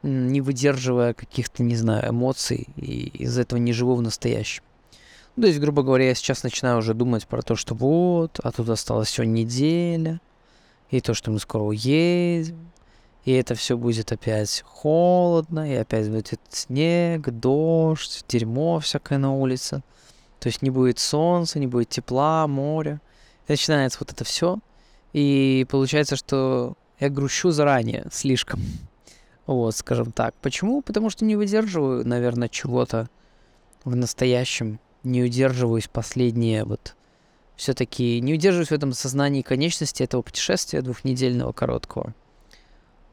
не 0.03 0.41
выдерживая 0.41 1.15
каких-то, 1.15 1.63
не 1.63 1.77
знаю, 1.77 2.11
эмоций, 2.11 2.69
и 2.77 3.09
из 3.09 3.39
этого 3.39 3.59
не 3.59 3.73
живу 3.73 3.95
в 3.97 4.03
настоящем. 4.03 4.63
Ну, 5.37 5.43
то 5.43 5.49
есть, 5.49 5.61
грубо 5.61 5.83
говоря, 5.83 6.09
я 6.09 6.15
сейчас 6.15 6.43
начинаю 6.43 6.79
уже 6.79 6.95
думать 6.95 7.27
про 7.27 7.43
то, 7.43 7.57
что 7.57 7.75
вот, 7.75 8.39
а 8.43 8.53
тут 8.53 8.69
осталась 8.69 9.09
всего 9.09 9.25
неделя, 9.25 10.21
и 10.91 11.01
то, 11.01 11.15
что 11.15 11.31
мы 11.31 11.39
скоро 11.39 11.63
уедем, 11.63 12.71
и 13.25 13.33
это 13.33 13.55
все 13.55 13.77
будет 13.77 14.13
опять 14.13 14.63
холодно, 14.67 15.71
и 15.71 15.75
опять 15.75 16.11
будет 16.11 16.41
снег, 16.51 17.31
дождь, 17.31 18.25
дерьмо 18.29 18.81
всякое 18.81 19.19
на 19.19 19.33
улице. 19.33 19.83
То 20.41 20.49
есть 20.49 20.63
не 20.63 20.71
будет 20.71 20.99
солнца, 20.99 21.59
не 21.59 21.67
будет 21.67 21.91
тепла, 21.91 22.47
моря. 22.49 23.01
Начинается 23.47 23.99
вот 24.01 24.13
это 24.13 24.25
все. 24.25 24.59
И 25.13 25.67
получается, 25.71 26.17
что 26.17 26.75
я 26.99 27.09
грущу 27.09 27.51
заранее 27.51 28.07
слишком. 28.13 28.61
Вот, 29.47 29.75
скажем 29.75 30.13
так. 30.13 30.35
Почему? 30.43 30.81
Потому 30.81 31.11
что 31.11 31.25
не 31.25 31.35
выдерживаю, 31.35 32.07
наверное, 32.07 32.49
чего-то 32.49 33.09
в 33.83 33.97
настоящем. 33.97 34.79
Не 35.03 35.25
удерживаюсь 35.25 35.89
последние 35.89 36.65
вот 36.65 36.95
все-таки 37.61 38.23
не 38.23 38.33
удерживаюсь 38.33 38.71
в 38.71 38.75
этом 38.75 38.95
сознании 38.95 39.43
конечности 39.43 40.03
этого 40.03 40.23
путешествия 40.23 40.81
двухнедельного 40.81 41.53
короткого. 41.53 42.15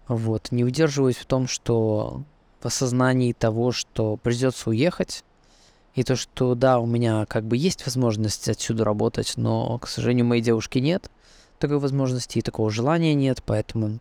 Вот, 0.08 0.54
не 0.54 0.64
удерживаюсь 0.64 1.18
в 1.18 1.26
том, 1.26 1.48
что 1.48 2.24
в 2.62 2.66
осознании 2.66 3.34
того, 3.34 3.74
что 3.74 4.16
придется 4.16 4.70
уехать, 4.70 5.26
и 5.98 6.04
то, 6.04 6.16
что 6.16 6.54
да, 6.54 6.78
у 6.78 6.86
меня 6.86 7.26
как 7.26 7.44
бы 7.44 7.58
есть 7.58 7.84
возможность 7.88 8.48
отсюда 8.48 8.84
работать, 8.84 9.34
но, 9.36 9.80
к 9.80 9.88
сожалению, 9.88 10.28
моей 10.28 10.44
девушки 10.44 10.78
нет 10.78 11.10
такой 11.58 11.80
возможности 11.80 12.38
и 12.38 12.44
такого 12.44 12.70
желания 12.70 13.16
нет, 13.16 13.42
поэтому 13.44 13.98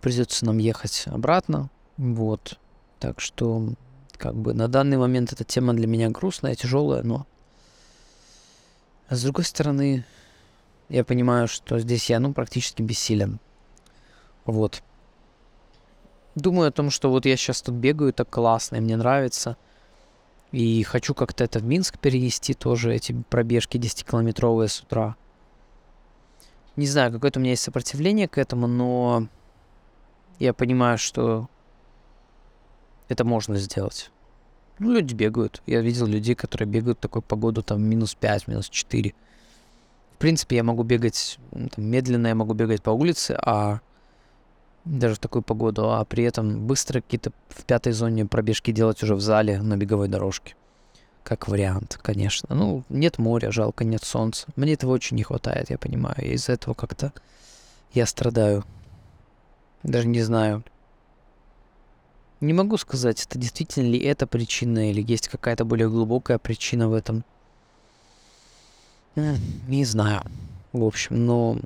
придется 0.00 0.46
нам 0.46 0.56
ехать 0.56 1.04
обратно. 1.04 1.68
Вот. 1.98 2.58
Так 2.98 3.20
что, 3.20 3.74
как 4.16 4.34
бы 4.34 4.54
на 4.54 4.68
данный 4.68 4.96
момент 4.96 5.34
эта 5.34 5.44
тема 5.44 5.74
для 5.74 5.86
меня 5.86 6.08
грустная, 6.08 6.54
тяжелая, 6.54 7.02
но 7.02 7.26
а 9.10 9.16
с 9.16 9.22
другой 9.22 9.44
стороны, 9.44 10.06
я 10.88 11.04
понимаю, 11.04 11.46
что 11.46 11.78
здесь 11.78 12.08
я, 12.08 12.20
ну, 12.20 12.32
практически 12.32 12.80
бессилен. 12.80 13.38
Вот. 14.46 14.82
Думаю 16.36 16.68
о 16.68 16.72
том, 16.72 16.88
что 16.88 17.10
вот 17.10 17.26
я 17.26 17.36
сейчас 17.36 17.60
тут 17.60 17.74
бегаю 17.74 18.14
так 18.14 18.30
классно, 18.30 18.76
и 18.76 18.80
мне 18.80 18.96
нравится– 18.96 19.58
и 20.52 20.82
хочу 20.82 21.14
как-то 21.14 21.44
это 21.44 21.60
в 21.60 21.64
Минск 21.64 21.98
перенести 21.98 22.54
тоже, 22.54 22.94
эти 22.94 23.12
пробежки 23.28 23.76
10-километровые 23.76 24.68
с 24.68 24.80
утра. 24.80 25.16
Не 26.76 26.86
знаю, 26.86 27.12
какое-то 27.12 27.38
у 27.38 27.42
меня 27.42 27.52
есть 27.52 27.62
сопротивление 27.62 28.26
к 28.26 28.38
этому, 28.38 28.66
но 28.66 29.28
я 30.38 30.52
понимаю, 30.52 30.98
что 30.98 31.48
это 33.08 33.24
можно 33.24 33.56
сделать. 33.56 34.10
Ну, 34.78 34.92
люди 34.92 35.14
бегают. 35.14 35.62
Я 35.66 35.82
видел 35.82 36.06
людей, 36.06 36.34
которые 36.34 36.66
бегают 36.66 36.98
в 36.98 37.02
такую 37.02 37.22
погоду, 37.22 37.62
там, 37.62 37.82
минус 37.82 38.14
5, 38.14 38.48
минус 38.48 38.68
4. 38.68 39.14
В 40.14 40.16
принципе, 40.16 40.56
я 40.56 40.64
могу 40.64 40.82
бегать 40.82 41.38
там, 41.50 41.84
медленно, 41.84 42.28
я 42.28 42.34
могу 42.34 42.54
бегать 42.54 42.82
по 42.82 42.90
улице, 42.90 43.38
а 43.40 43.80
даже 44.84 45.14
в 45.14 45.18
такую 45.18 45.42
погоду, 45.42 45.90
а 45.92 46.04
при 46.04 46.24
этом 46.24 46.66
быстро 46.66 47.00
какие-то 47.00 47.32
в 47.48 47.64
пятой 47.64 47.92
зоне 47.92 48.26
пробежки 48.26 48.70
делать 48.70 49.02
уже 49.02 49.14
в 49.14 49.20
зале 49.20 49.60
на 49.60 49.76
беговой 49.76 50.08
дорожке. 50.08 50.54
Как 51.22 51.48
вариант, 51.48 51.98
конечно. 52.02 52.54
Ну, 52.54 52.82
нет 52.88 53.18
моря, 53.18 53.50
жалко, 53.50 53.84
нет 53.84 54.02
солнца. 54.02 54.46
Мне 54.56 54.72
этого 54.72 54.92
очень 54.92 55.16
не 55.16 55.22
хватает, 55.22 55.70
я 55.70 55.78
понимаю. 55.78 56.16
И 56.18 56.32
из-за 56.32 56.52
этого 56.52 56.74
как-то 56.74 57.12
я 57.92 58.06
страдаю. 58.06 58.64
Даже 59.82 60.08
не 60.08 60.22
знаю. 60.22 60.64
Не 62.40 62.54
могу 62.54 62.78
сказать, 62.78 63.24
это 63.26 63.38
действительно 63.38 63.86
ли 63.86 63.98
это 63.98 64.26
причина, 64.26 64.90
или 64.90 65.04
есть 65.06 65.28
какая-то 65.28 65.66
более 65.66 65.90
глубокая 65.90 66.38
причина 66.38 66.88
в 66.88 66.94
этом. 66.94 67.22
Не 69.14 69.84
знаю. 69.84 70.22
В 70.72 70.84
общем, 70.84 71.26
но 71.26 71.58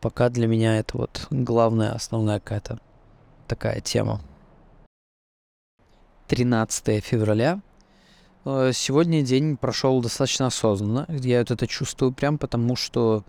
Пока 0.00 0.30
для 0.30 0.46
меня 0.46 0.78
это 0.78 0.96
вот 0.96 1.26
главная, 1.30 1.92
основная 1.92 2.40
какая-то 2.40 2.78
такая 3.46 3.80
тема. 3.80 4.22
13 6.28 7.04
февраля. 7.04 7.60
Э, 8.46 8.70
сегодня 8.72 9.22
день 9.22 9.58
прошел 9.58 10.00
достаточно 10.00 10.46
осознанно. 10.46 11.06
Я 11.08 11.40
вот 11.40 11.50
это 11.50 11.66
чувствую 11.66 12.12
прям 12.12 12.38
потому, 12.38 12.76
что 12.76 13.24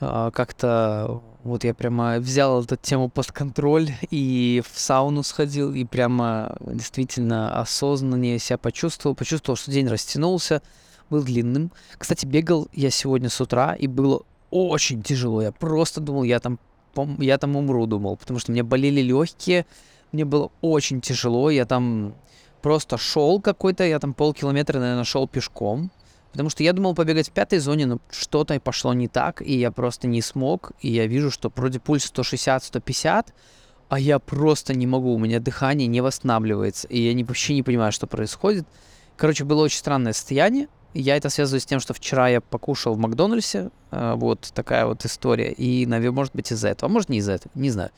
э, 0.00 0.30
как-то 0.32 1.20
вот 1.44 1.64
я 1.64 1.74
прямо 1.74 2.18
взял 2.18 2.62
эту 2.62 2.76
тему 2.76 3.10
под 3.10 3.30
контроль 3.32 3.90
и 4.10 4.62
в 4.66 4.78
сауну 4.78 5.22
сходил, 5.22 5.74
и 5.74 5.84
прямо 5.84 6.56
действительно 6.60 7.60
осознаннее 7.60 8.38
себя 8.38 8.56
почувствовал. 8.56 9.14
Почувствовал, 9.14 9.56
что 9.56 9.70
день 9.70 9.88
растянулся, 9.88 10.62
был 11.10 11.22
длинным. 11.22 11.72
Кстати, 11.98 12.24
бегал 12.24 12.68
я 12.72 12.88
сегодня 12.90 13.28
с 13.28 13.38
утра, 13.40 13.74
и 13.74 13.86
было 13.86 14.22
очень 14.50 15.02
тяжело. 15.02 15.42
Я 15.42 15.52
просто 15.52 16.00
думал, 16.00 16.24
я 16.24 16.40
там, 16.40 16.58
я 17.18 17.38
там 17.38 17.56
умру, 17.56 17.86
думал, 17.86 18.16
потому 18.16 18.38
что 18.38 18.52
мне 18.52 18.62
болели 18.62 19.00
легкие, 19.00 19.66
мне 20.12 20.24
было 20.24 20.50
очень 20.60 21.00
тяжело, 21.00 21.50
я 21.50 21.64
там 21.64 22.14
просто 22.62 22.98
шел 22.98 23.40
какой-то, 23.40 23.84
я 23.84 23.98
там 23.98 24.14
полкилометра, 24.14 24.78
наверное, 24.78 25.04
шел 25.04 25.26
пешком, 25.28 25.90
потому 26.32 26.50
что 26.50 26.62
я 26.62 26.72
думал 26.72 26.94
побегать 26.94 27.28
в 27.28 27.32
пятой 27.32 27.58
зоне, 27.58 27.86
но 27.86 27.98
что-то 28.10 28.58
пошло 28.60 28.92
не 28.92 29.08
так, 29.08 29.42
и 29.42 29.56
я 29.58 29.70
просто 29.70 30.06
не 30.06 30.22
смог, 30.22 30.72
и 30.80 30.90
я 30.90 31.06
вижу, 31.06 31.30
что 31.30 31.52
вроде 31.54 31.80
пульс 31.80 32.10
160-150, 32.12 33.26
а 33.88 33.98
я 33.98 34.18
просто 34.18 34.74
не 34.74 34.86
могу, 34.86 35.14
у 35.14 35.18
меня 35.18 35.40
дыхание 35.40 35.88
не 35.88 36.00
восстанавливается, 36.00 36.86
и 36.88 37.00
я 37.00 37.14
не, 37.14 37.24
вообще 37.24 37.54
не 37.54 37.62
понимаю, 37.62 37.92
что 37.92 38.06
происходит. 38.06 38.66
Короче, 39.16 39.44
было 39.44 39.64
очень 39.64 39.78
странное 39.78 40.12
состояние, 40.12 40.68
я 40.94 41.16
это 41.16 41.30
связываю 41.30 41.60
с 41.60 41.66
тем, 41.66 41.80
что 41.80 41.94
вчера 41.94 42.28
я 42.28 42.40
покушал 42.40 42.94
в 42.94 42.98
Макдональдсе, 42.98 43.70
э, 43.90 44.14
вот 44.16 44.50
такая 44.54 44.86
вот 44.86 45.04
история, 45.04 45.52
и, 45.52 45.86
наверное, 45.86 46.16
может 46.16 46.34
быть 46.34 46.50
из-за 46.52 46.68
этого, 46.68 46.90
а 46.90 46.92
может 46.92 47.08
не 47.08 47.18
из-за 47.18 47.32
этого, 47.32 47.52
не 47.54 47.70
знаю. 47.70 47.90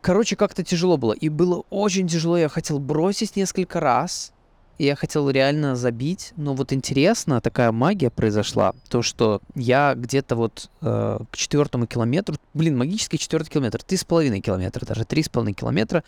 Короче, 0.00 0.36
как-то 0.36 0.62
тяжело 0.62 0.96
было, 0.96 1.12
и 1.12 1.28
было 1.28 1.64
очень 1.70 2.06
тяжело, 2.06 2.36
я 2.36 2.48
хотел 2.48 2.78
бросить 2.78 3.36
несколько 3.36 3.80
раз, 3.80 4.32
я 4.78 4.94
хотел 4.94 5.28
реально 5.28 5.74
забить, 5.74 6.32
но 6.36 6.54
вот 6.54 6.72
интересно, 6.72 7.40
такая 7.40 7.72
магия 7.72 8.10
произошла, 8.10 8.74
то, 8.88 9.02
что 9.02 9.40
я 9.56 9.94
где-то 9.96 10.36
вот 10.36 10.70
э, 10.82 11.18
к 11.30 11.36
четвертому 11.36 11.86
километру, 11.86 12.36
блин, 12.54 12.78
магический 12.78 13.18
четвертый 13.18 13.50
километр, 13.50 13.82
три 13.82 13.96
с 13.96 14.04
половиной 14.04 14.40
километра, 14.40 14.86
даже 14.86 15.04
три 15.04 15.22
с 15.22 15.28
половиной 15.28 15.54
километра 15.54 16.04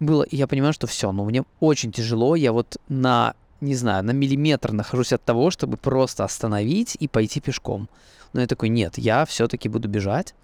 было, 0.00 0.24
и 0.24 0.36
я 0.36 0.48
понимаю, 0.48 0.72
что 0.72 0.88
все, 0.88 1.12
ну 1.12 1.24
мне 1.24 1.44
очень 1.60 1.92
тяжело, 1.92 2.34
я 2.34 2.52
вот 2.52 2.78
на 2.88 3.34
не 3.60 3.74
знаю, 3.74 4.04
на 4.04 4.12
миллиметр 4.12 4.72
нахожусь 4.72 5.12
от 5.12 5.24
того, 5.24 5.50
чтобы 5.50 5.76
просто 5.76 6.24
остановить 6.24 6.96
и 7.00 7.08
пойти 7.08 7.40
пешком. 7.40 7.88
Но 8.32 8.40
я 8.40 8.46
такой, 8.46 8.68
нет, 8.68 8.98
я 8.98 9.24
все-таки 9.24 9.68
буду 9.68 9.88
бежать. 9.88 10.34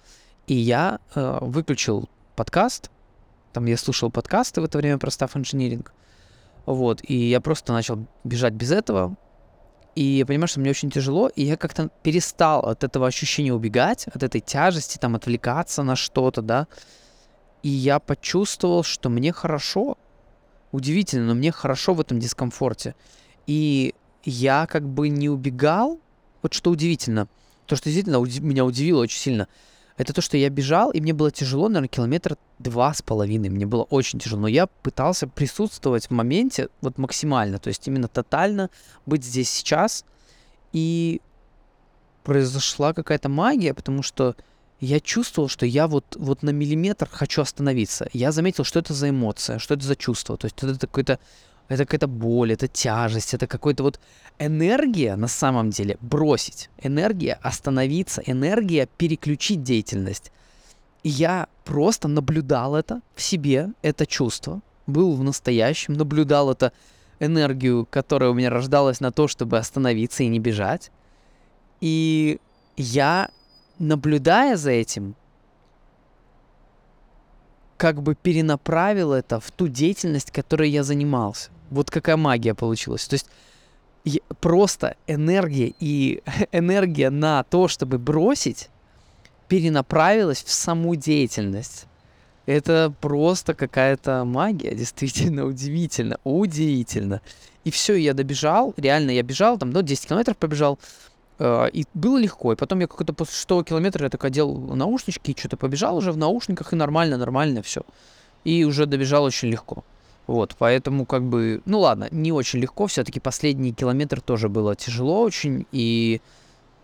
И 0.47 0.55
я 0.55 0.99
э, 1.15 1.39
выключил 1.41 2.09
подкаст. 2.37 2.91
Там 3.53 3.67
я 3.67 3.77
слушал 3.77 4.11
подкасты 4.11 4.61
в 4.61 4.65
это 4.65 4.79
время 4.79 4.99
про 4.99 5.09
Staff 5.09 5.35
Engineering. 5.35 5.87
Вот, 6.67 7.01
и 7.03 7.15
я 7.15 7.41
просто 7.41 7.73
начал 7.73 8.07
бежать 8.25 8.55
без 8.55 8.73
этого. 8.73 9.17
и 9.95 10.03
я 10.03 10.27
понимаю, 10.27 10.49
что 10.49 10.61
мне 10.61 10.71
очень 10.71 10.91
тяжело, 10.91 11.29
и 11.29 11.45
я 11.45 11.57
как-то 11.57 11.91
перестал 12.03 12.67
от 12.67 12.83
этого 12.83 13.07
ощущения 13.07 13.53
убегать, 13.53 14.07
от 14.09 14.23
этой 14.23 14.41
тяжести, 14.41 14.99
там, 14.99 15.15
отвлекаться 15.15 15.83
на 15.83 15.95
что-то, 15.95 16.43
да, 16.43 16.67
и 17.63 17.69
я 17.69 17.99
почувствовал, 17.99 18.83
что 18.83 19.09
мне 19.09 19.33
хорошо, 19.33 19.97
удивительно, 20.75 21.27
но 21.27 21.35
мне 21.35 21.53
хорошо 21.53 21.95
в 21.95 22.01
этом 22.01 22.19
дискомфорте. 22.19 22.95
И 23.47 23.95
я 24.25 24.67
как 24.67 24.89
бы 24.89 25.09
не 25.09 25.29
убегал, 25.29 26.01
вот 26.43 26.53
что 26.53 26.71
удивительно, 26.71 27.29
то, 27.67 27.77
что 27.77 27.85
действительно 27.85 28.19
меня 28.45 28.65
удивило 28.65 29.03
очень 29.03 29.19
сильно, 29.19 29.49
это 29.97 30.13
то, 30.13 30.21
что 30.21 30.37
я 30.37 30.51
бежал, 30.51 30.91
и 30.91 31.01
мне 31.01 31.13
было 31.13 31.31
тяжело, 31.31 31.69
наверное, 31.69 31.89
километр 31.89 32.37
два 32.59 32.93
с 32.93 33.03
половиной. 33.03 33.49
Мне 33.51 33.65
было 33.65 33.85
очень 33.85 34.19
тяжело. 34.19 34.43
Но 34.43 34.49
я 34.49 34.67
пытался 34.67 35.29
присутствовать 35.29 36.09
в 36.09 36.11
моменте 36.11 36.69
вот 36.81 36.99
максимально, 36.99 37.61
то 37.61 37.69
есть 37.69 37.87
именно 37.87 38.09
тотально 38.09 38.71
быть 39.07 39.25
здесь 39.25 39.49
сейчас. 39.49 40.05
И 40.73 41.21
произошла 42.25 42.93
какая-то 42.93 43.29
магия, 43.29 43.73
потому 43.73 44.03
что 44.03 44.35
я 44.85 45.01
чувствовал, 45.01 45.49
что 45.49 45.67
я 45.67 45.87
вот, 45.87 46.17
вот 46.19 46.43
на 46.43 46.51
миллиметр 46.51 47.09
хочу 47.11 47.43
остановиться. 47.43 48.09
Я 48.13 48.33
заметил, 48.33 48.65
что 48.65 48.79
это 48.79 48.93
за 48.93 49.11
эмоция, 49.11 49.59
что 49.59 49.75
это 49.75 49.85
за 49.85 49.97
чувство. 49.97 50.37
То 50.37 50.47
есть 50.47 50.63
это 50.63 50.79
какой-то 50.79 51.19
это 51.69 51.87
какая-то 51.87 52.09
боль, 52.09 52.53
это 52.53 52.69
тяжесть, 52.69 53.33
это 53.33 53.47
какой-то 53.47 53.83
вот 53.85 53.99
энергия 54.39 55.17
на 55.17 55.29
самом 55.29 55.71
деле 55.71 55.97
бросить, 56.01 56.69
энергия 56.83 57.39
остановиться, 57.43 58.23
энергия 58.27 58.87
переключить 58.99 59.63
деятельность. 59.63 60.31
И 61.05 61.09
я 61.09 61.49
просто 61.65 62.09
наблюдал 62.09 62.77
это 62.77 63.01
в 63.15 63.23
себе, 63.23 63.71
это 63.83 64.07
чувство, 64.07 64.61
был 64.87 65.15
в 65.15 65.25
настоящем, 65.25 65.95
наблюдал 65.95 66.51
это 66.51 66.73
энергию, 67.19 67.87
которая 67.91 68.31
у 68.31 68.35
меня 68.35 68.51
рождалась 68.51 69.01
на 69.01 69.11
то, 69.11 69.29
чтобы 69.29 69.59
остановиться 69.59 70.23
и 70.23 70.29
не 70.29 70.41
бежать. 70.41 70.91
И 71.81 72.39
я, 72.77 73.31
наблюдая 73.79 74.57
за 74.57 74.71
этим, 74.71 75.15
как 77.77 78.03
бы 78.03 78.15
перенаправил 78.15 79.13
это 79.13 79.41
в 79.41 79.51
ту 79.51 79.69
деятельность, 79.69 80.31
которой 80.31 80.71
я 80.71 80.83
занимался. 80.83 81.51
Вот 81.71 81.91
какая 81.91 82.17
магия 82.17 82.55
получилась. 82.55 83.07
То 83.07 83.15
есть 83.15 83.27
просто 84.41 84.97
энергия 85.07 85.75
и 85.81 86.23
энергия 86.53 87.11
на 87.11 87.43
то, 87.45 87.69
чтобы 87.69 87.99
бросить, 87.99 88.71
перенаправилась 89.49 90.43
в 90.43 90.51
саму 90.51 90.95
деятельность. 90.95 91.87
Это 92.47 92.93
просто 93.01 93.55
какая-то 93.55 94.25
магия, 94.25 94.75
действительно 94.75 95.45
удивительно, 95.45 96.19
удивительно. 96.25 97.21
И 97.65 97.71
все, 97.71 97.95
я 97.95 98.13
добежал, 98.13 98.75
реально 98.77 99.11
я 99.13 99.23
бежал, 99.23 99.59
там, 99.59 99.71
ну, 99.71 99.81
10 99.81 100.09
километров 100.09 100.37
побежал, 100.37 100.79
и 101.39 101.85
было 101.95 102.19
легко. 102.19 102.53
И 102.53 102.57
потом 102.57 102.81
я 102.81 102.87
какой-то 102.87 103.13
после 103.13 103.35
6 103.35 103.69
километра 103.69 104.05
я 104.05 104.11
так 104.11 104.25
одел 104.25 104.57
наушнички, 104.57 105.33
и 105.33 105.39
что-то 105.39 105.57
побежал 105.57 105.97
уже 105.97 106.13
в 106.13 106.17
наушниках, 106.17 106.73
и 106.73 106.77
нормально, 106.77 107.17
нормально 107.17 107.63
все. 107.63 107.83
И 108.45 108.65
уже 108.65 108.87
добежал 108.87 109.25
очень 109.25 109.49
легко. 109.49 109.85
Вот, 110.27 110.55
поэтому 110.59 111.05
как 111.05 111.23
бы, 111.23 111.61
ну 111.67 111.81
ладно, 111.81 112.09
не 112.11 112.33
очень 112.33 112.59
легко, 112.61 112.87
все-таки 112.87 113.21
последний 113.21 113.73
километр 113.73 114.21
тоже 114.23 114.49
было 114.49 114.75
тяжело 114.75 115.21
очень, 115.21 115.67
и 115.71 116.23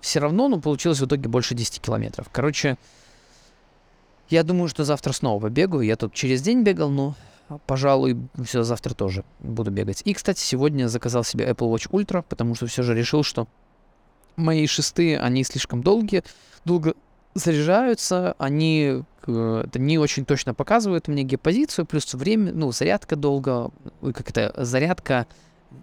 все 0.00 0.20
равно, 0.20 0.48
ну, 0.48 0.60
получилось 0.60 1.00
в 1.00 1.06
итоге 1.06 1.28
больше 1.28 1.54
10 1.54 1.80
километров. 1.80 2.28
Короче, 2.30 2.76
я 4.28 4.42
думаю, 4.42 4.68
что 4.68 4.84
завтра 4.84 5.12
снова 5.12 5.40
побегаю. 5.40 5.82
Я 5.82 5.96
тут 5.96 6.12
через 6.12 6.42
день 6.42 6.62
бегал, 6.62 6.90
но, 6.90 7.14
пожалуй, 7.66 8.16
все 8.44 8.62
завтра 8.62 8.94
тоже 8.94 9.24
буду 9.40 9.70
бегать. 9.70 10.02
И, 10.04 10.14
кстати, 10.14 10.40
сегодня 10.40 10.88
заказал 10.88 11.24
себе 11.24 11.48
Apple 11.48 11.72
Watch 11.72 11.90
Ultra, 11.90 12.24
потому 12.26 12.54
что 12.54 12.66
все 12.66 12.82
же 12.82 12.94
решил, 12.94 13.22
что 13.22 13.48
мои 14.36 14.66
шесты, 14.66 15.16
они 15.16 15.44
слишком 15.44 15.82
долгие, 15.82 16.22
долго 16.64 16.94
заряжаются, 17.34 18.34
они 18.38 19.02
э, 19.26 19.62
это 19.66 19.78
не 19.78 19.98
очень 19.98 20.24
точно 20.24 20.54
показывают 20.54 21.08
мне 21.08 21.22
геопозицию, 21.22 21.86
плюс 21.86 22.12
время, 22.14 22.52
ну, 22.52 22.72
зарядка 22.72 23.16
долго, 23.16 23.70
как 24.00 24.30
это, 24.30 24.52
зарядка 24.56 25.26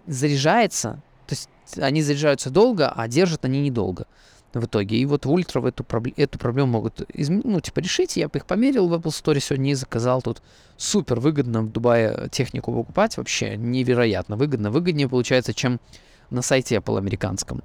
заряжается, 0.06 1.02
то 1.26 1.34
есть 1.34 1.48
они 1.78 2.02
заряжаются 2.02 2.50
долго, 2.50 2.90
а 2.90 3.08
держат 3.08 3.44
они 3.44 3.60
недолго 3.60 4.06
в 4.54 4.64
итоге. 4.64 4.96
И 4.96 5.06
вот 5.06 5.26
в 5.26 5.30
Ультра 5.30 5.66
эту, 5.66 5.84
эту 6.16 6.38
проблему 6.38 6.72
могут 6.72 7.02
изм... 7.12 7.40
ну, 7.44 7.60
типа, 7.60 7.80
решить. 7.80 8.16
Я 8.16 8.30
их 8.32 8.46
померил 8.46 8.88
в 8.88 8.94
Apple 8.94 9.10
Store 9.10 9.38
сегодня 9.40 9.72
и 9.72 9.74
заказал 9.74 10.22
тут. 10.22 10.42
Супер 10.76 11.20
выгодно 11.20 11.62
в 11.62 11.72
Дубае 11.72 12.28
технику 12.30 12.72
покупать. 12.72 13.16
Вообще 13.16 13.56
невероятно 13.56 14.36
выгодно. 14.36 14.70
Выгоднее 14.70 15.08
получается, 15.08 15.52
чем 15.52 15.80
на 16.30 16.42
сайте 16.42 16.76
Apple 16.76 16.98
американском. 16.98 17.62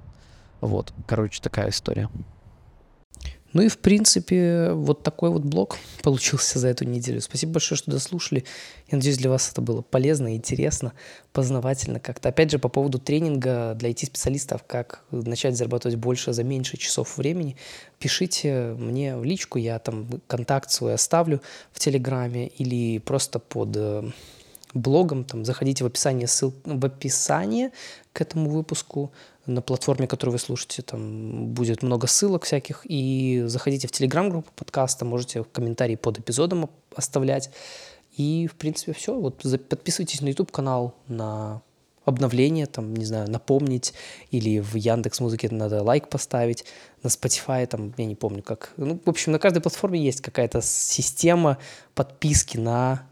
Вот, 0.60 0.92
короче, 1.06 1.40
такая 1.42 1.70
история. 1.70 2.08
Ну 3.54 3.62
и, 3.62 3.68
в 3.68 3.78
принципе, 3.78 4.72
вот 4.72 5.04
такой 5.04 5.30
вот 5.30 5.42
блог 5.42 5.78
получился 6.02 6.58
за 6.58 6.68
эту 6.68 6.84
неделю. 6.84 7.20
Спасибо 7.20 7.52
большое, 7.52 7.78
что 7.78 7.92
дослушали. 7.92 8.44
Я 8.90 8.96
надеюсь, 8.96 9.16
для 9.16 9.30
вас 9.30 9.48
это 9.50 9.62
было 9.62 9.80
полезно, 9.80 10.34
интересно, 10.34 10.92
познавательно 11.32 12.00
как-то. 12.00 12.28
Опять 12.28 12.50
же, 12.50 12.58
по 12.58 12.68
поводу 12.68 12.98
тренинга 12.98 13.74
для 13.78 13.90
IT-специалистов, 13.90 14.64
как 14.66 15.04
начать 15.12 15.56
зарабатывать 15.56 15.96
больше 15.96 16.32
за 16.32 16.42
меньше 16.42 16.76
часов 16.76 17.16
времени, 17.16 17.56
пишите 18.00 18.74
мне 18.76 19.16
в 19.16 19.24
личку, 19.24 19.58
я 19.58 19.78
там 19.78 20.08
контакт 20.26 20.72
свой 20.72 20.94
оставлю 20.94 21.40
в 21.70 21.78
Телеграме 21.78 22.48
или 22.48 22.98
просто 22.98 23.38
под 23.38 23.76
э, 23.76 24.10
блогом, 24.74 25.22
там, 25.24 25.44
заходите 25.44 25.84
в 25.84 25.86
описание, 25.86 26.26
ссыл, 26.26 26.52
в 26.64 26.84
описание 26.84 27.70
к 28.12 28.20
этому 28.20 28.50
выпуску, 28.50 29.12
на 29.46 29.62
платформе, 29.62 30.06
которую 30.06 30.32
вы 30.32 30.38
слушаете, 30.38 30.82
там 30.82 31.46
будет 31.48 31.82
много 31.82 32.06
ссылок 32.06 32.44
всяких. 32.44 32.82
И 32.84 33.42
заходите 33.46 33.88
в 33.88 33.92
телеграм-группу 33.92 34.50
подкаста, 34.54 35.04
можете 35.04 35.44
комментарии 35.44 35.96
под 35.96 36.18
эпизодом 36.18 36.70
оставлять. 36.94 37.50
И, 38.16 38.46
в 38.46 38.54
принципе, 38.54 38.92
все. 38.92 39.18
Вот 39.18 39.42
подписывайтесь 39.68 40.20
на 40.20 40.28
YouTube-канал, 40.28 40.94
на 41.08 41.62
обновление, 42.04 42.66
там, 42.66 42.94
не 42.94 43.04
знаю, 43.04 43.30
напомнить, 43.30 43.94
или 44.30 44.60
в 44.60 44.74
Яндекс 44.74 45.20
Музыке 45.20 45.48
надо 45.50 45.82
лайк 45.82 46.08
поставить, 46.08 46.64
на 47.02 47.08
Spotify, 47.08 47.66
там, 47.66 47.94
я 47.96 48.04
не 48.04 48.14
помню, 48.14 48.42
как. 48.42 48.72
Ну, 48.76 49.00
в 49.04 49.08
общем, 49.08 49.32
на 49.32 49.38
каждой 49.38 49.60
платформе 49.60 50.02
есть 50.02 50.20
какая-то 50.20 50.60
система 50.62 51.58
подписки 51.94 52.58
на 52.58 53.06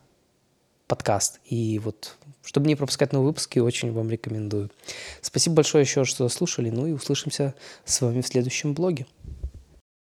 подкаст. 0.87 1.41
И 1.47 1.79
вот 1.79 2.17
чтобы 2.45 2.67
не 2.67 2.77
пропускать 2.77 3.13
новые 3.13 3.29
выпуски, 3.29 3.59
очень 3.59 3.93
вам 3.93 4.11
рекомендую. 4.11 4.71
Спасибо 5.21 5.57
большое 5.57 5.83
еще, 5.83 6.05
что 6.05 6.29
слушали. 6.29 6.71
Ну 6.71 6.87
и 6.87 6.93
услышимся 6.93 7.55
с 7.85 8.01
вами 8.01 8.21
в 8.21 8.27
следующем 8.27 8.75
блоге. 8.75 9.07